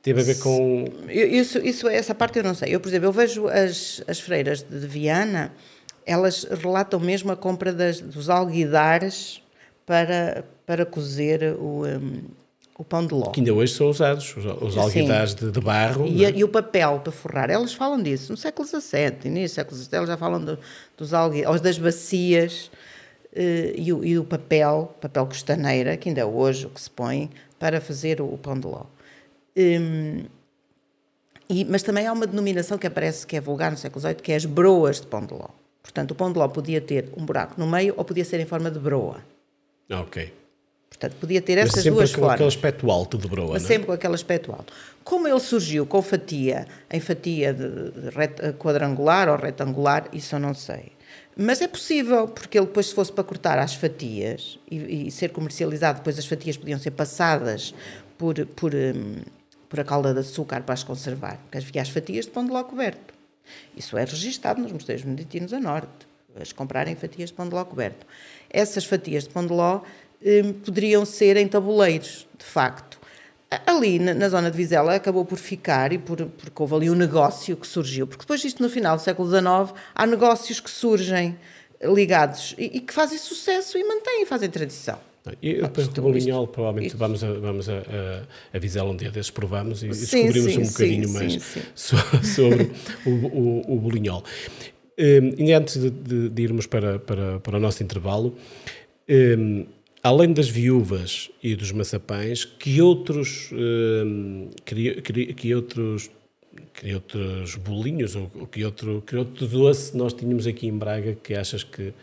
teve 0.00 0.22
a 0.22 0.24
ver 0.24 0.38
com... 0.38 0.84
Isso, 1.10 1.58
isso, 1.58 1.88
essa 1.88 2.14
parte 2.14 2.38
eu 2.38 2.44
não 2.44 2.54
sei. 2.54 2.74
Eu, 2.74 2.80
por 2.80 2.88
exemplo, 2.88 3.08
eu 3.08 3.12
vejo 3.12 3.48
as, 3.48 4.02
as 4.06 4.20
freiras 4.20 4.62
de 4.62 4.86
Viana, 4.86 5.52
elas 6.06 6.44
relatam 6.44 6.98
mesmo 6.98 7.32
a 7.32 7.36
compra 7.36 7.72
das, 7.72 8.00
dos 8.00 8.30
alguidares 8.30 9.42
para, 9.84 10.44
para 10.72 10.86
cozer 10.86 11.54
o, 11.58 11.84
um, 11.86 12.22
o 12.78 12.82
pão 12.82 13.06
de 13.06 13.12
ló. 13.12 13.26
Que 13.30 13.40
ainda 13.40 13.52
hoje 13.52 13.74
são 13.74 13.90
usados, 13.90 14.34
os, 14.34 14.46
os 14.46 14.78
alguidares 14.78 15.34
de, 15.34 15.50
de, 15.50 15.60
barro. 15.60 16.06
E, 16.06 16.24
é? 16.24 16.30
e, 16.30 16.42
o 16.42 16.48
papel 16.48 16.98
para 17.00 17.12
forrar. 17.12 17.50
Elas 17.50 17.74
falam 17.74 18.02
disso 18.02 18.32
no 18.32 18.38
século 18.38 18.66
XVII, 18.66 19.26
início 19.26 19.48
do 19.48 19.54
século 19.56 19.76
XVII, 19.76 19.88
elas 19.92 20.08
já 20.08 20.16
falam 20.16 20.42
do, 20.42 20.58
dos 20.96 21.12
alguidares, 21.12 21.60
das 21.60 21.76
bacias 21.76 22.70
uh, 23.34 23.74
e, 23.76 23.92
o, 23.92 24.02
e 24.02 24.18
o 24.18 24.24
papel, 24.24 24.96
papel 24.98 25.26
costaneira, 25.26 25.94
que 25.98 26.08
ainda 26.08 26.22
é 26.22 26.24
hoje 26.24 26.64
o 26.64 26.70
que 26.70 26.80
se 26.80 26.88
põe 26.88 27.28
para 27.58 27.78
fazer 27.78 28.22
o, 28.22 28.24
o 28.32 28.38
pão 28.38 28.58
de 28.58 28.66
ló. 28.66 28.84
Um, 29.54 30.24
e, 31.50 31.66
mas 31.66 31.82
também 31.82 32.06
há 32.06 32.14
uma 32.14 32.26
denominação 32.26 32.78
que 32.78 32.86
aparece 32.86 33.26
que 33.26 33.36
é 33.36 33.42
vulgar 33.42 33.70
no 33.70 33.76
século 33.76 34.00
XVIII, 34.00 34.14
que 34.14 34.32
é 34.32 34.36
as 34.36 34.46
broas 34.46 35.02
de 35.02 35.06
pão 35.06 35.20
de 35.20 35.34
ló. 35.34 35.48
Portanto, 35.82 36.12
o 36.12 36.14
pão 36.14 36.32
de 36.32 36.38
ló 36.38 36.48
podia 36.48 36.80
ter 36.80 37.10
um 37.14 37.26
buraco 37.26 37.60
no 37.60 37.66
meio 37.66 37.92
ou 37.94 38.06
podia 38.06 38.24
ser 38.24 38.40
em 38.40 38.46
forma 38.46 38.70
de 38.70 38.78
broa. 38.78 39.20
Ok. 39.90 40.32
Portanto, 40.92 41.16
podia 41.18 41.40
ter 41.40 41.58
essas 41.58 41.82
sempre 41.82 41.90
duas 41.90 42.10
com 42.10 42.20
formas. 42.20 42.34
aquele 42.34 42.48
aspecto 42.48 42.90
alto 42.90 43.18
de 43.18 43.26
broa, 43.26 43.52
Mas 43.54 43.62
não 43.62 43.68
é? 43.68 43.72
sempre 43.72 43.86
com 43.86 43.92
aquele 43.92 44.14
aspecto 44.14 44.52
alto. 44.52 44.72
Como 45.02 45.26
ele 45.26 45.40
surgiu 45.40 45.86
com 45.86 46.00
fatia, 46.02 46.66
em 46.90 47.00
fatia 47.00 47.56
quadrangular 48.58 49.28
ou 49.28 49.36
retangular, 49.36 50.08
isso 50.12 50.34
eu 50.34 50.38
não 50.38 50.54
sei. 50.54 50.92
Mas 51.36 51.60
é 51.62 51.66
possível, 51.66 52.28
porque 52.28 52.58
ele 52.58 52.66
depois, 52.66 52.86
se 52.86 52.94
fosse 52.94 53.10
para 53.10 53.24
cortar 53.24 53.58
as 53.58 53.74
fatias 53.74 54.58
e, 54.70 55.06
e 55.06 55.10
ser 55.10 55.30
comercializado, 55.30 55.98
depois 55.98 56.18
as 56.18 56.26
fatias 56.26 56.56
podiam 56.56 56.78
ser 56.78 56.90
passadas 56.90 57.74
por, 58.18 58.44
por, 58.46 58.74
um, 58.74 59.16
por 59.68 59.80
a 59.80 59.84
calda 59.84 60.12
de 60.12 60.20
açúcar 60.20 60.62
para 60.62 60.74
as 60.74 60.84
conservar. 60.84 61.38
Porque 61.38 61.58
havia 61.58 61.82
as 61.82 61.88
fatias 61.88 62.26
de 62.26 62.30
pão 62.30 62.44
de 62.44 62.52
ló 62.52 62.62
coberto. 62.62 63.14
Isso 63.76 63.96
é 63.96 64.04
registado 64.04 64.60
nos 64.60 64.70
mosteiros 64.72 65.04
beneditinos 65.04 65.52
a 65.52 65.58
norte, 65.58 66.06
as 66.40 66.52
comprarem 66.52 66.94
fatias 66.94 67.30
de 67.30 67.34
pão 67.34 67.48
de 67.48 67.54
ló 67.54 67.64
coberto. 67.64 68.06
Essas 68.50 68.84
fatias 68.84 69.24
de 69.24 69.30
pão 69.30 69.46
de 69.46 69.52
ló 69.52 69.80
poderiam 70.64 71.04
ser 71.04 71.36
em 71.36 71.46
tabuleiros, 71.48 72.26
de 72.38 72.44
facto. 72.44 73.00
Ali 73.66 73.98
na, 73.98 74.14
na, 74.14 74.28
zona 74.30 74.50
de 74.50 74.56
Vizela 74.56 74.94
acabou 74.94 75.24
por 75.26 75.36
ficar, 75.36 75.92
e 75.92 75.98
por, 75.98 76.16
porque 76.16 76.62
houve 76.62 76.74
ali 76.74 76.90
um 76.90 76.94
negócio 76.94 77.54
que 77.56 77.66
surgiu, 77.66 78.06
porque 78.06 78.22
depois 78.22 78.40
disto 78.40 78.62
no 78.62 78.70
final 78.70 78.96
do 78.96 79.02
século 79.02 79.28
XIX 79.28 79.78
há 79.94 80.06
negócios 80.06 80.58
que 80.58 80.70
surgem 80.70 81.36
ligados 81.82 82.54
e, 82.56 82.78
e 82.78 82.80
que 82.80 82.94
fazem 82.94 83.18
sucesso 83.18 83.76
e 83.76 83.84
mantêm, 83.84 84.24
fazem 84.24 84.48
tradição. 84.48 84.98
E 85.40 85.54
depois 85.54 85.86
do 85.86 86.02
bolinhol, 86.02 86.48
provavelmente 86.48 86.88
isto. 86.88 86.98
vamos, 86.98 87.22
a, 87.22 87.32
vamos 87.34 87.68
a, 87.68 87.78
a, 87.78 88.56
a 88.56 88.58
Vizela 88.58 88.90
um 88.90 88.96
dia 88.96 89.10
desses, 89.10 89.30
provamos 89.30 89.82
e 89.82 89.94
sim, 89.94 90.26
descobrimos 90.26 90.52
sim, 90.52 90.60
um 90.60 90.66
bocadinho 90.66 91.08
sim, 91.08 91.14
mais 91.14 91.52
sobre 92.34 92.72
o, 93.06 93.10
o, 93.10 93.74
o 93.74 93.76
bolinhol. 93.78 94.24
Um, 94.98 95.32
e 95.38 95.52
antes 95.52 95.80
de, 95.80 95.90
de, 95.90 96.28
de, 96.28 96.42
irmos 96.42 96.66
para, 96.66 96.98
para, 96.98 97.38
para 97.38 97.56
o 97.56 97.60
nosso 97.60 97.82
intervalo, 97.82 98.36
um, 99.08 99.64
além 100.02 100.32
das 100.32 100.48
viúvas 100.48 101.30
e 101.42 101.54
dos 101.54 101.70
maçapães, 101.70 102.44
que 102.44 102.82
outros, 102.82 103.50
hum, 103.52 104.50
que, 104.64 105.00
que, 105.00 105.34
que, 105.34 105.54
outros, 105.54 106.10
que 106.74 106.92
outros 106.94 107.54
bolinhos 107.56 108.16
ou 108.16 108.28
que 108.50 108.64
outro, 108.64 109.02
que 109.06 109.16
outro 109.16 109.46
doce 109.46 109.96
nós 109.96 110.12
tínhamos 110.12 110.46
aqui 110.46 110.66
em 110.66 110.76
Braga 110.76 111.14
que 111.14 111.34
achas 111.34 111.62
que, 111.62 111.94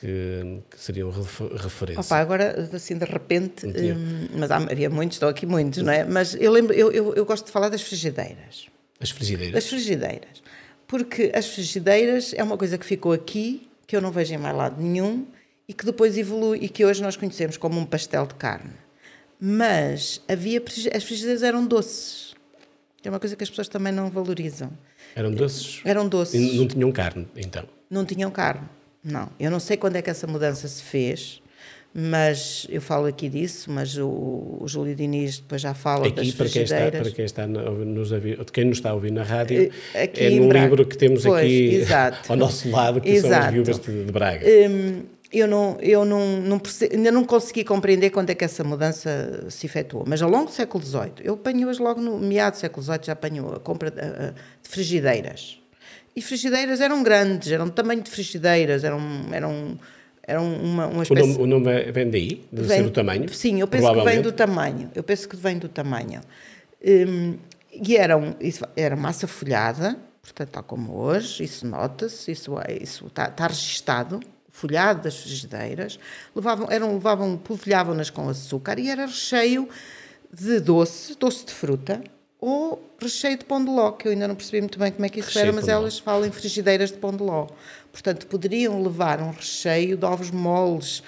que, 0.00 0.60
que 0.70 0.80
seriam 0.80 1.10
referência? 1.10 2.00
Opa, 2.00 2.18
agora, 2.18 2.70
assim, 2.72 2.96
de 2.96 3.04
repente, 3.04 3.66
hum, 3.66 4.28
mas 4.38 4.50
há, 4.50 4.58
havia 4.58 4.88
muitos, 4.88 5.16
estão 5.16 5.28
aqui 5.28 5.44
muitos, 5.44 5.82
não 5.82 5.92
é? 5.92 6.04
Mas 6.04 6.34
eu 6.36 6.52
lembro, 6.52 6.72
eu, 6.72 6.92
eu, 6.92 7.14
eu 7.14 7.24
gosto 7.24 7.46
de 7.46 7.52
falar 7.52 7.68
das 7.68 7.82
frigideiras. 7.82 8.66
As 9.00 9.10
frigideiras? 9.10 9.56
As 9.56 9.68
frigideiras. 9.68 10.42
Porque 10.86 11.32
as 11.34 11.48
frigideiras 11.48 12.32
é 12.34 12.44
uma 12.44 12.56
coisa 12.56 12.78
que 12.78 12.86
ficou 12.86 13.12
aqui, 13.12 13.68
que 13.86 13.96
eu 13.96 14.00
não 14.00 14.12
vejo 14.12 14.32
em 14.34 14.38
mais 14.38 14.56
lado 14.56 14.80
nenhum, 14.80 15.26
e 15.68 15.72
que 15.72 15.84
depois 15.84 16.16
evolui 16.16 16.58
e 16.62 16.68
que 16.68 16.84
hoje 16.84 17.02
nós 17.02 17.16
conhecemos 17.16 17.56
como 17.56 17.78
um 17.80 17.84
pastel 17.84 18.26
de 18.26 18.34
carne. 18.34 18.72
Mas 19.40 20.20
havia 20.28 20.62
as 20.94 21.04
frigideiras 21.04 21.42
eram 21.42 21.66
doces. 21.66 22.34
É 23.02 23.10
uma 23.10 23.20
coisa 23.20 23.36
que 23.36 23.44
as 23.44 23.50
pessoas 23.50 23.68
também 23.68 23.92
não 23.92 24.10
valorizam. 24.10 24.70
Eram 25.14 25.30
doces? 25.30 25.80
Eram 25.84 26.08
doces. 26.08 26.34
E 26.34 26.56
não 26.56 26.66
tinham 26.66 26.90
carne, 26.90 27.26
então? 27.36 27.64
Não 27.90 28.04
tinham 28.04 28.30
carne, 28.30 28.66
não. 29.02 29.28
Eu 29.38 29.50
não 29.50 29.60
sei 29.60 29.76
quando 29.76 29.96
é 29.96 30.02
que 30.02 30.08
essa 30.08 30.26
mudança 30.26 30.66
se 30.66 30.82
fez, 30.82 31.42
mas 31.92 32.66
eu 32.70 32.80
falo 32.80 33.06
aqui 33.06 33.28
disso, 33.28 33.70
mas 33.70 33.96
o, 33.96 34.08
o 34.60 34.64
Júlio 34.66 34.96
Diniz 34.96 35.38
depois 35.38 35.60
já 35.62 35.74
fala 35.74 36.08
aqui, 36.08 36.16
das 36.16 36.32
para 36.32 36.48
quem 36.48 36.62
está, 36.62 36.90
para 36.90 37.10
quem 37.10 37.24
está 37.24 37.46
nos 37.46 38.10
quem 38.52 38.64
nos 38.64 38.78
está 38.78 38.90
a 38.90 38.94
ouvir 38.94 39.12
na 39.12 39.22
rádio, 39.22 39.70
eh, 39.94 40.02
aqui 40.02 40.24
é 40.24 40.30
no 40.30 40.50
livro 40.50 40.84
que 40.86 40.96
temos 40.96 41.22
pois, 41.22 41.44
aqui 41.44 41.74
exato. 41.76 42.18
ao 42.32 42.36
nosso 42.36 42.68
lado, 42.68 43.00
que 43.00 43.10
exato. 43.10 43.34
são 43.34 43.44
as 43.44 43.52
viúvas 43.52 43.78
de, 43.78 44.04
de 44.06 44.12
Braga. 44.12 44.44
Um, 44.44 45.02
eu, 45.38 45.46
não, 45.48 45.76
eu 45.80 46.04
não, 46.04 46.40
não 46.40 46.60
ainda 46.92 47.10
não 47.10 47.24
consegui 47.24 47.64
compreender 47.64 48.10
quando 48.10 48.30
é 48.30 48.34
que 48.34 48.44
essa 48.44 48.62
mudança 48.64 49.44
se 49.50 49.66
efetuou, 49.66 50.04
mas 50.06 50.22
ao 50.22 50.30
longo 50.30 50.46
do 50.46 50.52
século 50.52 50.84
XVIII, 50.84 51.12
eu 51.22 51.34
apanho-as 51.34 51.78
logo 51.78 52.00
no 52.00 52.18
meado 52.18 52.54
do 52.54 52.58
século 52.58 52.82
XVIII, 52.82 52.98
já 53.02 53.12
apanhou 53.12 53.52
a 53.54 53.60
compra 53.60 53.90
de, 53.90 54.00
de 54.00 54.68
frigideiras. 54.68 55.58
E 56.16 56.22
frigideiras 56.22 56.80
eram 56.80 57.02
grandes, 57.02 57.50
eram 57.50 57.66
do 57.66 57.72
tamanho 57.72 58.02
de 58.02 58.10
frigideiras, 58.10 58.84
eram, 58.84 59.00
eram 59.32 59.78
Era 60.26 60.40
uma, 60.40 60.86
uma 60.86 60.98
O 61.00 61.02
espécie... 61.02 61.28
nome, 61.28 61.42
o 61.42 61.46
nome 61.46 61.70
é- 61.72 61.92
vem 61.92 62.08
daí? 62.08 62.44
Deve 62.50 62.68
ser 62.68 62.82
do 62.84 62.90
tamanho? 62.90 63.28
Sim, 63.34 63.60
eu 63.60 63.66
penso 63.68 63.92
que 63.92 64.04
vem 64.04 64.22
do 64.22 64.32
tamanho. 64.32 64.90
Eu 64.94 65.02
penso 65.02 65.28
que 65.28 65.36
vem 65.36 65.58
do 65.58 65.68
tamanho. 65.68 66.20
Hum, 66.82 67.36
e 67.72 67.96
eram, 67.96 68.36
isso, 68.40 68.64
era 68.76 68.94
massa 68.96 69.26
folhada, 69.26 69.96
portanto, 70.22 70.50
tal 70.50 70.62
como 70.62 70.94
hoje, 70.96 71.42
isso 71.44 71.66
nota-se, 71.66 72.30
isso, 72.30 72.58
é- 72.60 72.78
isso 72.80 73.06
está, 73.06 73.24
está 73.26 73.46
registado, 73.48 74.20
folhado 74.54 75.02
das 75.02 75.18
frigideiras. 75.18 75.98
Levavam, 76.34 76.68
eram, 76.70 76.94
levavam, 76.94 77.36
polvilhavam-nas 77.36 78.08
com 78.08 78.28
açúcar 78.28 78.78
e 78.78 78.88
era 78.88 79.04
recheio 79.04 79.68
de 80.32 80.60
doce, 80.60 81.16
doce 81.16 81.44
de 81.44 81.52
fruta, 81.52 82.00
ou 82.40 82.80
recheio 83.00 83.36
de 83.36 83.44
pão 83.44 83.62
de 83.64 83.70
ló, 83.70 83.90
que 83.90 84.06
eu 84.06 84.12
ainda 84.12 84.28
não 84.28 84.36
percebi 84.36 84.60
muito 84.60 84.78
bem 84.78 84.92
como 84.92 85.04
é 85.04 85.08
que 85.08 85.18
isso 85.18 85.28
Recheio 85.28 85.46
era, 85.46 85.52
mas 85.52 85.66
elas 85.66 85.98
falam 85.98 86.26
em 86.26 86.30
frigideiras 86.30 86.92
de 86.92 86.98
pão 86.98 87.10
de 87.10 87.22
ló. 87.22 87.48
Portanto, 87.90 88.26
poderiam 88.28 88.80
levar 88.80 89.20
um 89.20 89.30
recheio 89.30 89.96
de 89.96 90.04
ovos 90.04 90.30
moles, 90.30 91.02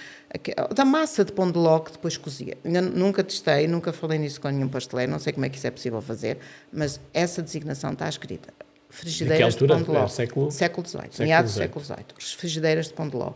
da 0.74 0.84
massa 0.84 1.24
de 1.24 1.30
pão 1.30 1.51
de 1.51 1.59
ló 1.59 1.78
que 1.78 1.92
depois 1.92 2.16
cozia. 2.16 2.59
Ainda 2.64 2.82
nunca 2.82 3.22
testei, 3.22 3.68
nunca 3.68 3.92
falei 3.92 4.18
nisso 4.18 4.40
com 4.40 4.49
nenhum 4.49 4.68
pasteleiro, 4.68 5.12
não 5.12 5.20
sei 5.20 5.32
como 5.32 5.47
é 5.47 5.49
que 5.49 5.57
isso 5.57 5.66
é 5.68 5.70
possível 5.70 6.03
fazer, 6.03 6.38
mas 6.72 6.99
essa 7.14 7.40
designação 7.40 7.92
está 7.92 8.09
escrita. 8.09 8.53
Frigideiras 8.89 9.55
altura? 9.55 9.76
de 9.76 9.84
pão 9.84 9.95
de 9.95 10.01
ló. 10.01 10.09
Século- 10.09 10.51
século 10.51 10.87
XVIII, 10.87 11.11
meados 11.26 11.53
do 11.55 11.59
século 11.59 11.84
XVIII. 11.84 12.05
As 12.18 12.32
frigideiras 12.32 12.87
de 12.89 12.95
pão 12.95 13.09
de 13.09 13.16
ló. 13.16 13.32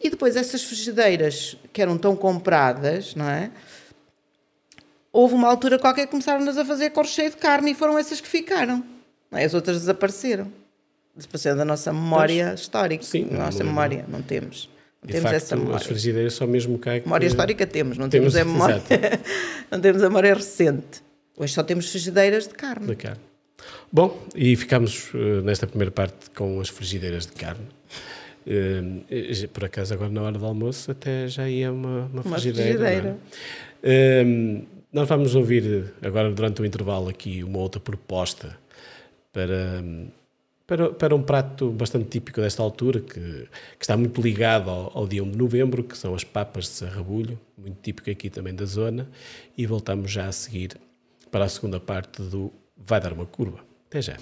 E 0.00 0.10
depois 0.10 0.36
essas 0.36 0.62
frigideiras 0.62 1.56
que 1.72 1.82
eram 1.82 1.98
tão 1.98 2.14
compradas, 2.16 3.14
não 3.14 3.28
é? 3.28 3.50
Houve 5.12 5.34
uma 5.34 5.48
altura 5.48 5.78
qualquer 5.78 6.04
que 6.06 6.10
começaram-nas 6.10 6.56
a 6.56 6.64
fazer 6.64 6.90
com 6.90 7.00
recheio 7.00 7.30
de 7.30 7.36
carne 7.36 7.72
e 7.72 7.74
foram 7.74 7.98
essas 7.98 8.20
que 8.20 8.28
ficaram. 8.28 8.84
não 9.30 9.38
é? 9.38 9.44
As 9.44 9.54
outras 9.54 9.78
desapareceram. 9.80 10.52
Desapareceram 11.16 11.56
da 11.56 11.64
nossa 11.64 11.92
memória 11.92 12.54
histórica. 12.54 13.02
Sim, 13.04 13.24
da 13.24 13.30
não 13.32 13.38
nossa 13.46 13.58
lembro. 13.58 13.66
memória, 13.66 14.04
não 14.08 14.22
temos. 14.22 14.68
Não 15.02 15.06
De 15.06 15.12
temos 15.14 15.30
facto, 15.30 15.36
essa 15.44 15.54
as 15.54 15.60
memória. 15.60 15.86
frigideiras 15.86 16.32
só 16.34 16.46
mesmo 16.46 16.78
cá 16.78 16.98
que... 16.98 17.06
Memória 17.06 17.26
histórica 17.26 17.66
temos, 17.66 17.96
não 17.98 18.08
temos, 18.08 18.34
Temos, 18.34 18.50
a 18.50 18.52
memória. 18.52 18.82
não 19.70 19.80
temos 19.80 20.02
a 20.02 20.08
memória 20.08 20.34
recente. 20.34 21.02
Hoje 21.36 21.54
só 21.54 21.62
temos 21.62 21.88
frigideiras 21.90 22.46
de 22.46 22.54
carne. 22.54 22.86
da 22.86 22.94
carne. 22.94 23.20
Bom, 23.92 24.26
e 24.34 24.54
ficamos 24.56 25.10
eh, 25.14 25.40
nesta 25.42 25.66
primeira 25.66 25.90
parte 25.90 26.30
com 26.30 26.60
as 26.60 26.68
frigideiras 26.68 27.26
de 27.26 27.32
carne. 27.32 27.66
Eh, 28.46 29.46
por 29.52 29.64
acaso, 29.64 29.94
agora 29.94 30.10
na 30.10 30.22
hora 30.22 30.38
do 30.38 30.44
almoço, 30.46 30.90
até 30.90 31.26
já 31.28 31.48
ia 31.48 31.72
uma, 31.72 32.06
uma, 32.06 32.22
Uma 32.22 32.38
frigideira. 32.38 32.78
frigideira. 32.78 33.10
não 33.10 33.10
é? 33.10 33.18
Eh, 33.82 34.62
nós 34.92 35.08
vamos 35.08 35.34
ouvir 35.34 35.92
agora, 36.02 36.30
durante 36.30 36.62
o 36.62 36.64
intervalo, 36.64 37.08
aqui 37.08 37.42
uma 37.44 37.58
outra 37.58 37.78
proposta 37.80 38.56
para, 39.32 39.82
para, 40.66 40.90
para 40.90 41.14
um 41.14 41.22
prato 41.22 41.70
bastante 41.70 42.08
típico 42.08 42.40
desta 42.40 42.62
altura, 42.62 43.00
que, 43.00 43.20
que 43.20 43.48
está 43.82 43.96
muito 43.96 44.20
ligado 44.20 44.70
ao, 44.70 44.96
ao 44.98 45.06
dia 45.06 45.22
1 45.22 45.30
de 45.30 45.36
novembro, 45.36 45.82
que 45.84 45.96
são 45.96 46.14
as 46.14 46.24
papas 46.24 46.64
de 46.64 46.70
sarrabulho, 46.70 47.38
muito 47.56 47.78
típico 47.82 48.10
aqui 48.10 48.30
também 48.30 48.54
da 48.54 48.64
zona, 48.64 49.08
e 49.56 49.66
voltamos 49.66 50.10
já 50.10 50.26
a 50.26 50.32
seguir 50.32 50.76
para 51.30 51.44
a 51.44 51.48
segunda 51.48 51.78
parte 51.78 52.22
do 52.22 52.50
Vai 52.86 53.00
Dar 53.00 53.12
Uma 53.12 53.26
Curva. 53.26 53.58
Até 53.88 54.02
já. 54.02 54.16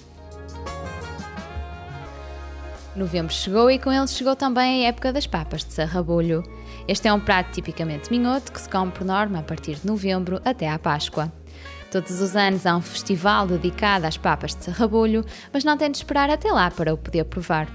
Novembro 2.96 3.32
chegou 3.32 3.70
e 3.70 3.78
com 3.78 3.92
ele 3.92 4.06
chegou 4.08 4.34
também 4.34 4.84
a 4.84 4.88
época 4.88 5.12
das 5.12 5.26
papas 5.26 5.64
de 5.64 5.72
sarrabulho. 5.72 6.42
Este 6.88 7.08
é 7.08 7.12
um 7.12 7.20
prato 7.20 7.52
tipicamente 7.52 8.10
minhoto 8.10 8.50
que 8.50 8.60
se 8.60 8.68
come 8.68 8.90
por 8.90 9.04
norma 9.04 9.40
a 9.40 9.42
partir 9.42 9.76
de 9.76 9.86
novembro 9.86 10.40
até 10.44 10.68
à 10.68 10.78
Páscoa. 10.78 11.30
Todos 11.90 12.20
os 12.20 12.34
anos 12.34 12.64
há 12.66 12.76
um 12.76 12.80
festival 12.80 13.46
dedicado 13.46 14.06
às 14.06 14.16
papas 14.16 14.54
de 14.54 14.64
sarrabulho, 14.64 15.24
mas 15.52 15.62
não 15.62 15.76
tem 15.76 15.90
de 15.90 15.98
esperar 15.98 16.30
até 16.30 16.50
lá 16.50 16.70
para 16.70 16.94
o 16.94 16.96
poder 16.96 17.24
provar. 17.24 17.68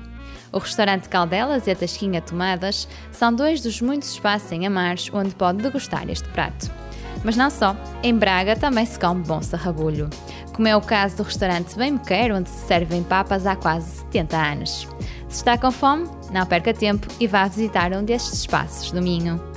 O 0.52 0.58
restaurante 0.58 1.08
Caldelas 1.08 1.68
e 1.68 1.72
a 1.72 1.76
Tasquinha 1.76 2.22
Tomadas 2.22 2.88
são 3.12 3.34
dois 3.34 3.62
dos 3.62 3.80
muitos 3.80 4.12
espaços 4.12 4.52
em 4.52 4.66
Amares 4.66 5.10
onde 5.14 5.36
pode 5.36 5.62
degustar 5.62 6.10
este 6.10 6.28
prato. 6.30 6.81
Mas 7.24 7.38
não 7.38 7.50
só, 7.50 7.76
em 8.02 8.16
Braga 8.18 8.56
também 8.56 8.86
se 8.86 9.00
come 9.00 9.24
bom 9.24 9.42
sarrabulho, 9.42 10.10
como 10.54 10.68
é 10.68 10.76
o 10.76 10.82
caso 10.82 11.18
do 11.18 11.24
restaurante 11.24 11.76
Bem 11.76 11.92
Me 11.92 12.00
Quer, 12.00 12.32
onde 12.32 12.50
se 12.50 12.68
servem 12.68 13.04
papas 13.04 13.46
há 13.46 13.56
quase 13.56 14.00
70 14.00 14.38
anos. 14.38 14.88
Se 15.30 15.38
está 15.38 15.58
com 15.58 15.72
fome, 15.72 16.10
não 16.32 16.46
perca 16.46 16.74
tempo 16.74 17.08
e 17.20 17.28
vá 17.28 17.48
visitar 17.48 17.94
um 17.94 18.04
destes 18.04 18.40
espaços 18.40 18.92
do 18.92 19.02
Minho. 19.02 19.51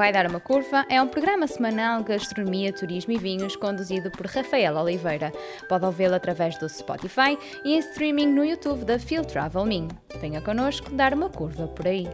Vai 0.00 0.14
Dar 0.14 0.26
Uma 0.26 0.40
Curva 0.40 0.86
é 0.88 1.02
um 1.02 1.06
programa 1.06 1.46
semanal 1.46 2.00
de 2.00 2.08
gastronomia, 2.08 2.72
turismo 2.72 3.12
e 3.12 3.18
vinhos 3.18 3.54
conduzido 3.54 4.10
por 4.10 4.24
Rafael 4.24 4.74
Oliveira. 4.74 5.30
Pode 5.68 5.84
ouvi-lo 5.84 6.14
através 6.14 6.56
do 6.56 6.66
Spotify 6.70 7.36
e 7.66 7.74
em 7.74 7.78
streaming 7.80 8.28
no 8.28 8.42
YouTube 8.42 8.86
da 8.86 8.98
Field 8.98 9.28
Travel 9.28 9.66
Minho. 9.66 9.90
Venha 10.18 10.40
connosco 10.40 10.90
dar 10.94 11.12
uma 11.12 11.28
curva 11.28 11.68
por 11.68 11.86
aí. 11.86 12.08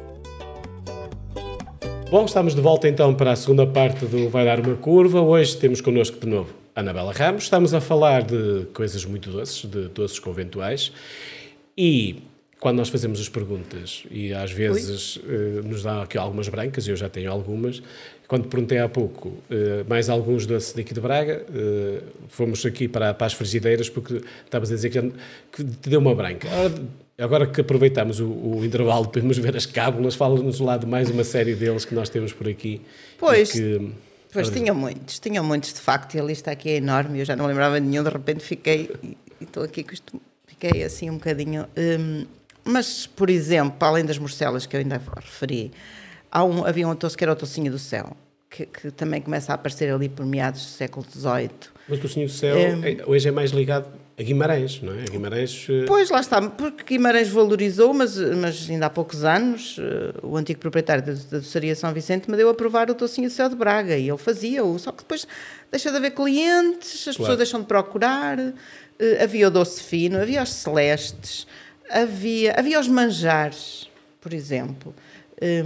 Bom, 2.11 2.25
estamos 2.25 2.57
de 2.57 2.61
volta 2.61 2.89
então 2.89 3.15
para 3.15 3.31
a 3.31 3.37
segunda 3.37 3.65
parte 3.65 4.05
do 4.05 4.29
Vai 4.31 4.45
Dar 4.45 4.59
Uma 4.59 4.75
Curva. 4.75 5.21
Hoje 5.21 5.57
temos 5.57 5.81
connosco 5.81 6.19
de 6.19 6.27
novo 6.27 6.53
Anabela 6.75 7.13
Ramos. 7.13 7.45
Estamos 7.45 7.73
a 7.73 7.81
falar 7.81 8.25
de 8.25 8.67
coisas 8.75 9.05
muito 9.05 9.31
doces, 9.31 9.65
de 9.65 9.87
doces 9.91 10.19
conventuais. 10.19 10.93
E 11.79 12.21
quando 12.67 12.79
nós 12.79 12.89
fazemos 12.89 13.21
as 13.21 13.29
perguntas, 13.29 14.03
e 14.11 14.35
às 14.35 14.51
vezes 14.51 15.21
eh, 15.25 15.61
nos 15.63 15.85
dão 15.85 16.03
aqui 16.03 16.19
algumas 16.19 16.49
brancas, 16.49 16.89
eu 16.89 16.97
já 16.97 17.09
tenho 17.09 17.31
algumas, 17.31 17.81
quando 18.27 18.49
perguntei 18.49 18.79
há 18.79 18.89
pouco 18.89 19.35
eh, 19.49 19.85
mais 19.89 20.11
alguns 20.11 20.47
doces 20.47 20.73
daqui 20.73 20.93
de 20.93 21.01
Braga, 21.01 21.47
eh, 21.55 22.03
fomos 22.27 22.67
aqui 22.67 22.89
para, 22.89 23.15
para 23.15 23.29
as 23.29 23.35
frigideiras, 23.35 23.89
porque 23.89 24.21
estavas 24.45 24.73
a 24.73 24.75
dizer 24.75 24.91
que, 24.91 25.01
que 25.53 25.63
te 25.63 25.89
deu 25.89 26.01
uma 26.01 26.13
branca. 26.13 26.49
Ora, 26.51 26.75
Agora 27.17 27.47
que 27.47 27.61
aproveitamos 27.61 28.19
o, 28.19 28.27
o 28.27 28.65
intervalo, 28.65 29.07
podemos 29.07 29.39
ver 29.39 29.57
as 29.57 29.65
cábulas, 29.65 30.17
fala-nos 30.17 30.59
lá 30.59 30.77
de 30.77 30.87
mais 30.87 31.09
uma 31.09 31.23
série 31.23 31.55
deles 31.55 31.85
que 31.85 31.95
nós 31.95 32.09
temos 32.09 32.33
por 32.33 32.49
aqui. 32.49 32.83
Pois, 33.17 33.53
que, 33.53 33.93
Pois 34.33 34.51
tinha 34.51 34.75
muitos, 34.75 35.21
tinha 35.21 35.41
muitos 35.41 35.73
de 35.73 35.81
facto, 35.81 36.17
e 36.17 36.21
a 36.21 36.25
lista 36.25 36.51
aqui 36.51 36.71
é 36.71 36.77
enorme, 36.79 37.21
eu 37.21 37.25
já 37.25 37.37
não 37.37 37.47
lembrava 37.47 37.81
de 37.81 37.87
nenhum, 37.87 38.03
de 38.03 38.11
repente 38.11 38.43
fiquei, 38.43 38.91
e 39.41 39.45
estou 39.45 39.63
aqui, 39.63 39.87
fiquei 40.49 40.83
assim 40.83 41.09
um 41.09 41.15
bocadinho. 41.15 41.65
hum, 41.79 42.27
mas, 42.67 43.07
por 43.07 43.31
exemplo, 43.31 43.77
além 43.87 44.05
das 44.05 44.19
morcelas 44.19 44.67
que 44.67 44.77
eu 44.77 44.81
ainda 44.81 45.01
referi, 45.17 45.73
há 46.31 46.45
um, 46.45 46.65
havia 46.65 46.87
um 46.89 46.95
doce 46.95 47.17
que 47.17 47.25
era 47.25 47.33
o 47.33 47.37
tocinho 47.37 47.71
do 47.71 47.79
céu, 47.79 48.17
que, 48.51 48.67
que 48.67 48.91
também 48.91 49.21
começa 49.21 49.53
a 49.53 49.55
aparecer 49.55 49.93
ali 49.93 50.09
por 50.09 50.27
meados 50.27 50.63
do 50.63 50.69
século 50.71 51.07
XVIII. 51.11 51.51
Mas 51.89 52.03
o 52.03 52.09
Senhor 52.09 52.27
do 52.27 52.33
Céu 52.33 52.57
é- 52.59 53.05
hoje 53.07 53.29
é 53.29 53.31
mais 53.31 53.51
ligado 53.53 53.87
a 54.19 54.23
Guimarães, 54.23 54.81
não 54.83 54.93
é? 54.95 55.03
A 55.03 55.05
Guimarães. 55.05 55.67
eh, 55.69 55.85
Pois, 55.87 56.09
lá 56.11 56.21
está, 56.21 56.41
porque 56.43 56.83
Guimarães 56.95 57.29
valorizou, 57.29 57.93
mas, 57.95 58.17
mas 58.17 58.69
ainda 58.69 58.87
há 58.87 58.91
poucos 58.91 59.23
anos 59.25 59.77
eh, 59.79 60.15
o 60.23 60.37
antigo 60.37 60.59
proprietário 60.59 61.05
da, 61.05 61.13
da 61.13 61.39
doçaria 61.39 61.77
São 61.77 61.93
Vicente 61.93 62.29
me 62.31 62.37
deu 62.37 62.49
a 62.49 62.55
provar 62.55 62.91
o 62.91 62.95
tocinho 62.95 63.29
do 63.29 63.33
céu 63.33 63.49
de 63.49 63.55
Braga 63.55 63.97
e 63.97 64.09
ele 64.09 64.19
fazia-o, 64.19 64.77
só 64.79 64.91
que 64.91 64.99
depois 65.05 65.29
deixa 65.71 65.91
de 65.91 65.97
haver 65.99 66.11
clientes, 66.13 66.95
as 66.95 67.03
Claro. 67.03 67.19
pessoas 67.19 67.37
deixam 67.37 67.61
de 67.61 67.67
procurar, 67.67 68.39
eh, 68.99 69.23
havia 69.23 69.47
o 69.49 69.51
doce 69.51 69.83
fino, 69.83 70.19
havia 70.21 70.43
os 70.43 70.53
celestes, 70.53 71.47
havia, 71.91 72.55
havia 72.59 72.79
os 72.81 72.89
manjares, 72.89 73.89
por 74.21 74.33
exemplo. 74.33 74.95
Eh, 75.41 75.65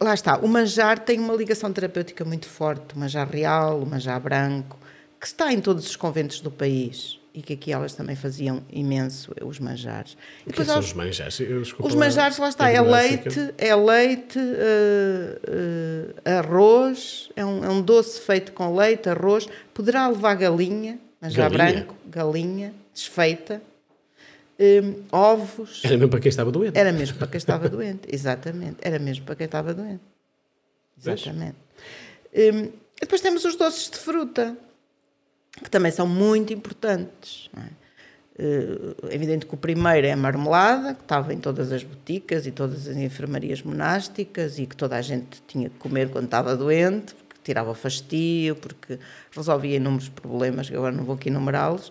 lá 0.00 0.14
está, 0.14 0.36
o 0.38 0.46
manjar 0.48 0.98
tem 1.00 1.18
uma 1.18 1.34
ligação 1.34 1.72
terapêutica 1.72 2.24
muito 2.24 2.46
forte, 2.48 2.94
o 2.94 2.98
manjar 2.98 3.28
real, 3.28 3.80
o 3.80 3.86
manjar 3.86 4.20
branco, 4.20 4.78
que 5.20 5.26
está 5.26 5.52
em 5.52 5.60
todos 5.60 5.86
os 5.86 5.96
conventos 5.96 6.40
do 6.40 6.50
país 6.50 7.18
e 7.34 7.42
que 7.42 7.52
aqui 7.52 7.70
elas 7.72 7.92
também 7.94 8.14
faziam 8.16 8.62
imenso 8.70 9.34
os 9.42 9.58
manjares. 9.58 10.16
E 10.46 10.52
que 10.52 10.62
é 10.62 10.64
são 10.64 10.78
os- 10.78 10.92
manjares? 10.94 11.36
Desculpa 11.36 11.86
os 11.88 11.94
manjares, 11.94 12.38
lá 12.38 12.48
está, 12.48 12.70
é 12.70 12.80
leite, 12.80 13.54
é 13.58 13.74
leite, 13.74 14.38
eh, 14.38 15.40
eh, 16.24 16.38
arroz, 16.38 17.28
é 17.36 17.44
um, 17.44 17.64
é 17.64 17.68
um 17.68 17.82
doce 17.82 18.20
feito 18.20 18.52
com 18.52 18.74
leite, 18.74 19.08
arroz, 19.08 19.46
poderá 19.74 20.08
levar 20.08 20.34
galinha, 20.36 20.98
manjar 21.20 21.50
Galinha? 21.50 21.72
branco, 21.84 21.96
galinha, 22.06 22.72
desfeita, 22.94 23.60
eh, 24.58 24.82
ovos. 25.12 25.82
Era 25.84 25.96
mesmo 25.96 26.10
para 26.10 26.20
quem 26.20 26.28
estava 26.28 26.50
doente. 26.50 26.78
Era 26.78 26.92
mesmo 26.92 27.18
para 27.18 27.26
quem 27.26 27.38
estava 27.38 27.68
doente, 27.68 28.02
exatamente. 28.08 28.76
Era 28.82 28.98
mesmo 28.98 29.24
para 29.24 29.34
quem 29.34 29.44
estava 29.44 29.74
doente. 29.74 30.00
Exatamente. 30.98 31.56
E 32.32 32.72
depois 33.00 33.20
temos 33.20 33.44
os 33.44 33.56
doces 33.56 33.90
de 33.90 33.98
fruta, 33.98 34.56
que 35.62 35.70
também 35.70 35.92
são 35.92 36.06
muito 36.06 36.52
importantes. 36.52 37.50
é? 37.56 37.86
É 38.38 39.14
evidente 39.14 39.46
que 39.46 39.54
o 39.54 39.56
primeiro 39.56 40.06
é 40.06 40.12
a 40.12 40.16
marmelada, 40.16 40.92
que 40.92 41.00
estava 41.00 41.32
em 41.32 41.38
todas 41.38 41.72
as 41.72 41.82
boticas 41.82 42.46
e 42.46 42.50
todas 42.50 42.86
as 42.86 42.96
enfermarias 42.96 43.62
monásticas 43.62 44.58
e 44.58 44.66
que 44.66 44.76
toda 44.76 44.94
a 44.96 45.00
gente 45.00 45.42
tinha 45.48 45.70
que 45.70 45.78
comer 45.78 46.10
quando 46.10 46.26
estava 46.26 46.54
doente, 46.54 47.14
porque 47.14 47.40
tirava 47.42 47.70
o 47.70 47.74
fastio, 47.74 48.54
porque 48.56 48.98
resolvia 49.34 49.76
inúmeros 49.76 50.10
problemas, 50.10 50.68
que 50.68 50.76
agora 50.76 50.94
não 50.94 51.04
vou 51.04 51.14
aqui 51.14 51.30
enumerá-los. 51.30 51.90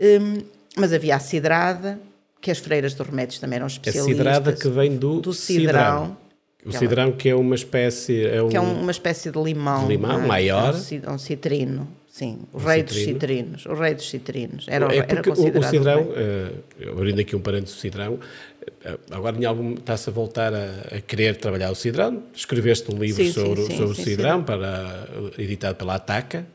Hum, 0.00 0.42
Mas 0.76 0.92
havia 0.92 1.16
a 1.16 1.18
cidrada, 1.18 1.98
que 2.40 2.50
as 2.50 2.58
freiras 2.58 2.94
dos 2.94 3.06
remédios 3.06 3.38
também 3.38 3.56
eram 3.56 3.66
especialistas. 3.66 4.16
cidrada 4.16 4.52
que 4.52 4.68
vem 4.68 4.96
do, 4.96 5.20
do 5.20 5.32
cidrão. 5.32 6.16
O 6.64 6.72
cidrão 6.72 7.12
que 7.12 7.28
é 7.28 7.34
uma 7.34 7.54
espécie... 7.54 8.24
É 8.26 8.42
um, 8.42 8.48
que 8.48 8.56
é 8.56 8.60
um- 8.60 8.80
uma 8.80 8.90
espécie 8.90 9.30
de 9.30 9.38
limão. 9.38 9.82
De 9.86 9.96
limão, 9.96 10.22
é? 10.22 10.26
maior. 10.26 10.72
É 10.74 10.76
um, 10.76 10.80
ci- 10.80 11.02
um 11.06 11.18
citrino. 11.18 11.88
Sim, 12.08 12.38
o, 12.52 12.58
rei 12.58 12.82
dos 12.84 12.94
citrinos. 12.94 13.66
O 13.66 13.74
rei 13.74 13.92
dos 13.94 14.08
citrinos. 14.08 14.66
Era, 14.68 14.86
é 14.94 14.98
era 14.98 15.20
considerado 15.22 15.56
o, 15.62 15.66
o 15.66 15.68
cidrão, 15.68 16.02
uh, 16.02 16.92
abrindo 16.92 17.20
aqui 17.20 17.34
um 17.34 17.40
parênteses 17.40 17.74
do 17.74 17.80
cidrão, 17.80 18.14
uh, 18.14 18.98
agora 19.10 19.36
em 19.36 19.44
algum 19.44 19.74
está-se 19.74 20.08
a 20.08 20.12
voltar 20.12 20.54
a, 20.54 20.96
a, 20.96 21.00
querer 21.00 21.36
trabalhar 21.36 21.72
o 21.72 21.74
cidrão. 21.74 22.22
Escreveste 22.32 22.88
um 22.94 22.98
livro 22.98 23.22
sim, 23.24 23.32
sobre, 23.32 23.64
sim, 23.64 23.76
sobre 23.76 23.96
sim, 23.96 24.02
o 24.02 24.04
cidrão, 24.04 24.44
para, 24.44 25.08
editado 25.36 25.74
pela 25.76 25.96
Ataca. 25.96 26.46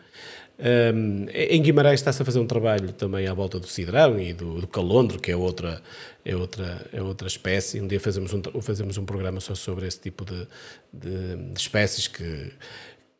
Um, 0.59 1.25
em 1.33 1.61
Guimarães 1.61 2.01
está-se 2.01 2.21
a 2.21 2.25
fazer 2.25 2.39
um 2.39 2.45
trabalho 2.45 2.91
também 2.91 3.27
à 3.27 3.33
volta 3.33 3.59
do 3.59 3.67
cidrão 3.67 4.19
e 4.19 4.33
do, 4.33 4.59
do, 4.59 4.67
calondro, 4.67 5.17
que 5.17 5.31
é 5.31 5.35
outra, 5.35 5.81
é, 6.25 6.35
outra, 6.35 6.85
é 6.91 7.01
outra 7.01 7.27
espécie. 7.27 7.79
Um 7.79 7.87
dia 7.87 7.99
fazemos 7.99 8.33
um, 8.33 8.41
fazemos 8.61 8.97
um 8.97 9.05
programa 9.05 9.39
só 9.39 9.55
sobre 9.55 9.87
esse 9.87 9.99
tipo 10.01 10.25
de, 10.25 10.45
de, 10.91 11.35
de 11.53 11.59
espécies 11.59 12.07
que 12.07 12.51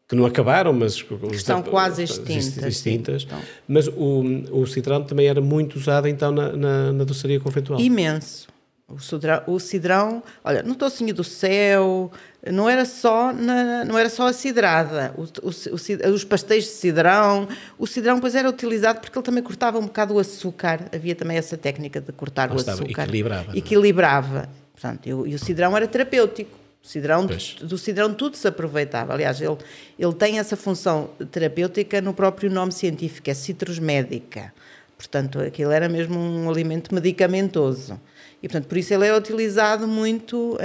que 0.10 0.16
não 0.16 0.26
acabaram, 0.26 0.74
mas 0.74 1.04
que 1.04 1.14
estão 1.36 1.62
quase 1.62 2.02
extintas. 2.02 2.66
extintas. 2.66 3.24
Então. 3.26 3.40
Mas 3.68 3.88
o, 3.88 4.24
o 4.52 4.66
cidrão 4.66 5.04
também 5.04 5.28
era 5.28 5.40
muito 5.40 5.76
usado 5.76 6.08
então 6.08 6.32
na, 6.32 6.52
na, 6.52 6.92
na 6.92 7.04
doçaria 7.04 7.40
conventual. 7.40 7.80
Imenso. 7.80 8.48
O 8.90 9.00
cidrão, 9.00 9.44
o 9.46 9.60
cidrão, 9.60 10.24
olha, 10.44 10.64
no 10.64 10.74
tocinho 10.74 11.14
do 11.14 11.24
céu, 11.24 12.12
não 12.52 12.68
era 12.68 12.86
só, 12.86 13.32
na, 13.32 13.86
não 13.86 13.98
era 13.98 14.10
só 14.10 14.28
a 14.28 14.34
cidrada, 14.34 15.14
o, 15.16 15.24
o, 15.48 16.14
os 16.14 16.24
pastéis 16.24 16.64
de 16.64 16.72
cidrão. 16.72 17.48
O 17.78 17.86
cidrão, 17.86 18.20
pois, 18.20 18.34
era 18.34 18.50
utilizado 18.50 19.00
porque 19.00 19.16
ele 19.16 19.26
também 19.26 19.44
cortava 19.44 19.78
um 19.78 19.84
bocado 19.84 20.16
o 20.16 20.20
açúcar. 20.20 20.90
Havia 20.92 21.14
também 21.14 21.38
essa 21.38 21.56
técnica 21.56 22.02
de 22.02 22.12
cortar 22.12 22.50
ah, 22.50 22.54
o 22.54 22.58
estava, 22.58 22.82
açúcar. 22.82 23.04
Equilibrava. 23.04 23.54
É? 23.54 23.58
Equilibrava. 23.58 24.50
Portanto, 24.74 25.06
e, 25.06 25.10
e 25.10 25.36
o 25.36 25.40
cidrão 25.40 25.78
era 25.78 25.88
terapêutico. 25.88 26.58
Cidrão, 26.82 27.28
do 27.62 27.78
cidrão 27.78 28.14
tudo 28.14 28.38
se 28.38 28.48
aproveitava. 28.48 29.14
Aliás, 29.14 29.40
ele, 29.40 29.58
ele 30.00 30.14
tem 30.14 30.40
essa 30.40 30.56
função 30.56 31.12
terapêutica 31.30 32.02
no 32.02 32.14
próprio 32.14 32.50
nome 32.50 32.72
científico, 32.72 33.30
é 33.30 33.34
citrus 33.34 33.78
médica. 33.78 34.52
Portanto, 34.98 35.40
aquilo 35.40 35.72
era 35.72 35.88
mesmo 35.88 36.18
um 36.18 36.50
alimento 36.50 36.96
medicamentoso. 36.96 38.00
E, 38.42 38.48
portanto, 38.48 38.68
por 38.68 38.78
isso 38.78 38.94
ele 38.94 39.06
é 39.06 39.16
utilizado 39.16 39.88
muito, 39.88 40.58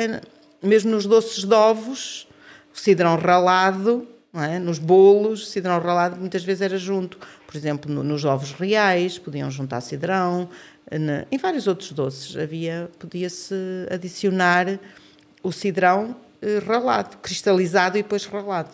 mesmo 0.62 0.91
nos 0.91 1.07
doces 1.07 1.45
de 1.45 1.55
ovos, 1.55 2.29
o 2.75 2.79
cidrão 2.79 3.16
ralado, 3.16 4.07
é? 4.35 4.59
nos 4.59 4.79
bolos, 4.79 5.49
cidrão 5.49 5.79
ralado 5.81 6.16
muitas 6.16 6.43
vezes 6.43 6.62
era 6.62 6.79
junto. 6.79 7.18
Por 7.47 7.57
exemplo, 7.57 7.93
no, 7.93 8.03
nos 8.03 8.25
ovos 8.25 8.53
reais, 8.53 9.18
podiam 9.18 9.51
juntar 9.51 9.81
cidrão. 9.81 10.49
em 11.31 11.39
vários 11.39 11.66
outros 11.66 11.93
doces 11.93 12.37
havia, 12.37 12.91
podia-se 12.99 13.55
adicionar 13.91 14.79
o 15.43 15.53
cidrão 15.53 16.16
eh, 16.41 16.59
ralado, 16.59 17.16
cristalizado 17.18 17.97
e 17.97 18.03
depois 18.03 18.27
ralado. 18.27 18.70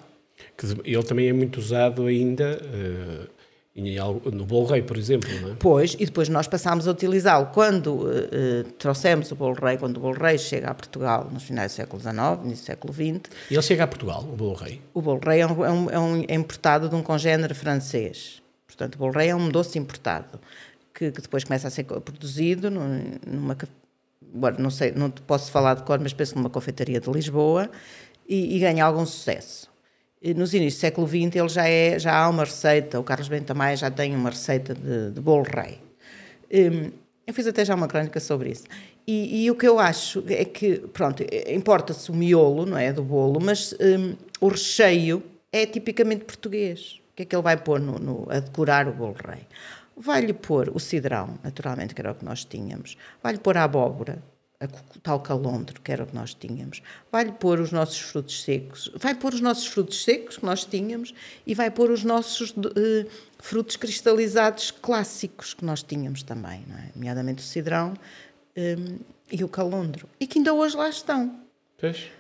Ele 0.84 1.03
também 1.03 1.28
é 1.28 1.32
muito 1.32 1.59
usado 1.59 2.07
ainda 2.07 2.61
uh, 2.62 3.28
no 3.74 4.44
bolo 4.44 4.66
rei, 4.66 4.82
por 4.82 4.96
exemplo, 4.96 5.28
não 5.40 5.52
é? 5.52 5.56
Pois, 5.58 5.94
e 5.94 6.04
depois 6.04 6.28
nós 6.28 6.48
passámos 6.48 6.88
a 6.88 6.90
utilizá-lo 6.90 7.46
quando 7.46 7.88
uh, 7.88 8.08
uh, 8.08 8.64
trouxemos 8.78 9.30
o 9.30 9.36
bolo 9.36 9.54
rei, 9.54 9.78
quando 9.78 9.96
o 9.96 10.00
bolo 10.00 10.18
rei 10.18 10.38
chega 10.38 10.68
a 10.70 10.74
Portugal 10.74 11.28
nos 11.32 11.44
finais 11.44 11.72
do 11.72 11.76
século 11.76 12.02
XIX, 12.02 12.16
início 12.44 12.64
do 12.64 12.66
século 12.66 12.92
XX. 12.92 13.30
E 13.50 13.54
ele 13.54 13.62
chega 13.62 13.84
a 13.84 13.86
Portugal, 13.86 14.22
o 14.22 14.36
bolo 14.36 14.54
rei? 14.54 14.82
O 14.92 15.00
bolo 15.00 15.20
rei 15.24 15.40
é, 15.40 15.46
um, 15.46 15.64
é, 15.64 15.70
um, 15.70 15.90
é, 15.90 15.98
um, 15.98 16.24
é 16.28 16.34
importado 16.34 16.88
de 16.88 16.94
um 16.94 17.02
congénere 17.02 17.54
francês. 17.54 18.42
Portanto, 18.66 18.96
o 18.96 18.98
bolo 18.98 19.12
rei 19.12 19.28
é 19.28 19.36
um 19.36 19.48
doce 19.48 19.78
importado. 19.78 20.40
Que, 20.92 21.12
que, 21.12 21.22
depois 21.22 21.44
começa 21.44 21.68
a 21.68 21.70
ser 21.70 21.84
produzido 21.84 22.68
numa 22.70 23.56
agora 24.34 24.56
não 24.58 24.70
sei, 24.70 24.92
não 24.92 25.10
posso 25.10 25.50
falar 25.50 25.74
de 25.74 25.82
cor, 25.82 25.98
mas 25.98 26.12
penso 26.12 26.36
numa 26.36 26.50
confeitaria 26.50 27.00
de 27.00 27.10
Lisboa 27.10 27.70
e, 28.28 28.56
e 28.56 28.58
ganha 28.58 28.84
algum 28.84 29.04
sucesso. 29.04 29.69
Nos 30.22 30.52
inícios 30.52 30.74
do 30.74 30.80
século 30.80 31.08
XX 31.08 31.36
ele 31.36 31.48
já, 31.48 31.66
é, 31.66 31.98
já 31.98 32.14
há 32.14 32.28
uma 32.28 32.44
receita, 32.44 33.00
o 33.00 33.02
Carlos 33.02 33.28
Bento 33.28 33.54
Maia 33.54 33.74
já 33.74 33.90
tem 33.90 34.14
uma 34.14 34.28
receita 34.28 34.74
de, 34.74 35.12
de 35.12 35.20
bolo 35.20 35.44
rei. 35.44 35.80
Um, 36.52 36.90
eu 37.26 37.32
fiz 37.32 37.46
até 37.46 37.64
já 37.64 37.74
uma 37.74 37.88
crónica 37.88 38.20
sobre 38.20 38.50
isso. 38.50 38.64
E, 39.06 39.44
e, 39.44 39.50
o 39.50 39.54
que 39.54 39.66
eu 39.66 39.78
acho 39.78 40.22
é 40.28 40.44
que, 40.44 40.78
pronto, 40.92 41.24
importa-se 41.48 42.10
o 42.10 42.14
miolo, 42.14 42.66
não 42.66 42.76
é, 42.76 42.92
do 42.92 43.02
bolo, 43.02 43.40
mas 43.40 43.72
um, 43.80 44.14
o 44.40 44.48
recheio 44.48 45.22
é 45.50 45.64
tipicamente 45.64 46.24
português. 46.24 47.00
O 47.12 47.16
que 47.16 47.22
é 47.22 47.24
que 47.24 47.34
ele 47.34 47.42
vai 47.42 47.56
pôr 47.56 47.80
no, 47.80 47.98
no, 47.98 48.26
a 48.30 48.40
decorar 48.40 48.88
o 48.88 48.92
bolo 48.92 49.16
rei? 49.26 49.46
Vai-lhe 49.96 50.34
pôr 50.34 50.70
o 50.74 50.78
cidrão, 50.78 51.38
naturalmente, 51.42 51.94
que 51.94 52.00
era 52.00 52.12
o 52.12 52.14
que 52.14 52.24
nós 52.24 52.44
tínhamos. 52.44 52.96
Vai-lhe 53.22 53.38
pôr 53.38 53.56
a 53.56 53.64
abóbora, 53.64 54.22
a, 54.61 54.68
tal 55.02 55.20
calondro, 55.20 55.80
que 55.80 55.90
era 55.90 56.04
o 56.04 56.06
que 56.06 56.14
nós 56.14 56.34
tínhamos. 56.34 56.82
Vai-lhe 57.11 57.32
pôr 57.32 57.58
os 57.61 57.72
nossos 57.72 57.98
frutos 57.98 58.42
secos. 58.42 58.92
Vai 58.94 59.14
pôr 59.14 59.32
os 59.32 59.40
nossos 59.40 59.66
frutos 59.66 60.04
secos, 60.04 60.36
que 60.36 60.44
nós 60.44 60.64
tínhamos, 60.64 61.14
e 61.46 61.54
vai 61.54 61.70
pôr 61.70 61.90
os 61.90 62.04
nossos 62.04 62.50
uh, 62.50 63.08
frutos 63.38 63.76
cristalizados 63.76 64.70
clássicos, 64.70 65.54
que 65.54 65.64
nós 65.64 65.82
tínhamos 65.82 66.22
também, 66.22 66.64
é? 66.78 66.90
nomeadamente 66.94 67.42
o 67.42 67.46
cidrão 67.46 67.94
um, 68.56 68.98
e 69.32 69.42
o 69.42 69.48
calondro. 69.48 70.06
E 70.20 70.26
que 70.26 70.38
ainda 70.38 70.52
hoje 70.52 70.76
lá 70.76 70.90
estão. 70.90 71.40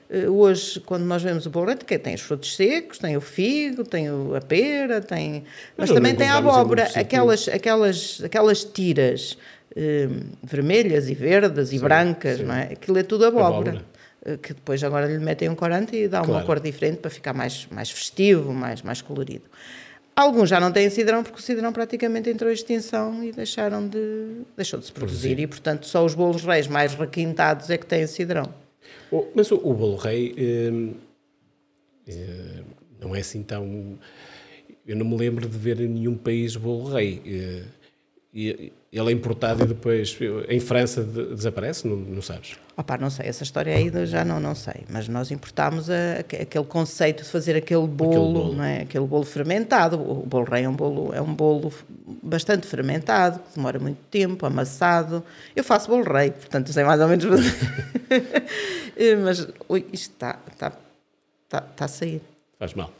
Uh, 0.08 0.30
hoje, 0.30 0.80
quando 0.80 1.04
nós 1.04 1.22
vemos 1.22 1.44
o 1.44 1.50
bolo, 1.50 1.76
tem 1.76 2.14
os 2.14 2.22
frutos 2.22 2.56
secos, 2.56 2.96
tem 2.96 3.18
o 3.18 3.20
figo, 3.20 3.84
tem 3.84 4.08
a 4.08 4.40
pera, 4.40 5.02
tem... 5.02 5.44
mas, 5.76 5.90
mas 5.90 5.90
também 5.90 6.16
tem 6.16 6.26
a 6.26 6.38
abóbora, 6.38 6.90
aquelas, 6.94 7.46
aquelas, 7.48 8.22
aquelas 8.24 8.64
tiras 8.64 9.36
vermelhas 10.42 11.08
e 11.08 11.14
verdes 11.14 11.68
sim, 11.68 11.76
e 11.76 11.78
brancas, 11.78 12.38
sim. 12.38 12.44
não 12.44 12.54
é? 12.54 12.72
Aquilo 12.72 12.98
é 12.98 13.02
tudo 13.02 13.24
abóbora. 13.24 13.70
abóbora. 13.70 13.84
Uh, 14.26 14.36
que 14.36 14.52
depois 14.52 14.84
agora 14.84 15.06
lhe 15.06 15.18
metem 15.18 15.48
um 15.48 15.54
corante 15.54 15.96
e 15.96 16.06
dá 16.06 16.18
claro. 16.18 16.32
uma 16.32 16.44
cor 16.44 16.60
diferente 16.60 16.98
para 16.98 17.10
ficar 17.10 17.32
mais, 17.32 17.66
mais 17.70 17.90
festivo, 17.90 18.52
mais, 18.52 18.82
mais 18.82 19.00
colorido. 19.00 19.44
Alguns 20.14 20.50
já 20.50 20.60
não 20.60 20.70
têm 20.70 20.90
cidrão 20.90 21.22
porque 21.22 21.38
o 21.38 21.42
cidrão 21.42 21.72
praticamente 21.72 22.28
entrou 22.28 22.50
em 22.50 22.52
extinção 22.52 23.24
e 23.24 23.32
deixaram 23.32 23.88
de, 23.88 24.42
deixou 24.54 24.78
de 24.78 24.84
se 24.84 24.92
produzir, 24.92 25.28
produzir. 25.28 25.42
e 25.42 25.46
portanto 25.46 25.86
só 25.86 26.04
os 26.04 26.14
bolos 26.14 26.44
reis 26.44 26.66
mais 26.66 26.94
requintados 26.94 27.70
é 27.70 27.78
que 27.78 27.86
têm 27.86 28.06
cidrão. 28.06 28.52
Oh, 29.10 29.26
mas 29.34 29.50
o, 29.50 29.56
o 29.56 29.72
bolo 29.72 29.96
rei 29.96 30.34
eh, 30.36 30.92
eh, 32.08 32.62
não 33.00 33.14
é 33.14 33.20
assim 33.20 33.42
tão. 33.42 33.98
Eu 34.86 34.96
não 34.96 35.06
me 35.06 35.16
lembro 35.16 35.48
de 35.48 35.56
ver 35.56 35.80
em 35.80 35.88
nenhum 35.88 36.16
país 36.16 36.54
bolo 36.56 36.92
rei. 36.92 37.22
Eh, 37.24 37.62
ele 38.32 38.70
é 38.92 39.10
importado 39.10 39.64
e 39.64 39.66
depois 39.66 40.16
em 40.48 40.60
França 40.60 41.02
de, 41.02 41.34
desaparece, 41.34 41.86
não, 41.86 41.96
não 41.96 42.22
sabes? 42.22 42.56
Opa, 42.76 42.96
não 42.96 43.10
sei, 43.10 43.26
essa 43.26 43.42
história 43.42 43.74
aí 43.74 43.90
já 44.06 44.24
não, 44.24 44.38
não 44.38 44.54
sei, 44.54 44.84
mas 44.88 45.08
nós 45.08 45.32
importámos 45.32 45.90
a, 45.90 45.94
a, 45.94 46.42
aquele 46.42 46.64
conceito 46.64 47.24
de 47.24 47.28
fazer 47.28 47.56
aquele 47.56 47.88
bolo, 47.88 48.10
aquele 48.10 48.32
bolo, 48.32 48.54
não 48.54 48.64
é? 48.64 48.82
aquele 48.82 49.06
bolo 49.06 49.24
fermentado. 49.24 50.00
O 50.00 50.24
bolo 50.24 50.44
rei 50.44 50.62
é 50.64 50.68
um 50.68 50.74
bolo, 50.74 51.12
é 51.12 51.20
um 51.20 51.34
bolo 51.34 51.72
bastante 52.22 52.68
fermentado, 52.68 53.40
que 53.40 53.56
demora 53.56 53.80
muito 53.80 53.98
tempo, 54.10 54.46
amassado. 54.46 55.24
Eu 55.54 55.64
faço 55.64 55.88
bolo 55.88 56.04
rei, 56.04 56.30
portanto 56.30 56.72
sei 56.72 56.84
mais 56.84 57.00
ou 57.00 57.08
menos 57.08 57.24
mas 59.24 59.48
ui, 59.68 59.86
isto 59.92 60.12
está, 60.12 60.38
está, 60.52 60.72
está, 61.46 61.66
está 61.68 61.84
a 61.84 61.88
sair. 61.88 62.22
Faz 62.60 62.74
mal. 62.74 62.92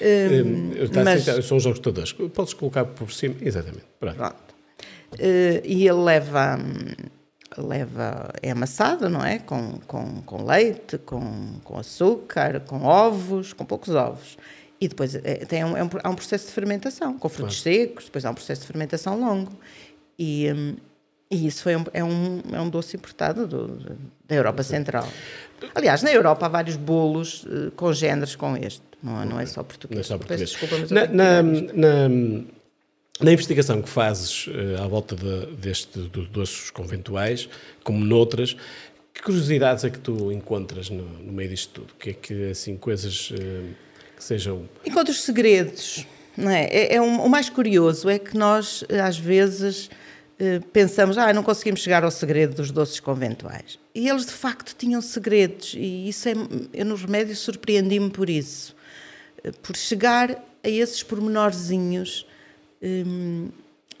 Um, 0.00 0.72
está 0.82 1.04
mas... 1.04 1.28
a 1.28 1.32
sair, 1.32 1.42
são 1.42 1.60
jogos 1.60 1.78
todos. 1.78 2.12
Podes 2.12 2.54
colocar 2.54 2.86
por 2.86 3.12
cima, 3.12 3.34
exatamente. 3.42 3.84
Pronto. 4.00 4.16
Pronto. 4.16 4.47
Uh, 5.14 5.64
e 5.64 5.88
ele 5.88 6.00
leva, 6.02 6.58
leva 7.56 8.30
é 8.42 8.50
amassado, 8.50 9.08
não 9.08 9.24
é? 9.24 9.38
Com, 9.38 9.78
com, 9.86 10.22
com 10.22 10.44
leite, 10.44 10.98
com, 10.98 11.58
com 11.64 11.78
açúcar, 11.78 12.60
com 12.60 12.84
ovos, 12.84 13.52
com 13.52 13.64
poucos 13.64 13.94
ovos. 13.94 14.36
E 14.80 14.86
depois 14.86 15.14
é, 15.14 15.44
tem 15.44 15.64
um, 15.64 15.76
é 15.76 15.82
um, 15.82 15.88
há 16.02 16.10
um 16.10 16.14
processo 16.14 16.46
de 16.46 16.52
fermentação, 16.52 17.18
com 17.18 17.28
frutos 17.28 17.60
claro. 17.60 17.78
secos, 17.78 18.04
depois 18.04 18.24
há 18.24 18.30
um 18.30 18.34
processo 18.34 18.60
de 18.60 18.66
fermentação 18.66 19.18
longo. 19.18 19.52
E, 20.18 20.52
um, 20.52 20.76
e 21.30 21.46
isso 21.46 21.62
foi 21.62 21.76
um, 21.76 21.84
é, 21.92 22.04
um, 22.04 22.42
é 22.52 22.60
um 22.60 22.70
doce 22.70 22.96
importado 22.96 23.46
do, 23.46 23.98
da 24.26 24.34
Europa 24.34 24.62
Central. 24.62 25.06
Aliás, 25.74 26.02
na 26.02 26.12
Europa 26.12 26.46
há 26.46 26.48
vários 26.48 26.76
bolos 26.76 27.44
uh, 27.44 27.72
com 27.72 27.92
géneros 27.92 28.36
com 28.36 28.56
este, 28.56 28.82
não, 29.02 29.22
é, 29.22 29.24
não 29.24 29.40
é 29.40 29.46
só 29.46 29.62
português. 29.62 29.96
Não 29.96 30.00
é 30.00 30.04
só 30.04 30.16
português. 30.16 30.50
Desculpa, 30.50 30.76
mas 30.78 30.90
na, 30.90 31.06
na, 31.06 31.42
na, 31.42 32.08
na 33.20 33.32
investigação 33.32 33.82
que 33.82 33.88
fazes 33.88 34.46
uh, 34.46 34.82
à 34.82 34.86
volta 34.86 35.16
de, 35.16 35.46
deste, 35.56 35.98
dos 35.98 36.28
doces 36.28 36.70
conventuais, 36.70 37.48
como 37.82 38.04
noutras, 38.04 38.56
que 39.12 39.22
curiosidades 39.22 39.84
é 39.84 39.90
que 39.90 39.98
tu 39.98 40.30
encontras 40.30 40.88
no, 40.88 41.02
no 41.02 41.32
meio 41.32 41.50
disto 41.50 41.80
tudo? 41.80 41.94
Que 41.98 42.10
é 42.10 42.12
que, 42.12 42.50
assim, 42.50 42.76
coisas 42.76 43.30
uh, 43.30 43.34
que 44.16 44.22
sejam... 44.22 44.68
Encontros 44.86 45.22
segredos, 45.22 46.06
não 46.36 46.50
é? 46.50 46.66
é, 46.66 46.94
é 46.94 47.02
um, 47.02 47.20
o 47.22 47.28
mais 47.28 47.50
curioso 47.50 48.08
é 48.08 48.18
que 48.18 48.36
nós, 48.36 48.84
às 49.04 49.18
vezes, 49.18 49.86
uh, 50.38 50.64
pensamos, 50.72 51.18
ah, 51.18 51.32
não 51.32 51.42
conseguimos 51.42 51.80
chegar 51.80 52.04
ao 52.04 52.12
segredo 52.12 52.54
dos 52.54 52.70
doces 52.70 53.00
conventuais. 53.00 53.80
E 53.92 54.08
eles, 54.08 54.26
de 54.26 54.32
facto, 54.32 54.76
tinham 54.78 55.00
segredos. 55.00 55.74
E 55.76 56.08
isso 56.08 56.28
é, 56.28 56.34
eu, 56.72 56.84
nos 56.84 57.02
remédios, 57.02 57.40
surpreendi-me 57.40 58.10
por 58.10 58.30
isso. 58.30 58.76
Por 59.62 59.76
chegar 59.76 60.30
a 60.62 60.68
esses 60.68 61.02
pormenorzinhos 61.02 62.27
Hum, 62.82 63.48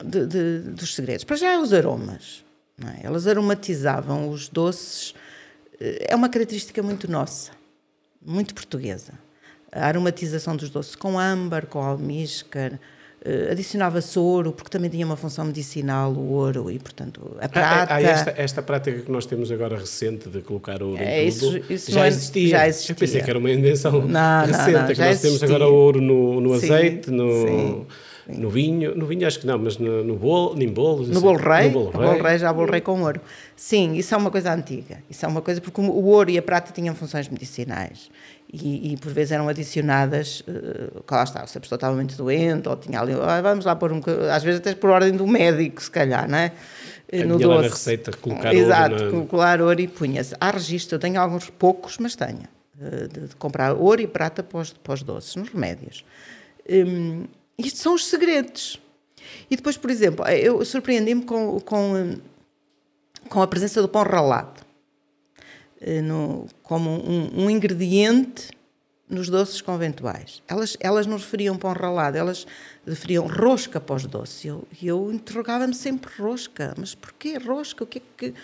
de, 0.02 0.26
de, 0.26 0.58
dos 0.70 0.94
segredos. 0.94 1.24
Para 1.24 1.36
já, 1.36 1.58
os 1.58 1.72
aromas. 1.72 2.44
É? 2.84 3.06
Elas 3.06 3.26
aromatizavam 3.26 4.28
os 4.28 4.48
doces. 4.48 5.14
Eh, 5.80 6.06
é 6.10 6.16
uma 6.16 6.28
característica 6.28 6.82
muito 6.82 7.10
nossa, 7.10 7.50
muito 8.24 8.54
portuguesa. 8.54 9.14
A 9.72 9.86
aromatização 9.86 10.56
dos 10.56 10.70
doces 10.70 10.94
com 10.94 11.18
âmbar, 11.18 11.66
com 11.66 11.80
almíscar, 11.80 12.78
Uh, 13.20 13.50
adicionava-se 13.50 14.16
ouro, 14.16 14.52
porque 14.52 14.70
também 14.70 14.88
tinha 14.88 15.04
uma 15.04 15.16
função 15.16 15.44
medicinal, 15.44 16.12
o 16.12 16.34
ouro, 16.34 16.70
e 16.70 16.78
portanto 16.78 17.36
a 17.40 17.48
prata. 17.48 17.92
Há, 17.92 17.96
há 17.96 18.00
esta, 18.00 18.34
esta, 18.36 18.62
prática 18.62 19.00
que 19.00 19.10
nós 19.10 19.26
temos 19.26 19.50
agora 19.50 19.76
recente 19.76 20.28
de 20.28 20.40
colocar 20.40 20.80
ouro 20.80 21.02
é, 21.02 21.24
em 21.24 21.32
tudo, 21.32 21.58
isso, 21.58 21.72
isso 21.72 21.90
já, 21.90 22.04
é- 22.04 22.08
existia. 22.08 22.48
já 22.48 22.68
existia. 22.68 22.92
Eu 22.92 22.96
pensei 22.96 23.20
que 23.20 23.28
era 23.28 23.38
uma 23.40 23.50
invenção 23.50 24.06
não, 24.06 24.46
recente, 24.46 24.70
não, 24.70 24.82
não, 24.82 24.88
é 24.88 24.94
que 24.94 25.00
nós 25.00 25.08
existia. 25.10 25.30
temos 25.30 25.42
agora 25.42 25.66
ouro 25.66 26.00
no, 26.00 26.40
no 26.40 26.52
azeite, 26.52 27.06
sim, 27.06 27.16
no. 27.16 27.28
Sim. 27.28 27.86
No 28.28 28.50
vinho, 28.50 28.94
no 28.94 29.06
vinho 29.06 29.26
acho 29.26 29.40
que 29.40 29.46
não, 29.46 29.58
mas 29.58 29.78
no, 29.78 30.04
no 30.04 30.16
bolo, 30.16 30.60
em 30.62 30.68
bolos. 30.68 31.08
No 31.08 31.20
bolo 31.20 31.38
rei, 31.38 31.68
no 31.68 31.72
bolo 31.72 31.90
rei. 31.90 32.06
bolo 32.10 32.22
rei 32.22 32.38
já 32.38 32.52
bolo 32.52 32.70
rei 32.70 32.80
com 32.80 33.00
ouro. 33.00 33.20
Sim, 33.56 33.94
isso 33.94 34.14
é 34.14 34.18
uma 34.18 34.30
coisa 34.30 34.52
antiga. 34.52 34.98
Isso 35.08 35.24
é 35.24 35.28
uma 35.28 35.40
coisa 35.40 35.60
porque 35.60 35.80
o 35.80 36.04
ouro 36.04 36.30
e 36.30 36.36
a 36.36 36.42
prata 36.42 36.72
tinham 36.72 36.94
funções 36.94 37.28
medicinais 37.28 38.10
e, 38.52 38.92
e 38.92 38.96
por 38.96 39.12
vezes 39.12 39.32
eram 39.32 39.48
adicionadas, 39.48 40.40
uh, 40.40 41.04
lá 41.10 41.22
está, 41.22 41.46
se 41.46 41.58
a 41.58 41.60
pessoa 41.60 41.76
estava 41.76 41.94
muito 41.94 42.16
doente 42.16 42.68
ou 42.68 42.76
tinha 42.76 43.00
ali, 43.00 43.12
ah, 43.12 43.40
vamos 43.42 43.64
lá 43.64 43.76
pôr 43.76 43.92
um 43.92 44.00
às 44.32 44.42
vezes 44.42 44.60
até 44.60 44.74
por 44.74 44.90
ordem 44.90 45.12
do 45.12 45.26
médico, 45.26 45.82
se 45.82 45.90
calhar, 45.90 46.28
não 46.28 46.38
é? 46.38 46.52
Eh, 47.10 47.24
no 47.24 47.38
doce. 47.38 47.62
na 47.62 47.74
receita 47.74 48.10
colocar 48.16 48.54
Exato, 48.54 48.92
ouro. 48.92 49.04
Exato, 49.04 49.26
colocar 49.26 49.60
ouro 49.60 49.80
e 49.80 49.88
punha-se. 49.88 50.34
Há 50.40 50.50
registro, 50.50 50.96
eu 50.96 50.98
tenho 50.98 51.20
alguns 51.20 51.50
poucos, 51.50 51.98
mas 51.98 52.16
tenho, 52.16 52.44
uh, 52.80 53.08
de, 53.08 53.28
de, 53.28 53.36
comprar 53.36 53.74
ouro 53.74 54.00
e 54.00 54.06
prata 54.06 54.42
para 54.42 54.60
os, 54.60 54.72
para 54.72 54.94
os 54.94 55.02
doces, 55.02 55.36
nos 55.36 55.50
remédios. 55.50 56.04
Um, 56.68 57.24
isto 57.58 57.78
são 57.78 57.94
os 57.94 58.06
segredos. 58.06 58.80
E 59.50 59.56
depois, 59.56 59.76
por 59.76 59.90
exemplo, 59.90 60.26
eu 60.28 60.64
surpreendi-me 60.64 61.24
com, 61.24 61.58
com, 61.60 62.18
com 63.28 63.42
a 63.42 63.46
presença 63.46 63.82
do 63.82 63.88
pão 63.88 64.02
ralado 64.02 64.60
eh, 65.80 66.00
no, 66.00 66.46
como 66.62 66.90
um, 66.90 67.44
um, 67.44 67.50
ingrediente 67.50 68.50
nos 69.08 69.28
doces 69.28 69.60
conventuais. 69.60 70.42
Elas, 70.46 70.76
elas 70.80 71.06
não 71.06 71.16
referiam 71.16 71.56
pão 71.56 71.72
ralado, 71.72 72.16
elas 72.16 72.46
referiam 72.86 73.26
rosca 73.26 73.80
para 73.80 73.96
os 73.96 74.06
doces. 74.06 74.44
E 74.44 74.48
eu, 74.48 74.68
eu 74.82 75.12
interrogava-me 75.12 75.74
sempre 75.74 76.10
rosca. 76.20 76.74
Mas 76.76 76.94
porquê 76.94 77.38
rosca? 77.38 77.84
O 77.84 77.86
que 77.86 77.98
é 77.98 78.02
que... 78.16 78.34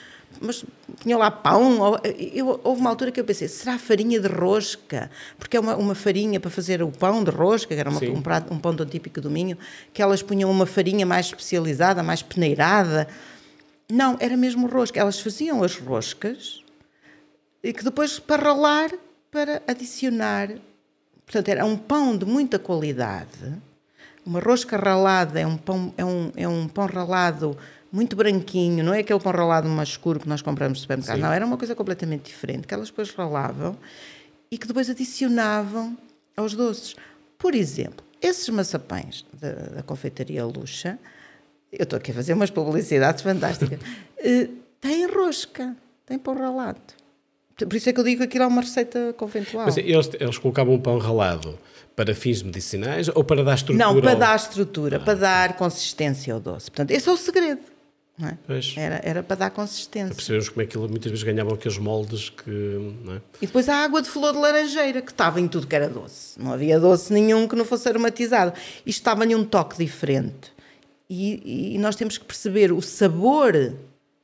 Mas 0.40 0.64
tinha 1.00 1.16
lá 1.16 1.30
pão. 1.30 1.98
Eu, 2.34 2.60
houve 2.62 2.80
uma 2.80 2.90
altura 2.90 3.10
que 3.10 3.20
eu 3.20 3.24
pensei, 3.24 3.48
será 3.48 3.78
farinha 3.78 4.20
de 4.20 4.28
rosca? 4.28 5.10
Porque 5.38 5.56
é 5.56 5.60
uma, 5.60 5.76
uma 5.76 5.94
farinha 5.94 6.38
para 6.38 6.50
fazer 6.50 6.82
o 6.82 6.90
pão 6.90 7.22
de 7.22 7.30
rosca, 7.30 7.74
que 7.74 7.80
era 7.80 7.90
uma, 7.90 8.00
um, 8.00 8.22
prato, 8.22 8.52
um 8.52 8.58
pão 8.58 8.74
tão 8.74 8.86
típico 8.86 9.20
do 9.20 9.30
Minho, 9.30 9.56
que 9.92 10.02
elas 10.02 10.22
punham 10.22 10.50
uma 10.50 10.66
farinha 10.66 11.06
mais 11.06 11.26
especializada, 11.26 12.02
mais 12.02 12.22
peneirada. 12.22 13.08
Não, 13.90 14.16
era 14.20 14.36
mesmo 14.36 14.66
rosca. 14.66 15.00
Elas 15.00 15.20
faziam 15.20 15.62
as 15.62 15.76
roscas 15.76 16.62
e 17.62 17.72
que 17.72 17.82
depois 17.82 18.18
para 18.18 18.42
ralar, 18.42 18.90
para 19.30 19.62
adicionar. 19.66 20.50
Portanto, 21.24 21.48
era 21.48 21.64
um 21.64 21.76
pão 21.76 22.16
de 22.16 22.26
muita 22.26 22.58
qualidade. 22.58 23.54
Uma 24.24 24.40
rosca 24.40 24.76
ralada 24.76 25.38
é 25.38 25.46
um 25.46 25.56
pão, 25.56 25.92
é 25.96 26.04
um, 26.04 26.32
é 26.36 26.48
um 26.48 26.68
pão 26.68 26.86
ralado 26.86 27.56
muito 27.94 28.16
branquinho, 28.16 28.82
não 28.82 28.92
é 28.92 28.98
aquele 28.98 29.20
pão 29.20 29.30
ralado 29.30 29.68
mais 29.68 29.90
escuro 29.90 30.18
que 30.18 30.28
nós 30.28 30.42
compramos 30.42 30.78
no 30.78 30.82
supermercado, 30.82 31.14
Sim. 31.14 31.22
não, 31.22 31.32
era 31.32 31.46
uma 31.46 31.56
coisa 31.56 31.76
completamente 31.76 32.24
diferente, 32.24 32.66
que 32.66 32.74
elas 32.74 32.88
depois 32.88 33.10
ralavam 33.10 33.78
e 34.50 34.58
que 34.58 34.66
depois 34.66 34.90
adicionavam 34.90 35.96
aos 36.36 36.54
doces. 36.54 36.96
Por 37.38 37.54
exemplo, 37.54 38.04
esses 38.20 38.48
maçapães 38.48 39.24
da, 39.40 39.52
da 39.52 39.82
confeitaria 39.84 40.44
Luxa, 40.44 40.98
eu 41.70 41.84
estou 41.84 41.96
aqui 41.96 42.10
a 42.10 42.14
fazer 42.14 42.32
umas 42.32 42.50
publicidades 42.50 43.22
fantásticas, 43.22 43.78
uh, 43.78 44.48
têm 44.80 45.06
rosca, 45.06 45.76
têm 46.04 46.18
pão 46.18 46.34
ralado. 46.34 46.80
Por 47.56 47.74
isso 47.76 47.88
é 47.88 47.92
que 47.92 48.00
eu 48.00 48.04
digo 48.04 48.18
que 48.18 48.24
aquilo 48.24 48.42
é 48.42 48.46
uma 48.48 48.62
receita 48.62 49.14
conventual. 49.16 49.66
Mas 49.66 49.76
eles, 49.76 50.10
eles 50.18 50.38
colocavam 50.38 50.74
um 50.74 50.80
pão 50.80 50.98
ralado 50.98 51.56
para 51.94 52.12
fins 52.12 52.42
medicinais 52.42 53.08
ou 53.08 53.22
para 53.22 53.44
dar 53.44 53.54
estrutura? 53.54 53.86
Não, 53.86 54.00
para 54.00 54.10
ao... 54.10 54.18
dar 54.18 54.34
estrutura, 54.34 54.96
ah, 54.96 55.00
para 55.00 55.14
dar 55.14 55.56
consistência 55.56 56.34
ao 56.34 56.40
doce. 56.40 56.72
Portanto, 56.72 56.90
esse 56.90 57.08
é 57.08 57.12
o 57.12 57.16
segredo. 57.16 57.73
É? 58.22 58.36
Era, 58.80 59.00
era 59.02 59.22
para 59.24 59.36
dar 59.36 59.50
consistência. 59.50 60.06
Para 60.06 60.14
percebermos 60.14 60.48
como 60.48 60.62
é 60.62 60.66
que 60.66 60.78
muitas 60.78 61.10
vezes 61.10 61.24
ganhavam 61.24 61.54
aqueles 61.54 61.78
moldes 61.78 62.30
que. 62.30 62.94
É? 63.08 63.20
E 63.42 63.46
depois 63.46 63.68
a 63.68 63.76
água 63.76 64.00
de 64.00 64.08
flor 64.08 64.32
de 64.32 64.38
laranjeira, 64.38 65.02
que 65.02 65.10
estava 65.10 65.40
em 65.40 65.48
tudo 65.48 65.66
que 65.66 65.74
era 65.74 65.88
doce. 65.88 66.40
Não 66.40 66.52
havia 66.52 66.78
doce 66.78 67.12
nenhum 67.12 67.48
que 67.48 67.56
não 67.56 67.64
fosse 67.64 67.88
aromatizado. 67.88 68.52
Isto 68.86 69.00
estava 69.00 69.24
em 69.24 69.34
um 69.34 69.44
toque 69.44 69.76
diferente. 69.76 70.52
E, 71.10 71.74
e, 71.74 71.78
nós 71.78 71.96
temos 71.96 72.16
que 72.16 72.24
perceber 72.24 72.72
o 72.72 72.80
sabor 72.80 73.52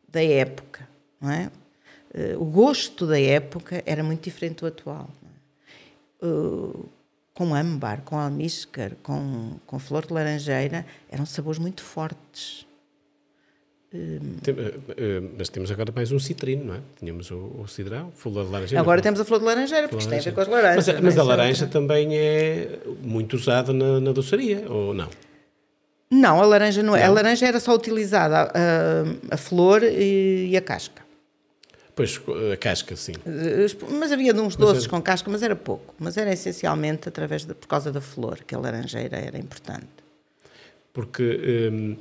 da 0.08 0.22
época. 0.22 0.88
É? 1.22 1.50
Eh, 2.14 2.36
o 2.36 2.44
gosto 2.44 3.06
da 3.06 3.20
época 3.20 3.82
era 3.84 4.02
muito 4.02 4.22
diferente 4.22 4.60
do 4.60 4.66
atual. 4.66 5.10
Uh, 6.22 6.88
com 7.34 7.54
âmbar, 7.54 8.02
com 8.02 8.18
almíscar, 8.18 8.92
com, 9.02 9.58
com 9.66 9.78
flor 9.78 10.06
de 10.06 10.12
laranjeira, 10.12 10.86
eram 11.10 11.26
sabores 11.26 11.58
muito 11.58 11.82
fortes. 11.82 12.66
Tem, 13.90 14.54
uh, 14.54 15.30
mas 15.36 15.48
temos 15.48 15.68
agora 15.70 15.92
mais 15.92 16.12
um 16.12 16.18
citrino, 16.18 16.64
não 16.64 16.74
é? 16.74 16.80
Tínhamos 16.98 17.30
o, 17.32 17.56
o 17.58 17.66
cidrão, 17.66 18.12
flor 18.14 18.44
de 18.44 18.50
laranjeira. 18.52 18.80
Agora 18.80 19.02
temos 19.02 19.18
a 19.18 19.24
flor 19.24 19.40
de 19.40 19.46
laranjeira, 19.46 19.88
porque 19.88 20.02
isto 20.02 20.10
tem 20.10 20.20
a 20.20 20.22
ver 20.22 20.32
com 20.32 20.40
as 20.40 20.48
laranjas. 20.48 20.86
Mas, 20.86 21.00
mas 21.00 21.18
a 21.18 21.22
laranja 21.24 21.66
também 21.66 22.16
é 22.16 22.78
muito 23.02 23.34
usada 23.34 23.72
na, 23.72 24.00
na 24.00 24.12
doçaria, 24.12 24.64
ou 24.70 24.94
não? 24.94 25.08
Não, 26.08 26.40
a 26.40 26.46
laranja 26.46 26.82
não, 26.82 26.94
é. 26.94 27.04
A 27.04 27.10
laranja 27.10 27.46
era 27.46 27.58
só 27.58 27.74
utilizada 27.74 28.52
a, 28.54 29.34
a 29.34 29.36
flor 29.36 29.82
e, 29.82 30.50
e 30.50 30.56
a 30.56 30.60
casca. 30.60 31.02
Pois, 31.94 32.20
a 32.52 32.56
casca, 32.56 32.96
sim. 32.96 33.12
Mas 33.90 34.10
havia 34.10 34.32
uns 34.34 34.56
doces 34.56 34.86
com 34.86 35.02
casca, 35.02 35.30
mas 35.30 35.42
era 35.42 35.54
pouco. 35.54 35.94
Mas 35.98 36.16
era 36.16 36.32
essencialmente 36.32 37.08
através 37.08 37.44
de, 37.44 37.54
por 37.54 37.66
causa 37.66 37.92
da 37.92 38.00
flor, 38.00 38.38
que 38.46 38.54
a 38.54 38.58
laranjeira 38.58 39.18
era 39.18 39.36
importante. 39.36 39.86
Porque, 40.92 41.70
hum, 41.72 41.96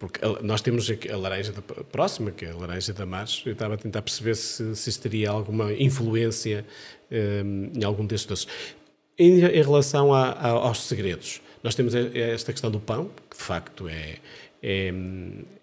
porque 0.00 0.18
nós 0.40 0.62
temos 0.62 0.90
a 0.90 1.16
laranja 1.16 1.52
da, 1.52 1.60
próxima, 1.60 2.30
que 2.30 2.46
é 2.46 2.50
a 2.52 2.56
laranja 2.56 2.94
da 2.94 3.04
Mars. 3.04 3.42
Eu 3.44 3.52
estava 3.52 3.74
a 3.74 3.76
tentar 3.76 4.00
perceber 4.00 4.34
se, 4.34 4.74
se 4.74 4.98
teria 4.98 5.28
alguma 5.28 5.74
influência 5.74 6.64
hum, 7.12 7.70
em 7.74 7.84
algum 7.84 8.06
desses 8.06 8.24
doces. 8.24 8.46
Em, 9.18 9.40
em 9.44 9.62
relação 9.62 10.14
a, 10.14 10.30
a, 10.30 10.48
aos 10.48 10.84
segredos, 10.84 11.42
nós 11.62 11.74
temos 11.74 11.94
esta 11.94 12.50
questão 12.50 12.70
do 12.70 12.80
pão, 12.80 13.10
que 13.28 13.36
de 13.36 13.42
facto 13.42 13.88
é, 13.88 14.16
é 14.62 14.90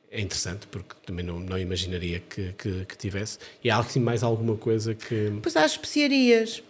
é 0.09 0.21
interessante 0.21 0.67
porque 0.67 0.95
também 1.05 1.25
não, 1.25 1.39
não 1.39 1.57
imaginaria 1.57 2.19
que, 2.19 2.53
que, 2.53 2.85
que, 2.85 2.97
tivesse. 2.97 3.39
E 3.63 3.69
há 3.69 3.77
assim 3.77 3.99
mais 3.99 4.23
alguma 4.23 4.55
coisa 4.55 4.95
que. 4.95 5.33
Pois 5.41 5.57
há 5.57 5.63
as 5.63 5.71
especiarias. 5.71 6.63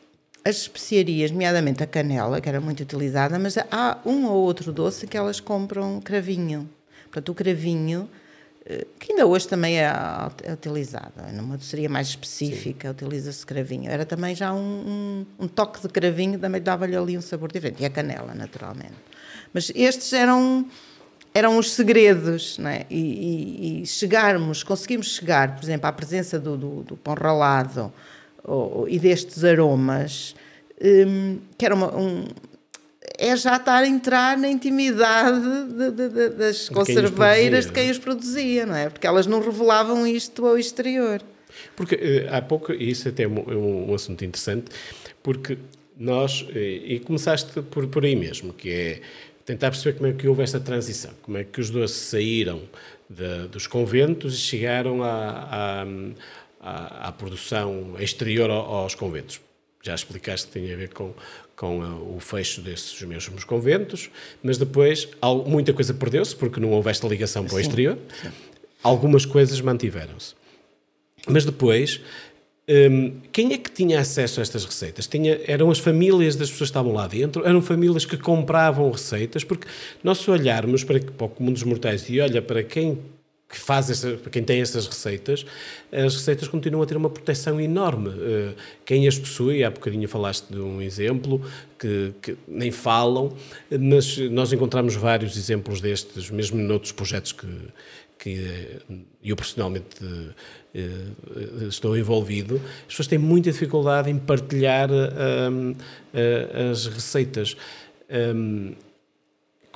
As 0.43 0.55
especiarias, 0.61 1.29
nomeadamente 1.29 1.83
a 1.83 1.87
canela, 1.87 2.39
que 2.39 2.47
era 2.47 2.61
muito 2.61 2.81
utilizada, 2.81 3.37
mas 3.37 3.57
há 3.57 3.99
um 4.05 4.25
ou 4.27 4.37
outro 4.43 4.71
doce 4.71 5.05
que 5.05 5.17
elas 5.17 5.41
compram 5.41 5.99
cravinho. 5.99 6.69
Portanto, 7.17 7.29
o 7.29 7.33
cravinho, 7.33 8.07
eh, 8.63 8.85
que 8.99 9.11
ainda 9.11 9.25
hoje 9.25 9.47
também 9.47 9.79
é, 9.79 9.91
é 10.43 10.53
utilizado, 10.53 11.13
numa 11.33 11.57
doceria 11.57 11.89
mais 11.89 12.09
específica, 12.09 12.91
utiliza-se 12.91 13.43
cravinho. 13.43 13.89
Era 13.89 14.05
também 14.05 14.35
já 14.35 14.53
um, 14.53 15.25
um, 15.39 15.45
um 15.45 15.47
toque 15.47 15.81
de 15.81 15.87
cravinho, 15.89 16.37
também 16.37 16.61
dava-lhe 16.61 16.95
ali 16.95 17.17
um 17.17 17.21
sabor 17.21 17.51
diferente. 17.51 17.81
E 17.81 17.85
a 17.85 17.89
canela, 17.89 18.35
naturalmente. 18.35 18.93
Mas 19.51 19.71
estes 19.73 20.13
eram 20.13 20.67
eram 21.33 21.57
os 21.57 21.71
segredos, 21.71 22.57
é? 22.59 22.85
e, 22.89 22.99
e, 22.99 23.81
e, 23.81 23.85
chegarmos, 23.85 24.63
conseguimos 24.63 25.13
chegar, 25.13 25.55
por 25.55 25.63
exemplo, 25.63 25.87
à 25.87 25.91
presença 25.91 26.39
do, 26.39 26.57
do, 26.57 26.83
do 26.83 26.97
pão 26.97 27.13
ralado 27.13 27.93
ou, 28.43 28.89
e 28.89 28.97
destes 28.97 29.43
aromas, 29.43 30.35
um, 30.81 31.37
que 31.55 31.65
era 31.65 31.75
uma, 31.75 31.95
um, 31.95 32.25
é 33.17 33.35
já 33.35 33.55
estar 33.55 33.83
a 33.83 33.87
entrar 33.87 34.37
na 34.37 34.47
intimidade 34.47 35.41
de, 35.73 35.91
de, 35.91 36.09
de, 36.09 36.29
das 36.29 36.69
conserveiras 36.69 37.65
de 37.65 37.71
quem 37.71 37.89
os 37.89 37.97
produzia, 37.97 38.65
não 38.65 38.75
é? 38.75 38.89
Porque 38.89 39.07
elas 39.07 39.25
não 39.25 39.41
revelavam 39.41 40.05
isto 40.05 40.45
ao 40.45 40.57
exterior. 40.57 41.21
Porque 41.75 41.95
uh, 41.95 42.35
há 42.35 42.41
pouco, 42.41 42.71
e 42.71 42.89
isso 42.91 43.09
até 43.09 43.23
é 43.23 43.27
um, 43.27 43.89
um, 43.89 43.93
assunto 43.95 44.23
interessante, 44.23 44.65
porque 45.23 45.57
nós, 45.97 46.45
eh, 46.53 46.81
e 46.85 46.99
começaste 46.99 47.59
por, 47.63 47.87
por 47.87 48.05
aí 48.05 48.15
mesmo, 48.15 48.53
que 48.53 48.69
é 48.69 49.01
tentar 49.43 49.71
perceber 49.71 49.97
como 49.97 50.07
é 50.09 50.13
que 50.13 50.27
houve 50.27 50.43
esta 50.43 50.59
transição, 50.59 51.11
como 51.23 51.37
é 51.37 51.43
que 51.43 51.59
os 51.59 51.71
doces 51.71 51.97
saíram 51.97 52.61
de, 53.09 53.47
dos 53.47 53.65
conventos 53.65 54.35
e 54.35 54.37
chegaram 54.37 55.01
à, 55.01 55.83
à, 56.61 57.07
à 57.07 57.11
produção 57.11 57.95
exterior 57.99 58.51
aos 58.51 58.93
conventos. 58.93 59.41
Já 59.81 59.95
explicaste 59.95 60.47
que 60.47 60.53
tem 60.53 60.71
a 60.71 60.75
ver 60.75 60.89
com, 60.89 61.13
com 61.57 61.79
o 62.15 62.19
fecho 62.19 62.61
desses 62.61 63.01
mesmos 63.01 63.43
conventos, 63.43 64.09
mas 64.41 64.57
depois 64.57 65.09
muita 65.45 65.73
coisa 65.73 65.93
perdeu-se 65.93 66.35
porque 66.35 66.59
não 66.59 66.69
houve 66.69 66.89
esta 66.89 67.07
ligação 67.07 67.43
para 67.43 67.55
o 67.55 67.59
exterior. 67.59 67.97
Sim. 68.21 68.29
Algumas 68.83 69.25
coisas 69.25 69.59
mantiveram-se. 69.59 70.35
Mas 71.27 71.43
depois 71.43 71.99
um, 72.69 73.21
quem 73.31 73.53
é 73.53 73.57
que 73.57 73.71
tinha 73.71 73.99
acesso 73.99 74.39
a 74.39 74.43
estas 74.43 74.65
receitas? 74.65 75.07
Tinha, 75.07 75.39
eram 75.47 75.71
as 75.71 75.79
famílias 75.79 76.35
das 76.35 76.49
pessoas 76.51 76.69
que 76.69 76.71
estavam 76.71 76.93
lá 76.93 77.07
dentro, 77.07 77.45
eram 77.45 77.61
famílias 77.61 78.05
que 78.05 78.17
compravam 78.17 78.91
receitas, 78.91 79.43
porque 79.43 79.67
nós 80.03 80.19
se 80.19 80.29
olharmos 80.29 80.83
para, 80.83 80.99
para 80.99 81.25
o 81.25 81.29
comum 81.29 81.51
dos 81.51 81.63
mortais 81.63 82.09
e 82.09 82.19
olha 82.19 82.41
para 82.41 82.63
quem 82.63 82.99
que 83.49 83.57
faz 83.57 84.03
para 84.21 84.29
quem 84.29 84.43
tem 84.43 84.59
essas 84.59 84.87
receitas, 84.87 85.45
as 85.91 86.15
receitas 86.15 86.49
continuam 86.49 86.83
a 86.83 86.85
ter 86.85 86.97
uma 86.97 87.09
proteção 87.09 87.61
enorme. 87.61 88.09
Eh, 88.09 88.53
quem 88.85 89.07
as 89.07 89.17
possui, 89.17 89.63
há 89.63 89.69
bocadinho 89.71 90.07
falaste 90.09 90.47
de 90.49 90.59
um 90.59 90.81
exemplo 90.81 91.41
que, 91.79 92.13
que, 92.21 92.37
nem 92.45 92.71
falam, 92.71 93.33
mas 93.71 94.17
nós 94.17 94.51
encontramos 94.51 94.95
vários 94.95 95.37
exemplos 95.37 95.79
destes, 95.79 96.29
mesmo 96.29 96.57
noutros 96.61 96.91
projetos 96.91 97.31
que, 97.31 97.47
que 98.19 99.07
eu 99.23 99.35
personalmente 99.37 99.95
eh, 100.75 101.69
estou 101.69 101.97
envolvido, 101.97 102.59
as 102.81 102.87
pessoas 102.87 103.07
têm 103.07 103.17
muita 103.17 103.49
dificuldade 103.49 104.09
em 104.09 104.17
partilhar 104.17 104.89
as 106.69 106.85
receitas. 106.87 107.55
Um, 108.09 108.73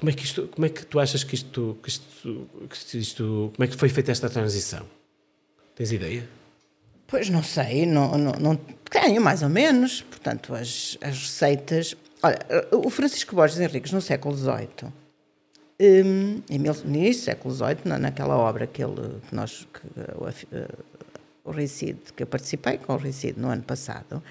como 0.02 0.10
é 0.10 0.14
que 0.14 0.26
isto, 0.26 0.47
como 0.47 0.66
é 0.66 0.70
que 0.70 0.84
tu 0.84 0.99
achas 0.99 1.24
que 1.24 1.36
isto, 1.36 1.78
que 1.84 1.89
isto, 1.89 2.47
que 2.68 2.97
isto, 2.97 3.52
como 3.56 3.64
é 3.64 3.68
que 3.68 3.78
foi 3.78 3.88
feita 3.88 4.12
esta 4.12 4.28
transição? 4.28 4.84
Tens 5.76 5.91
ideia? 5.91 6.28
Pois 7.06 7.30
não 7.30 7.43
sei, 7.43 7.86
não, 7.86 8.18
não, 8.18 8.32
não 8.32 8.56
tenho 8.89 9.22
mais 9.22 9.43
ou 9.43 9.49
menos. 9.49 10.02
Portanto, 10.02 10.56
as, 10.56 10.97
as 11.02 11.22
receitas. 11.22 11.95
Olha, 12.24 12.39
o 12.72 12.89
Francisco 12.89 13.36
Borges 13.36 13.60
Henriques, 13.60 13.91
no 13.91 14.02
século 14.02 14.36
XVIII, 14.36 14.91
um, 15.80 16.41
em 16.49 16.58
no 16.58 16.95
início 16.95 17.26
século 17.26 17.54
XVIII, 17.54 17.78
na, 17.86 17.99
naquela 17.99 18.36
obra 18.36 18.66
que 18.66 18.84
ele, 18.84 19.22
que 19.30 19.36
nós, 19.36 19.68
que, 19.72 19.82
o 21.45 21.52
Ricide, 21.52 21.99
que 22.16 22.24
eu 22.24 22.28
participei 22.28 22.80
com 22.80 22.93
o 22.93 22.97
Ricide 22.97 23.39
no 23.39 23.49
ano 23.49 23.62
passado, 23.62 24.24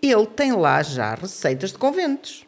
ele 0.00 0.26
tem 0.26 0.52
lá 0.52 0.84
já 0.84 1.16
receitas 1.16 1.72
de 1.72 1.78
conventos. 1.78 2.45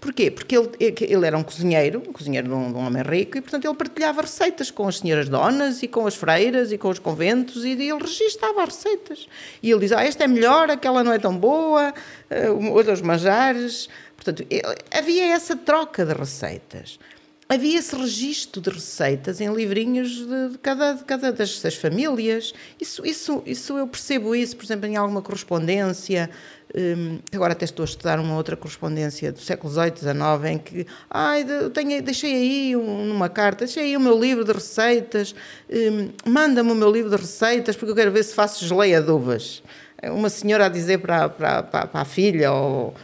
Porquê? 0.00 0.30
Porque 0.30 0.56
ele, 0.56 0.70
ele 0.78 1.26
era 1.26 1.36
um 1.36 1.42
cozinheiro, 1.42 2.02
um 2.06 2.12
cozinheiro 2.12 2.48
de 2.48 2.54
um, 2.54 2.72
de 2.72 2.78
um, 2.78 2.86
homem 2.86 3.02
rico, 3.02 3.38
e 3.38 3.40
portanto 3.40 3.64
ele 3.66 3.74
partilhava 3.74 4.22
receitas 4.22 4.70
com 4.70 4.88
as 4.88 4.98
senhoras 4.98 5.28
donas 5.28 5.82
e 5.82 5.88
com 5.88 6.06
as 6.06 6.14
freiras 6.14 6.72
e 6.72 6.78
com 6.78 6.88
os 6.88 6.98
conventos 6.98 7.64
e 7.64 7.70
ele 7.70 7.98
registava 7.98 8.62
as 8.62 8.74
receitas. 8.74 9.28
E 9.62 9.70
ele 9.70 9.80
diz, 9.80 9.92
ah, 9.92 10.02
esta 10.02 10.24
é 10.24 10.26
melhor, 10.26 10.70
aquela 10.70 11.04
não 11.04 11.12
é 11.12 11.18
tão 11.18 11.36
boa, 11.36 11.92
uh, 12.30 12.70
outros 12.72 13.02
manjares. 13.02 13.88
Portanto, 14.16 14.46
ele, 14.48 14.62
havia 14.90 15.34
essa 15.34 15.56
troca 15.56 16.04
de 16.04 16.14
receitas 16.14 16.98
havia 17.50 17.80
esse 17.80 17.96
registro 17.96 18.60
de 18.60 18.70
receitas 18.70 19.40
em 19.40 19.52
livrinhos 19.52 20.24
de, 20.24 20.50
de 20.50 20.58
cada, 20.58 20.92
de 20.92 21.04
cada 21.04 21.32
das, 21.32 21.60
das, 21.60 21.74
famílias. 21.74 22.54
Isso, 22.80 23.04
isso, 23.04 23.42
isso 23.44 23.76
eu 23.76 23.88
percebo 23.88 24.36
isso, 24.36 24.56
por 24.56 24.64
exemplo, 24.64 24.86
em 24.86 24.94
alguma 24.96 25.20
correspondência. 25.20 26.30
Um, 26.72 27.18
agora 27.32 27.52
até 27.52 27.64
estou 27.64 27.82
a 27.82 27.86
estudar 27.86 28.20
uma 28.20 28.36
outra 28.36 28.56
correspondência 28.56 29.32
do 29.32 29.40
século 29.40 29.72
XVIII, 29.72 29.96
XIX, 29.96 30.50
em 30.50 30.58
que 30.58 30.86
ai, 31.10 31.44
tenho, 31.74 32.00
deixei 32.02 32.32
aí 32.32 32.76
um, 32.76 33.06
numa 33.06 33.28
carta, 33.28 33.64
deixei 33.64 33.84
aí 33.84 33.96
o 33.96 34.00
meu 34.00 34.18
livro 34.18 34.44
de 34.44 34.52
receitas, 34.52 35.34
um, 35.68 36.10
manda-me 36.30 36.70
o 36.70 36.74
meu 36.74 36.90
livro 36.90 37.10
de 37.10 37.16
receitas 37.16 37.74
porque 37.74 37.90
eu 37.90 37.96
quero 37.96 38.12
ver 38.12 38.22
se 38.22 38.34
faço 38.34 38.64
geleia 38.64 39.00
de 39.00 39.10
uvas. 39.10 39.62
Uma 40.02 40.30
senhora 40.30 40.66
a 40.66 40.68
dizer 40.68 40.98
para, 40.98 41.28
para, 41.28 41.62
para, 41.62 41.86
para 41.86 42.00
a 42.00 42.04
filha, 42.06 42.52
ou 42.52 42.94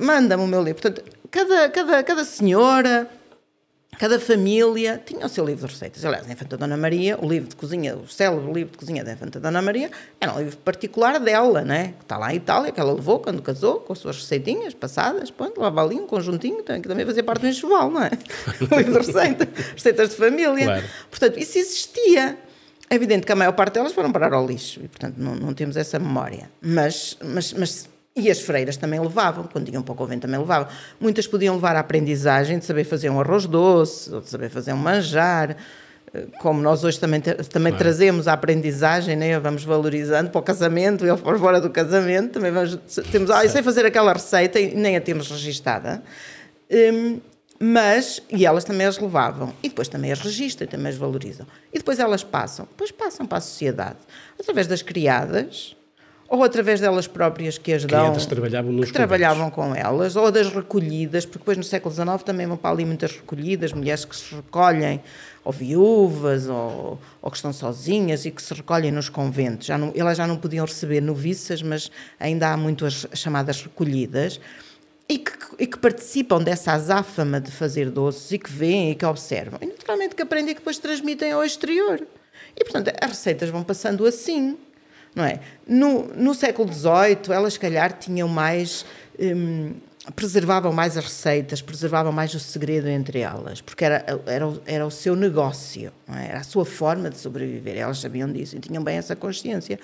manda-me 0.00 0.42
o 0.42 0.46
meu 0.46 0.62
livro. 0.62 0.80
Portanto, 0.80 1.04
cada, 1.30 1.68
cada, 1.68 2.02
cada 2.02 2.24
senhora 2.24 3.06
Cada 3.98 4.20
família 4.20 5.02
tinha 5.04 5.26
o 5.26 5.28
seu 5.28 5.44
livro 5.44 5.66
de 5.66 5.72
receitas. 5.72 6.04
Aliás, 6.04 6.24
a 6.28 6.32
Infanta 6.32 6.56
Dona 6.56 6.76
Maria, 6.76 7.18
o 7.20 7.28
livro 7.28 7.48
de 7.48 7.56
cozinha, 7.56 7.96
o 7.96 8.06
célebre 8.06 8.52
livro 8.52 8.70
de 8.70 8.78
cozinha 8.78 9.02
da 9.02 9.12
Infanta 9.12 9.40
Dona 9.40 9.60
Maria, 9.60 9.90
era 10.20 10.32
um 10.34 10.38
livro 10.38 10.56
particular 10.58 11.18
dela, 11.18 11.62
né? 11.62 11.94
que 11.98 12.04
está 12.04 12.16
lá 12.16 12.32
em 12.32 12.36
Itália, 12.36 12.70
que 12.70 12.78
ela 12.78 12.92
levou 12.92 13.18
quando 13.18 13.42
casou, 13.42 13.80
com 13.80 13.92
as 13.92 13.98
suas 13.98 14.16
receitinhas 14.16 14.72
passadas, 14.72 15.32
pronto, 15.32 15.60
lá 15.60 15.68
ali 15.82 15.96
um 15.96 16.06
conjuntinho, 16.06 16.62
que 16.62 16.80
também 16.82 17.04
fazia 17.04 17.24
parte 17.24 17.40
do 17.40 17.48
enxoval, 17.48 17.90
não 17.90 18.04
é? 18.04 18.10
o 18.70 18.76
livro 18.76 19.00
de 19.00 19.06
receitas, 19.06 19.48
receitas 19.74 20.10
de 20.10 20.16
família. 20.16 20.64
Claro. 20.64 20.84
Portanto, 21.10 21.38
isso 21.40 21.58
existia. 21.58 22.38
É 22.88 22.94
evidente 22.94 23.26
que 23.26 23.32
a 23.32 23.36
maior 23.36 23.52
parte 23.52 23.74
delas 23.74 23.92
foram 23.92 24.12
parar 24.12 24.32
ao 24.32 24.46
lixo 24.46 24.80
e, 24.82 24.86
portanto, 24.86 25.16
não, 25.18 25.34
não 25.34 25.52
temos 25.52 25.76
essa 25.76 25.98
memória. 25.98 26.48
Mas, 26.62 27.18
mas, 27.22 27.52
mas 27.52 27.88
e 28.18 28.30
as 28.30 28.40
freiras 28.40 28.76
também 28.76 29.00
levavam, 29.00 29.44
quando 29.44 29.68
iam 29.68 29.82
para 29.82 29.92
o 29.92 29.94
convento 29.94 30.22
também 30.22 30.38
levavam. 30.38 30.68
Muitas 31.00 31.26
podiam 31.26 31.54
levar 31.54 31.76
a 31.76 31.80
aprendizagem 31.80 32.58
de 32.58 32.64
saber 32.64 32.84
fazer 32.84 33.10
um 33.10 33.20
arroz 33.20 33.46
doce, 33.46 34.12
ou 34.12 34.20
de 34.20 34.28
saber 34.28 34.50
fazer 34.50 34.72
um 34.72 34.76
manjar. 34.76 35.56
Eh, 36.12 36.26
como 36.40 36.60
nós 36.60 36.84
hoje 36.84 36.98
também, 36.98 37.20
também 37.20 37.72
claro. 37.72 37.76
trazemos 37.76 38.26
a 38.26 38.32
aprendizagem, 38.32 39.16
né? 39.16 39.38
vamos 39.38 39.64
valorizando 39.64 40.30
para 40.30 40.38
o 40.38 40.42
casamento 40.42 41.06
e 41.06 41.16
para 41.16 41.38
fora 41.38 41.60
do 41.60 41.70
casamento, 41.70 42.32
também 42.32 42.50
vamos, 42.50 42.78
temos, 43.10 43.30
ah, 43.30 43.44
eu 43.44 43.50
sei 43.50 43.62
fazer 43.62 43.84
aquela 43.84 44.12
receita 44.12 44.58
e 44.58 44.74
nem 44.74 44.96
a 44.96 45.00
temos 45.00 45.30
registada. 45.30 46.02
Um, 46.70 47.20
mas, 47.60 48.22
e 48.30 48.46
elas 48.46 48.62
também 48.62 48.86
as 48.86 48.98
levavam, 48.98 49.52
e 49.62 49.68
depois 49.68 49.88
também 49.88 50.12
as 50.12 50.20
registram 50.20 50.66
e 50.66 50.70
também 50.70 50.88
as 50.88 50.96
valorizam. 50.96 51.46
E 51.72 51.78
depois 51.78 51.98
elas 51.98 52.22
passam, 52.22 52.66
depois 52.70 52.92
passam 52.92 53.26
para 53.26 53.38
a 53.38 53.40
sociedade, 53.40 53.98
através 54.38 54.68
das 54.68 54.80
criadas, 54.80 55.76
ou 56.28 56.44
através 56.44 56.78
delas 56.78 57.06
próprias 57.06 57.56
que 57.56 57.72
as 57.72 57.86
dão, 57.86 58.12
que 58.12 58.26
trabalhavam, 58.26 58.70
nos 58.70 58.86
que 58.88 58.92
trabalhavam 58.92 59.50
com 59.50 59.74
elas, 59.74 60.14
ou 60.14 60.30
das 60.30 60.48
recolhidas, 60.52 61.24
porque 61.24 61.38
depois 61.38 61.56
no 61.56 61.64
século 61.64 61.94
XIX 61.94 62.22
também 62.22 62.46
vão 62.46 62.56
para 62.56 62.70
ali 62.70 62.84
muitas 62.84 63.12
recolhidas, 63.12 63.72
mulheres 63.72 64.04
que 64.04 64.14
se 64.14 64.34
recolhem, 64.34 65.00
ou 65.42 65.50
viúvas, 65.50 66.46
ou, 66.46 67.00
ou 67.22 67.30
que 67.30 67.36
estão 67.36 67.50
sozinhas 67.50 68.26
e 68.26 68.30
que 68.30 68.42
se 68.42 68.52
recolhem 68.52 68.92
nos 68.92 69.08
conventos. 69.08 69.66
Já 69.66 69.78
não, 69.78 69.90
elas 69.96 70.18
já 70.18 70.26
não 70.26 70.36
podiam 70.36 70.66
receber 70.66 71.00
noviças, 71.00 71.62
mas 71.62 71.90
ainda 72.20 72.52
há 72.52 72.56
muito 72.58 72.84
as 72.84 73.06
chamadas 73.14 73.62
recolhidas, 73.62 74.38
e 75.08 75.16
que, 75.16 75.32
e 75.58 75.66
que 75.66 75.78
participam 75.78 76.42
dessa 76.42 76.72
azáfama 76.72 77.40
de 77.40 77.50
fazer 77.50 77.88
doces 77.88 78.30
e 78.32 78.38
que 78.38 78.52
veem 78.52 78.90
e 78.90 78.94
que 78.94 79.06
observam. 79.06 79.58
E 79.62 79.66
naturalmente 79.66 80.14
que 80.14 80.20
aprendem 80.20 80.50
e 80.50 80.54
que 80.54 80.60
depois 80.60 80.76
transmitem 80.76 81.32
ao 81.32 81.42
exterior. 81.42 82.06
E 82.54 82.62
portanto 82.62 82.92
as 83.00 83.08
receitas 83.08 83.48
vão 83.48 83.62
passando 83.62 84.04
assim 84.04 84.58
não 85.18 85.24
é? 85.24 85.40
No, 85.66 86.04
no 86.14 86.32
século 86.32 86.72
XVIII, 86.72 87.34
elas, 87.34 87.54
se 87.54 87.58
calhar, 87.60 87.92
tinham 87.98 88.28
mais. 88.28 88.86
Hum, 89.18 89.74
preservavam 90.14 90.72
mais 90.72 90.96
as 90.96 91.04
receitas, 91.04 91.60
preservavam 91.60 92.12
mais 92.12 92.32
o 92.32 92.40
segredo 92.40 92.88
entre 92.88 93.18
elas, 93.18 93.60
porque 93.60 93.84
era, 93.84 94.22
era, 94.24 94.60
era 94.64 94.86
o 94.86 94.90
seu 94.90 95.14
negócio, 95.14 95.92
é? 96.08 96.28
era 96.28 96.38
a 96.38 96.42
sua 96.42 96.64
forma 96.64 97.10
de 97.10 97.18
sobreviver. 97.18 97.76
Elas 97.76 97.98
sabiam 97.98 98.30
disso 98.32 98.56
e 98.56 98.60
tinham 98.60 98.82
bem 98.82 98.96
essa 98.96 99.14
consciência. 99.14 99.78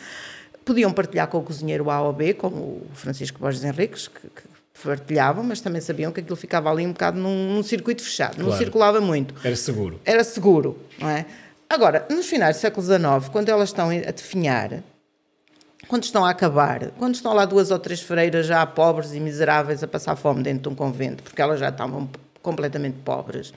Podiam 0.64 0.90
partilhar 0.92 1.26
com 1.26 1.38
o 1.38 1.42
cozinheiro 1.42 1.90
A 1.90 2.00
ou 2.00 2.12
B, 2.12 2.32
como 2.32 2.56
o 2.56 2.86
Francisco 2.94 3.38
Borges 3.38 3.64
Henriques, 3.64 4.08
que, 4.08 4.20
que 4.20 4.48
partilhavam, 4.82 5.44
mas 5.44 5.60
também 5.60 5.80
sabiam 5.80 6.10
que 6.10 6.20
aquilo 6.20 6.36
ficava 6.36 6.70
ali 6.70 6.86
um 6.86 6.92
bocado 6.92 7.18
num, 7.18 7.56
num 7.56 7.62
circuito 7.62 8.02
fechado, 8.02 8.36
claro. 8.36 8.50
não 8.50 8.56
circulava 8.56 9.00
muito. 9.00 9.34
Era 9.44 9.56
seguro. 9.56 10.00
Era 10.06 10.24
seguro, 10.24 10.78
não 10.98 11.10
é? 11.10 11.26
Agora, 11.68 12.06
nos 12.08 12.26
finais 12.26 12.56
do 12.56 12.60
século 12.60 12.86
XIX, 12.86 13.28
quando 13.30 13.48
elas 13.48 13.70
estão 13.70 13.90
a 13.90 14.10
definhar, 14.10 14.82
quando 15.94 16.02
estão 16.02 16.24
a 16.24 16.30
acabar, 16.30 16.90
quando 16.98 17.14
estão 17.14 17.32
lá 17.32 17.44
duas 17.44 17.70
ou 17.70 17.78
três 17.78 18.00
freiras 18.00 18.46
já 18.46 18.66
pobres 18.66 19.14
e 19.14 19.20
miseráveis 19.20 19.80
a 19.80 19.86
passar 19.86 20.16
fome 20.16 20.42
dentro 20.42 20.64
de 20.64 20.68
um 20.70 20.74
convento, 20.74 21.22
porque 21.22 21.40
elas 21.40 21.60
já 21.60 21.68
estavam 21.68 22.10
completamente 22.42 22.96
pobres, 23.04 23.54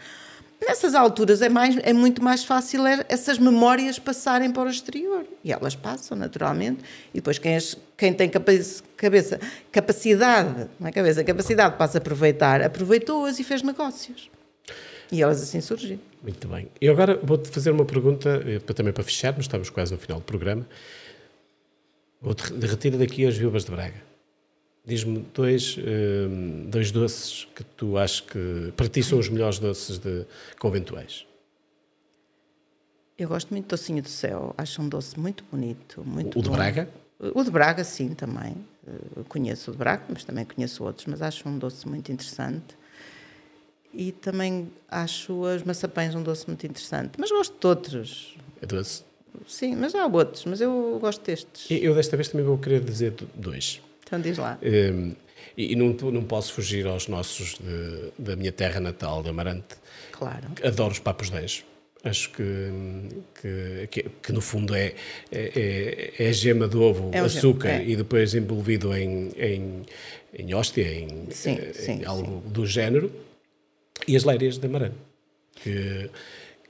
nessas 0.64 0.94
alturas 0.94 1.42
é, 1.42 1.50
mais, 1.50 1.76
é 1.78 1.92
muito 1.94 2.24
mais 2.24 2.44
fácil 2.44 2.86
essas 3.10 3.40
memórias 3.40 3.98
passarem 3.98 4.52
para 4.52 4.68
o 4.68 4.70
exterior. 4.70 5.26
E 5.44 5.52
elas 5.52 5.76
passam, 5.76 6.16
naturalmente, 6.16 6.84
e 7.12 7.16
depois 7.16 7.40
quem, 7.40 7.58
quem 7.98 8.14
tem 8.14 8.30
cabeça, 8.30 9.40
capacidade, 9.72 10.68
não 10.80 10.90
é 10.90 10.92
cabeça, 10.92 11.24
capacidade 11.24 11.76
para 11.76 11.88
se 11.88 11.98
aproveitar, 11.98 12.62
aproveitou-as 12.62 13.40
e 13.40 13.44
fez 13.44 13.64
negócios. 13.64 14.30
E 15.12 15.24
elas 15.24 15.42
assim 15.42 15.60
surgiram. 15.60 16.00
Muito 16.22 16.48
bem. 16.48 16.68
E 16.80 16.88
agora 16.88 17.20
vou-te 17.24 17.50
fazer 17.50 17.72
uma 17.72 17.86
pergunta, 17.86 18.44
eh, 18.46 18.60
também 18.74 18.94
para 18.94 19.04
fecharmos, 19.04 19.46
estamos 19.46 19.72
quase 19.72 19.92
no 19.92 19.98
final 19.98 20.20
do 20.20 20.26
programa. 20.26 20.68
Vou 22.22 22.36
retirar 22.62 22.98
daqui 22.98 23.26
as 23.26 23.38
viúvas 23.38 23.66
de 23.66 23.72
Braga. 23.72 24.08
Diz-me 24.86 25.20
dois, 25.34 25.78
um, 25.78 26.70
dois 26.70 26.92
doces 26.92 27.46
que 27.54 27.64
tu 27.64 27.98
achas 27.98 28.22
que 28.22 28.72
para 28.76 28.88
ti 28.88 29.04
são 29.04 29.20
os 29.20 29.28
melhores 29.28 29.60
doces 29.60 29.98
de 29.98 30.26
conventuais. 30.60 31.26
Eu 33.18 33.28
gosto 33.28 33.50
muito 33.52 33.66
do 33.66 33.70
docinho 33.70 34.02
do 34.02 34.10
céu. 34.10 34.54
Acho 34.58 34.82
um 34.82 34.88
doce 34.88 35.20
muito 35.20 35.44
bonito. 35.52 36.04
Muito 36.06 36.40
o, 36.40 36.42
de 36.42 36.50
Braga? 36.50 36.88
O 37.20 37.44
de 37.44 37.52
Braga, 37.52 37.84
sim, 37.84 38.14
também. 38.14 38.56
Eu 39.16 39.26
conheço 39.26 39.72
o 39.72 39.74
de 39.74 39.78
Braga, 39.78 40.04
mas 40.08 40.24
também 40.24 40.46
conheço 40.46 40.84
outros. 40.84 41.06
Mas 41.08 41.22
acho 41.22 41.50
um 41.50 41.58
doce 41.58 41.88
muito 41.88 42.12
interessante. 42.12 42.78
E 43.94 44.12
também 44.12 44.72
acho 44.88 45.44
as 45.46 45.64
maçapães 45.64 46.14
um 46.14 46.22
doce 46.22 46.48
muito 46.48 46.66
interessante. 46.68 47.14
Mas 47.18 47.32
gosto 47.32 47.60
de 47.60 47.68
outros. 47.68 48.38
É 48.62 48.66
doce? 48.66 49.04
Sim, 49.48 49.76
mas 49.76 49.96
há 49.96 50.06
outros, 50.06 50.46
mas 50.46 50.62
eu 50.62 50.98
gosto 51.00 51.24
destes. 51.24 51.68
Eu 51.70 51.96
desta 51.96 52.18
vez 52.18 52.30
também 52.30 52.46
vou 52.46 52.58
querer 52.58 52.82
dizer 52.82 53.14
dois. 53.36 53.82
Então 54.06 54.20
diz 54.20 54.38
lá. 54.38 54.58
Um, 54.64 55.14
e 55.58 55.76
não, 55.76 55.90
não 56.12 56.24
posso 56.24 56.54
fugir 56.54 56.86
aos 56.86 57.08
nossos 57.08 57.58
de, 57.58 58.12
da 58.18 58.36
minha 58.36 58.52
terra 58.52 58.80
natal, 58.80 59.24
de 59.24 59.30
Amarante. 59.30 59.76
Claro. 60.12 60.48
Adoro 60.64 60.92
os 60.92 61.00
papos 61.00 61.30
10. 61.30 61.66
Acho 62.04 62.30
que, 62.32 62.72
que, 63.42 63.88
que, 63.90 64.10
que, 64.22 64.32
no 64.32 64.40
fundo 64.40 64.76
é, 64.76 64.94
é, 65.32 66.14
é 66.20 66.30
a 66.30 66.32
gema 66.32 66.68
do 66.68 66.82
ovo, 66.82 67.10
é 67.12 67.20
açúcar 67.20 67.70
é. 67.70 67.86
e 67.86 67.96
depois 67.96 68.36
envolvido 68.36 68.96
em, 68.96 69.32
em, 69.36 69.82
em 70.38 70.54
hóstia, 70.54 70.84
em, 70.84 71.28
sim, 71.32 71.58
em 71.60 71.74
sim, 71.74 72.06
algo 72.06 72.44
sim. 72.46 72.52
do 72.52 72.66
género. 72.66 73.12
E 74.08 74.16
as 74.16 74.24
leiras 74.24 74.60
de 74.60 74.66
Amarante. 74.68 74.96
Que, 75.56 76.10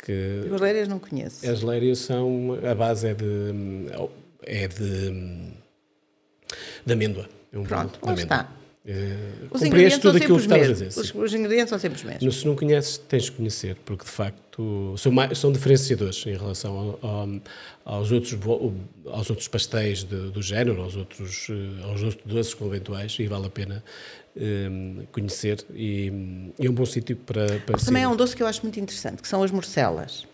Que 0.04 0.50
As 0.54 0.62
lérias 0.62 0.88
não 0.88 1.00
conheço. 1.00 1.50
as 1.50 1.62
lérias 1.62 2.00
são. 2.00 2.58
A 2.70 2.74
base 2.76 3.08
é 3.08 3.14
de. 3.14 3.26
É 4.44 4.68
de. 4.68 5.54
de 6.86 6.94
amêndoa. 6.94 7.28
É 7.52 7.58
um 7.58 7.64
Pronto, 7.64 8.00
lá 8.04 8.14
está. 8.14 8.57
Eh, 8.90 9.18
Os 9.52 9.62
ingredientes 9.62 10.00
tudo 10.00 10.16
aquilo 10.16 10.36
os 10.38 10.46
que 10.48 10.54
estavas 10.54 10.70
a 10.70 10.86
dizer. 10.86 10.88
Os, 11.02 11.14
os 11.14 11.34
ingredientes 11.34 11.70
são 11.70 11.78
sempre 11.78 11.98
os 11.98 12.04
mesmos. 12.06 12.40
Se 12.40 12.46
não 12.48 12.56
conheces, 12.56 12.98
tens 12.98 13.24
de 13.24 13.32
conhecer, 13.34 13.76
porque 13.84 14.06
de 14.06 14.10
facto 14.10 14.96
são, 14.98 15.12
mais, 15.12 15.38
são 15.38 15.52
diferenciadores 15.52 16.26
em 16.26 16.38
relação 16.38 16.98
ao- 17.02 17.10
ao- 17.10 17.30
aos, 17.98 18.12
outros, 18.14 18.34
aos 19.06 19.30
outros 19.30 19.48
pastéis 19.50 20.04
de- 20.06 20.30
do 20.32 20.42
género, 20.42 20.82
aos 20.82 20.96
outros, 20.96 21.48
eh, 21.50 21.84
aos 21.84 22.02
outros 22.02 22.24
doces 22.26 22.54
conventuais, 22.54 23.18
e 23.20 23.28
vale 23.28 23.48
a 23.48 23.50
pena 23.50 23.84
eh, 24.40 24.70
conhecer. 25.12 25.66
E, 25.76 26.52
e 26.58 26.66
é 26.66 26.70
um 26.70 26.74
bom 26.74 26.86
sítio 26.86 27.18
para, 27.18 27.60
para 27.66 27.78
Também 27.80 28.04
há 28.06 28.10
um 28.10 28.16
doce 28.16 28.36
que 28.38 28.42
eu 28.44 28.48
acho 28.48 28.62
muito 28.64 28.80
interessante, 28.80 29.22
que 29.22 29.28
são 29.28 29.44
as 29.44 29.52
morcelas. 29.52 30.26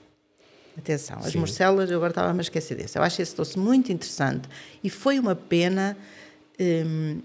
Atenção, 0.77 1.17
as 1.19 1.31
Sim. 1.31 1.39
morcelas, 1.39 1.89
eu 1.89 1.97
agora 1.97 2.11
estava-me 2.11 2.39
a 2.39 2.41
esquecer 2.41 2.75
desse. 2.75 2.97
Eu 2.99 3.03
acho 3.03 3.19
esse 3.21 3.35
doce 3.35 3.57
muito 3.57 3.91
interessante 3.91 4.47
e 4.83 4.89
foi 4.91 5.17
uma 5.19 5.35
pena 5.35 5.95
hum, 6.59 7.19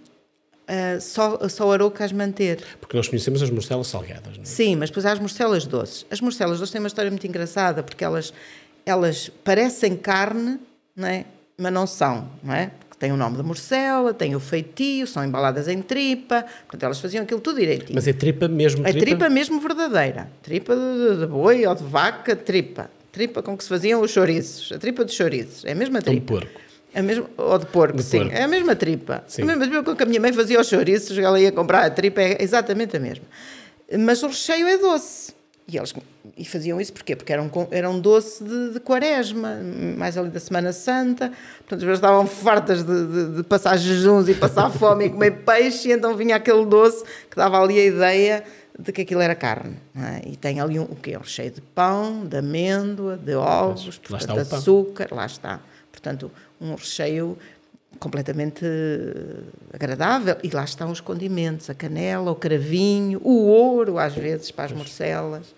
ah, 0.68 1.00
só, 1.00 1.48
só 1.48 1.66
o 1.66 1.72
Arouca 1.72 2.04
as 2.04 2.12
manter. 2.12 2.62
Porque 2.80 2.96
nós 2.96 3.08
conhecemos 3.08 3.42
as 3.42 3.50
morcelas 3.50 3.86
salgadas, 3.86 4.36
não 4.36 4.42
é? 4.42 4.46
Sim, 4.46 4.76
mas 4.76 4.90
depois 4.90 5.06
há 5.06 5.12
as 5.12 5.18
morcelas 5.18 5.66
doces. 5.66 6.04
As 6.10 6.20
morcelas 6.20 6.58
doces 6.58 6.70
têm 6.70 6.80
uma 6.80 6.88
história 6.88 7.10
muito 7.10 7.26
engraçada, 7.26 7.82
porque 7.82 8.04
elas, 8.04 8.32
elas 8.84 9.30
parecem 9.42 9.96
carne, 9.96 10.58
não 10.94 11.08
é? 11.08 11.24
mas 11.56 11.72
não 11.72 11.86
são, 11.86 12.28
não 12.42 12.54
é? 12.54 12.70
Porque 12.88 13.00
tem 13.00 13.10
o 13.10 13.16
nome 13.16 13.36
da 13.36 13.42
morcela, 13.42 14.14
tem 14.14 14.36
o 14.36 14.40
feitio, 14.40 15.06
são 15.08 15.24
embaladas 15.24 15.66
em 15.66 15.82
tripa, 15.82 16.42
portanto 16.42 16.82
elas 16.84 17.00
faziam 17.00 17.24
aquilo 17.24 17.40
tudo 17.40 17.58
direitinho. 17.58 17.94
Mas 17.94 18.06
é 18.06 18.12
tripa 18.12 18.46
mesmo, 18.46 18.86
A 18.86 18.92
tripa 18.92 19.28
mesmo 19.28 19.60
verdadeira. 19.60 20.30
Tripa 20.42 20.76
de, 20.76 21.18
de 21.20 21.26
boi 21.26 21.66
ou 21.66 21.74
de 21.74 21.82
vaca, 21.82 22.36
tripa. 22.36 22.88
Tripa 23.10 23.42
com 23.42 23.56
que 23.56 23.64
se 23.64 23.68
faziam 23.68 24.00
os 24.00 24.12
chouriços. 24.12 24.70
A 24.70 24.78
tripa 24.78 25.04
dos 25.04 25.14
chouriços. 25.14 25.64
É 25.64 25.72
a 25.72 25.74
mesma 25.74 25.96
Ou 25.98 26.02
de 26.02 26.10
tripa. 26.10 26.26
porco. 26.26 26.60
A 26.94 27.02
mesma, 27.02 27.26
ou 27.36 27.58
de 27.58 27.66
porco, 27.66 27.96
De 27.98 28.02
sim. 28.02 28.18
porco. 28.20 28.34
É 28.34 28.42
a 28.42 28.48
mesma 28.48 28.74
tripa. 28.74 29.22
Sim. 29.26 29.42
A 29.42 29.56
mesma 29.56 29.94
que 29.94 30.02
a 30.02 30.06
minha 30.06 30.20
mãe 30.20 30.32
fazia 30.32 30.60
os 30.60 30.66
chouriços, 30.68 31.16
ela 31.18 31.38
ia 31.40 31.52
comprar 31.52 31.84
a 31.84 31.90
tripa, 31.90 32.20
é 32.20 32.42
exatamente 32.42 32.96
a 32.96 33.00
mesma. 33.00 33.24
Mas 34.00 34.22
o 34.22 34.26
recheio 34.28 34.66
é 34.66 34.78
doce. 34.78 35.36
E 35.70 35.76
eles 35.76 35.92
e 36.36 36.46
faziam 36.46 36.80
isso 36.80 36.94
porquê? 36.94 37.14
Porque 37.14 37.30
era 37.30 37.42
um, 37.42 37.48
com- 37.48 37.68
era 37.70 37.90
um 37.90 38.00
doce 38.00 38.42
de, 38.42 38.70
de 38.72 38.80
quaresma, 38.80 39.58
mais 39.98 40.16
ali 40.16 40.30
da 40.30 40.40
Semana 40.40 40.72
Santa. 40.72 41.30
Portanto, 41.58 41.82
eles 41.82 41.96
estavam 41.98 42.26
fartas 42.26 42.82
de, 42.82 43.06
de- 43.06 43.36
de 43.36 43.42
passar 43.42 43.76
jejuns 43.76 44.28
e 44.30 44.34
passar 44.34 44.70
fome 44.70 45.06
e 45.06 45.10
comer 45.10 45.30
peixe, 45.44 45.88
e 45.88 45.92
então 45.92 46.16
vinha 46.16 46.36
aquele 46.36 46.64
doce 46.64 47.04
que 47.30 47.36
dava 47.36 47.60
ali 47.62 47.78
a 47.78 47.84
ideia 47.84 48.44
de 48.78 48.92
que 48.92 49.02
aquilo 49.02 49.20
era 49.20 49.34
carne. 49.34 49.76
é? 49.94 50.26
E 50.30 50.36
tem 50.36 50.58
ali 50.58 50.78
um, 50.78 50.84
o 50.84 50.96
quê? 50.96 51.14
Um 51.18 51.20
recheio 51.20 51.50
de 51.50 51.60
pão, 51.60 52.24
de 52.24 52.38
amêndoa, 52.38 53.18
de 53.18 53.34
ovos, 53.34 54.00
lá 54.08 54.18
portanto, 54.18 54.54
açúcar, 54.54 55.08
lá 55.12 55.26
está. 55.26 55.60
Portanto, 55.92 56.30
um 56.60 56.74
recheio 56.74 57.38
completamente 57.98 58.64
eh, 58.64 59.42
agradável. 59.72 60.36
E 60.42 60.50
lá 60.50 60.64
estão 60.64 60.90
os 60.90 61.00
condimentos, 61.00 61.68
a 61.70 61.74
canela, 61.74 62.30
o 62.30 62.34
cravinho, 62.34 63.20
o 63.22 63.46
ouro, 63.46 63.98
às 63.98 64.14
vezes, 64.14 64.50
para 64.50 64.66
as 64.66 64.72
morcelas. 64.72 65.54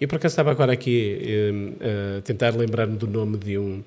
E 0.00 0.06
por 0.06 0.16
acaso 0.16 0.32
estava 0.32 0.50
agora 0.50 0.72
aqui 0.72 1.18
eh, 1.80 2.18
a 2.18 2.22
tentar 2.22 2.54
lembrar-me 2.54 2.96
do 2.96 3.06
nome 3.06 3.38
de 3.38 3.56
um, 3.56 3.82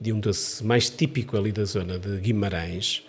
de 0.00 0.12
um 0.12 0.18
doce 0.18 0.64
mais 0.64 0.90
típico 0.90 1.36
ali 1.36 1.52
da 1.52 1.64
zona 1.64 1.98
de 1.98 2.16
Guimarães, 2.18 3.04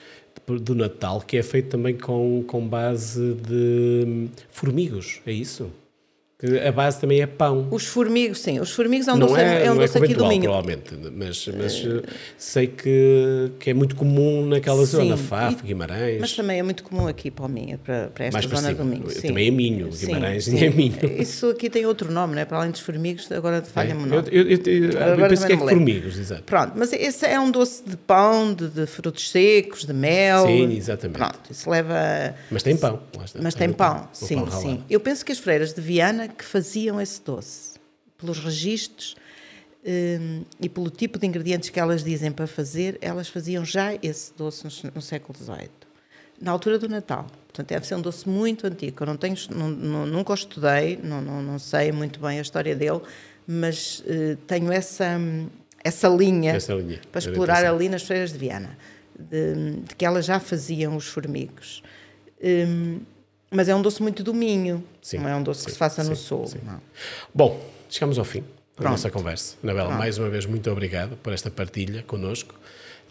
do 0.47 0.75
Natal, 0.75 1.21
que 1.21 1.37
é 1.37 1.43
feito 1.43 1.69
também 1.69 1.97
com, 1.97 2.43
com 2.45 2.67
base 2.67 3.33
de 3.33 4.03
hum, 4.05 4.29
formigos, 4.49 5.21
é 5.25 5.31
isso? 5.31 5.71
Que 6.43 6.59
a 6.59 6.73
base 6.73 6.99
também 6.99 7.21
é 7.21 7.25
pão. 7.25 7.69
Os 7.71 7.85
formigos, 7.85 8.41
sim, 8.41 8.59
os 8.59 8.69
formigos 8.69 9.07
é 9.07 9.13
um 9.13 9.15
não 9.17 9.27
doce, 9.27 9.39
é, 9.39 9.65
é 9.65 9.71
um 9.71 9.75
não 9.75 9.81
é 9.81 9.85
doce 9.85 9.97
aqui 9.97 10.13
do 10.13 10.27
Minho. 10.27 10.41
provavelmente, 10.41 10.93
mas, 11.15 11.47
mas 11.57 11.85
eh, 11.85 12.01
sei 12.37 12.67
que, 12.67 13.51
que 13.57 13.69
é 13.69 13.73
muito 13.73 13.95
comum 13.95 14.45
naquela 14.45 14.85
Sim, 14.85 14.97
zona, 14.97 15.15
Faf, 15.15 15.63
Guimarães. 15.63 16.19
Mas 16.19 16.33
também 16.33 16.59
é 16.59 16.63
muito 16.63 16.83
comum 16.83 17.07
aqui 17.07 17.31
para 17.31 17.45
o 17.45 17.47
Minho, 17.47 17.77
para, 17.77 18.09
para 18.09 18.25
esta 18.25 18.39
para 18.41 18.57
zona 18.57 18.73
cima. 18.73 18.83
do 18.83 18.85
Minho. 18.85 19.09
sim. 19.09 19.27
Também 19.29 19.47
é 19.47 19.51
Minho, 19.51 19.89
Sim, 19.93 20.05
Guimarães 20.05 20.43
sim. 20.43 20.65
é 20.65 20.69
Minho. 20.69 20.97
Isso 21.17 21.47
aqui 21.47 21.69
tem 21.69 21.85
outro 21.85 22.11
nome, 22.11 22.35
não 22.35 22.41
é? 22.41 22.45
Para 22.45 22.57
além 22.57 22.71
dos 22.71 22.81
formigos, 22.81 23.31
agora 23.31 23.61
falha-me 23.61 24.01
o 24.01 24.05
eu, 24.07 24.09
nome. 24.09 24.27
eu, 24.29 24.43
eu, 24.43 24.59
eu, 24.65 25.17
eu 25.21 25.29
penso 25.29 25.47
que 25.47 25.53
é 25.53 25.57
formigos, 25.57 26.19
exato. 26.19 26.43
Pronto, 26.43 26.73
mas 26.75 26.91
esse 26.91 27.25
é 27.25 27.39
um 27.39 27.49
doce 27.51 27.83
de 27.87 27.95
pão, 27.95 28.53
de, 28.53 28.67
de 28.67 28.85
frutos 28.85 29.29
secos, 29.31 29.85
de 29.85 29.93
mel. 29.93 30.45
Sim, 30.45 30.75
exatamente. 30.75 31.17
Pronto, 31.17 31.39
isso 31.49 31.69
leva. 31.69 32.35
Mas 32.51 32.63
tem 32.63 32.75
pão, 32.75 32.99
lá 33.15 33.23
está. 33.23 33.39
Mas 33.41 33.55
tem 33.55 33.69
o 33.69 33.73
pão, 33.73 34.09
o 34.11 34.25
sim, 34.25 34.35
pão 34.35 34.51
sim. 34.51 34.83
Eu 34.89 34.99
penso 34.99 35.23
que 35.23 35.31
as 35.31 35.39
freiras 35.39 35.71
de 35.73 35.79
Viana 35.79 36.32
que 36.33 36.43
faziam 36.43 36.99
esse 36.99 37.21
doce, 37.21 37.79
pelos 38.17 38.39
registros 38.39 39.15
hum, 39.85 40.43
e 40.59 40.67
pelo 40.69 40.89
tipo 40.89 41.17
de 41.19 41.25
ingredientes 41.27 41.69
que 41.69 41.79
elas 41.79 42.03
dizem 42.03 42.31
para 42.31 42.47
fazer, 42.47 42.97
elas 43.01 43.27
faziam 43.27 43.63
já 43.65 43.93
esse 44.01 44.33
doce 44.35 44.63
no, 44.65 44.91
no 44.95 45.01
século 45.01 45.37
XVIII, 45.37 45.69
na 46.41 46.51
altura 46.51 46.77
do 46.79 46.89
Natal. 46.89 47.27
Portanto, 47.47 47.67
deve 47.67 47.85
ser 47.85 47.95
um 47.95 48.01
doce 48.01 48.27
muito 48.27 48.65
antigo. 48.65 49.03
Eu 49.03 49.07
não 49.07 49.15
tenho, 49.17 49.35
não- 49.51 49.69
não- 49.69 50.05
nunca 50.07 50.31
o 50.31 50.35
estudei, 50.35 50.99
não, 51.03 51.21
não, 51.21 51.41
não 51.43 51.59
sei 51.59 51.91
muito 51.91 52.19
bem 52.19 52.39
a 52.39 52.41
história 52.41 52.75
dele, 52.75 53.01
mas 53.45 54.03
eh, 54.07 54.37
tenho 54.47 54.71
essa, 54.71 55.19
essa 55.83 56.07
linha 56.07 56.51
Essa 56.53 56.73
linha, 56.73 56.99
para 57.11 57.21
era 57.21 57.29
explorar 57.29 57.65
ali 57.65 57.89
nas 57.89 58.01
freiras 58.03 58.31
de 58.33 58.39
Viana, 58.39 58.75
de, 59.19 59.81
de 59.87 59.95
que 59.95 60.03
elas 60.05 60.25
já 60.25 60.39
faziam 60.39 60.95
os 60.95 61.05
formigos. 61.05 61.83
Hum, 62.43 63.01
mas 63.53 63.69
é 63.69 63.75
um 63.75 63.81
doce 63.81 64.01
muito 64.01 64.23
do 64.23 64.33
Minho, 64.33 64.83
Sim, 65.01 65.19
não 65.19 65.29
é 65.29 65.35
um 65.35 65.43
doce 65.43 65.63
que 65.65 65.71
sim, 65.71 65.73
se 65.73 65.77
faça 65.79 66.03
no 66.03 66.15
sim, 66.15 66.23
sul. 66.23 66.47
sim. 66.47 66.59
não. 66.65 66.81
Bom, 67.33 67.59
chegamos 67.89 68.17
ao 68.19 68.25
fim 68.25 68.43
da 68.79 68.89
nossa 68.89 69.09
conversa. 69.09 69.55
Anabela, 69.63 69.87
Pronto. 69.87 69.99
mais 69.99 70.17
uma 70.17 70.29
vez, 70.29 70.45
muito 70.45 70.69
obrigado 70.71 71.15
por 71.17 71.31
esta 71.31 71.49
partilha 71.51 72.03
connosco. 72.03 72.55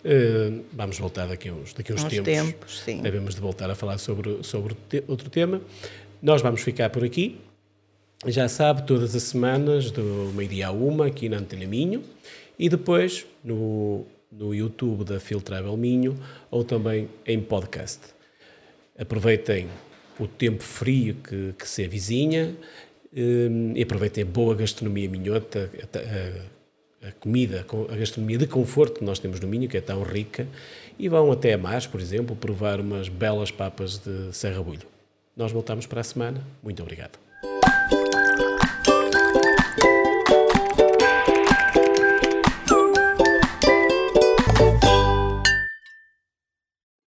Eh, 0.05 0.51
vamos 0.72 0.99
voltar 0.99 1.26
daqui 1.28 1.49
a 1.49 1.53
uns, 1.53 1.72
daqui 1.72 1.93
a 1.93 1.95
uns 1.95 2.03
Uns 2.05 2.11
tempos. 2.11 2.24
tempos, 2.24 2.80
sim. 2.80 3.01
Devemos 3.01 3.34
de 3.36 3.40
voltar 3.40 3.70
a 3.70 3.74
falar 3.74 3.99
sobre, 3.99 4.43
sobre 4.43 4.76
outro 5.07 5.30
tema. 5.30 5.61
Nós 6.20 6.43
vamos 6.43 6.61
ficar 6.62 6.90
por 6.90 7.05
aqui. 7.05 7.40
Já 8.26 8.49
sabe, 8.49 8.82
todas 8.84 9.14
as 9.14 9.22
semanas, 9.24 9.90
do 9.90 10.32
meio-dia 10.34 10.68
a 10.68 10.70
uma, 10.72 11.07
aqui 11.07 11.28
na 11.28 11.38
Antena 11.38 11.66
Minho. 11.66 12.03
E 12.59 12.68
depois 12.68 13.26
no, 13.45 14.05
no 14.30 14.53
YouTube 14.55 15.05
da 15.05 15.18
Phil 15.20 15.40
Travel 15.40 15.76
Minho 15.76 16.16
ou 16.51 16.64
também 16.64 17.09
em 17.26 17.40
podcast. 17.40 18.01
Aproveitem 18.99 19.68
o 20.19 20.27
tempo 20.27 20.63
frio 20.63 21.15
que, 21.17 21.55
que 21.59 21.69
se 21.69 21.85
avizinha 21.85 22.55
hum, 23.15 23.73
e 23.75 23.83
aproveitem 23.83 24.23
a 24.23 24.27
boa 24.27 24.55
gastronomia 24.55 25.09
minhota, 25.09 25.71
a, 25.95 25.99
a- 25.99 26.53
a 27.09 27.13
comida, 27.13 27.67
a 27.91 27.97
gastronomia 27.97 28.39
de 28.39 28.47
conforto 28.47 29.01
que 29.01 29.05
nós 29.05 29.19
temos 29.19 29.41
no 29.41 29.49
Minho, 29.49 29.69
que 29.69 29.77
é 29.77 29.81
tão 29.81 30.05
rica, 30.05 30.47
e 30.97 31.09
vão 31.09 31.33
até 31.33 31.55
a 31.55 31.59
Mas, 31.59 31.85
por 31.85 32.01
exemplo, 32.01 32.37
provar 32.37 32.79
umas 32.81 33.09
belas 33.09 33.51
papas 33.51 33.99
de 33.99 34.33
Serrabulho. 34.33 34.87
Nós 35.37 35.51
voltamos 35.51 35.85
para 35.85 36.01
a 36.01 36.05
semana. 36.05 36.47
Muito 36.63 36.81
obrigado. 36.81 37.19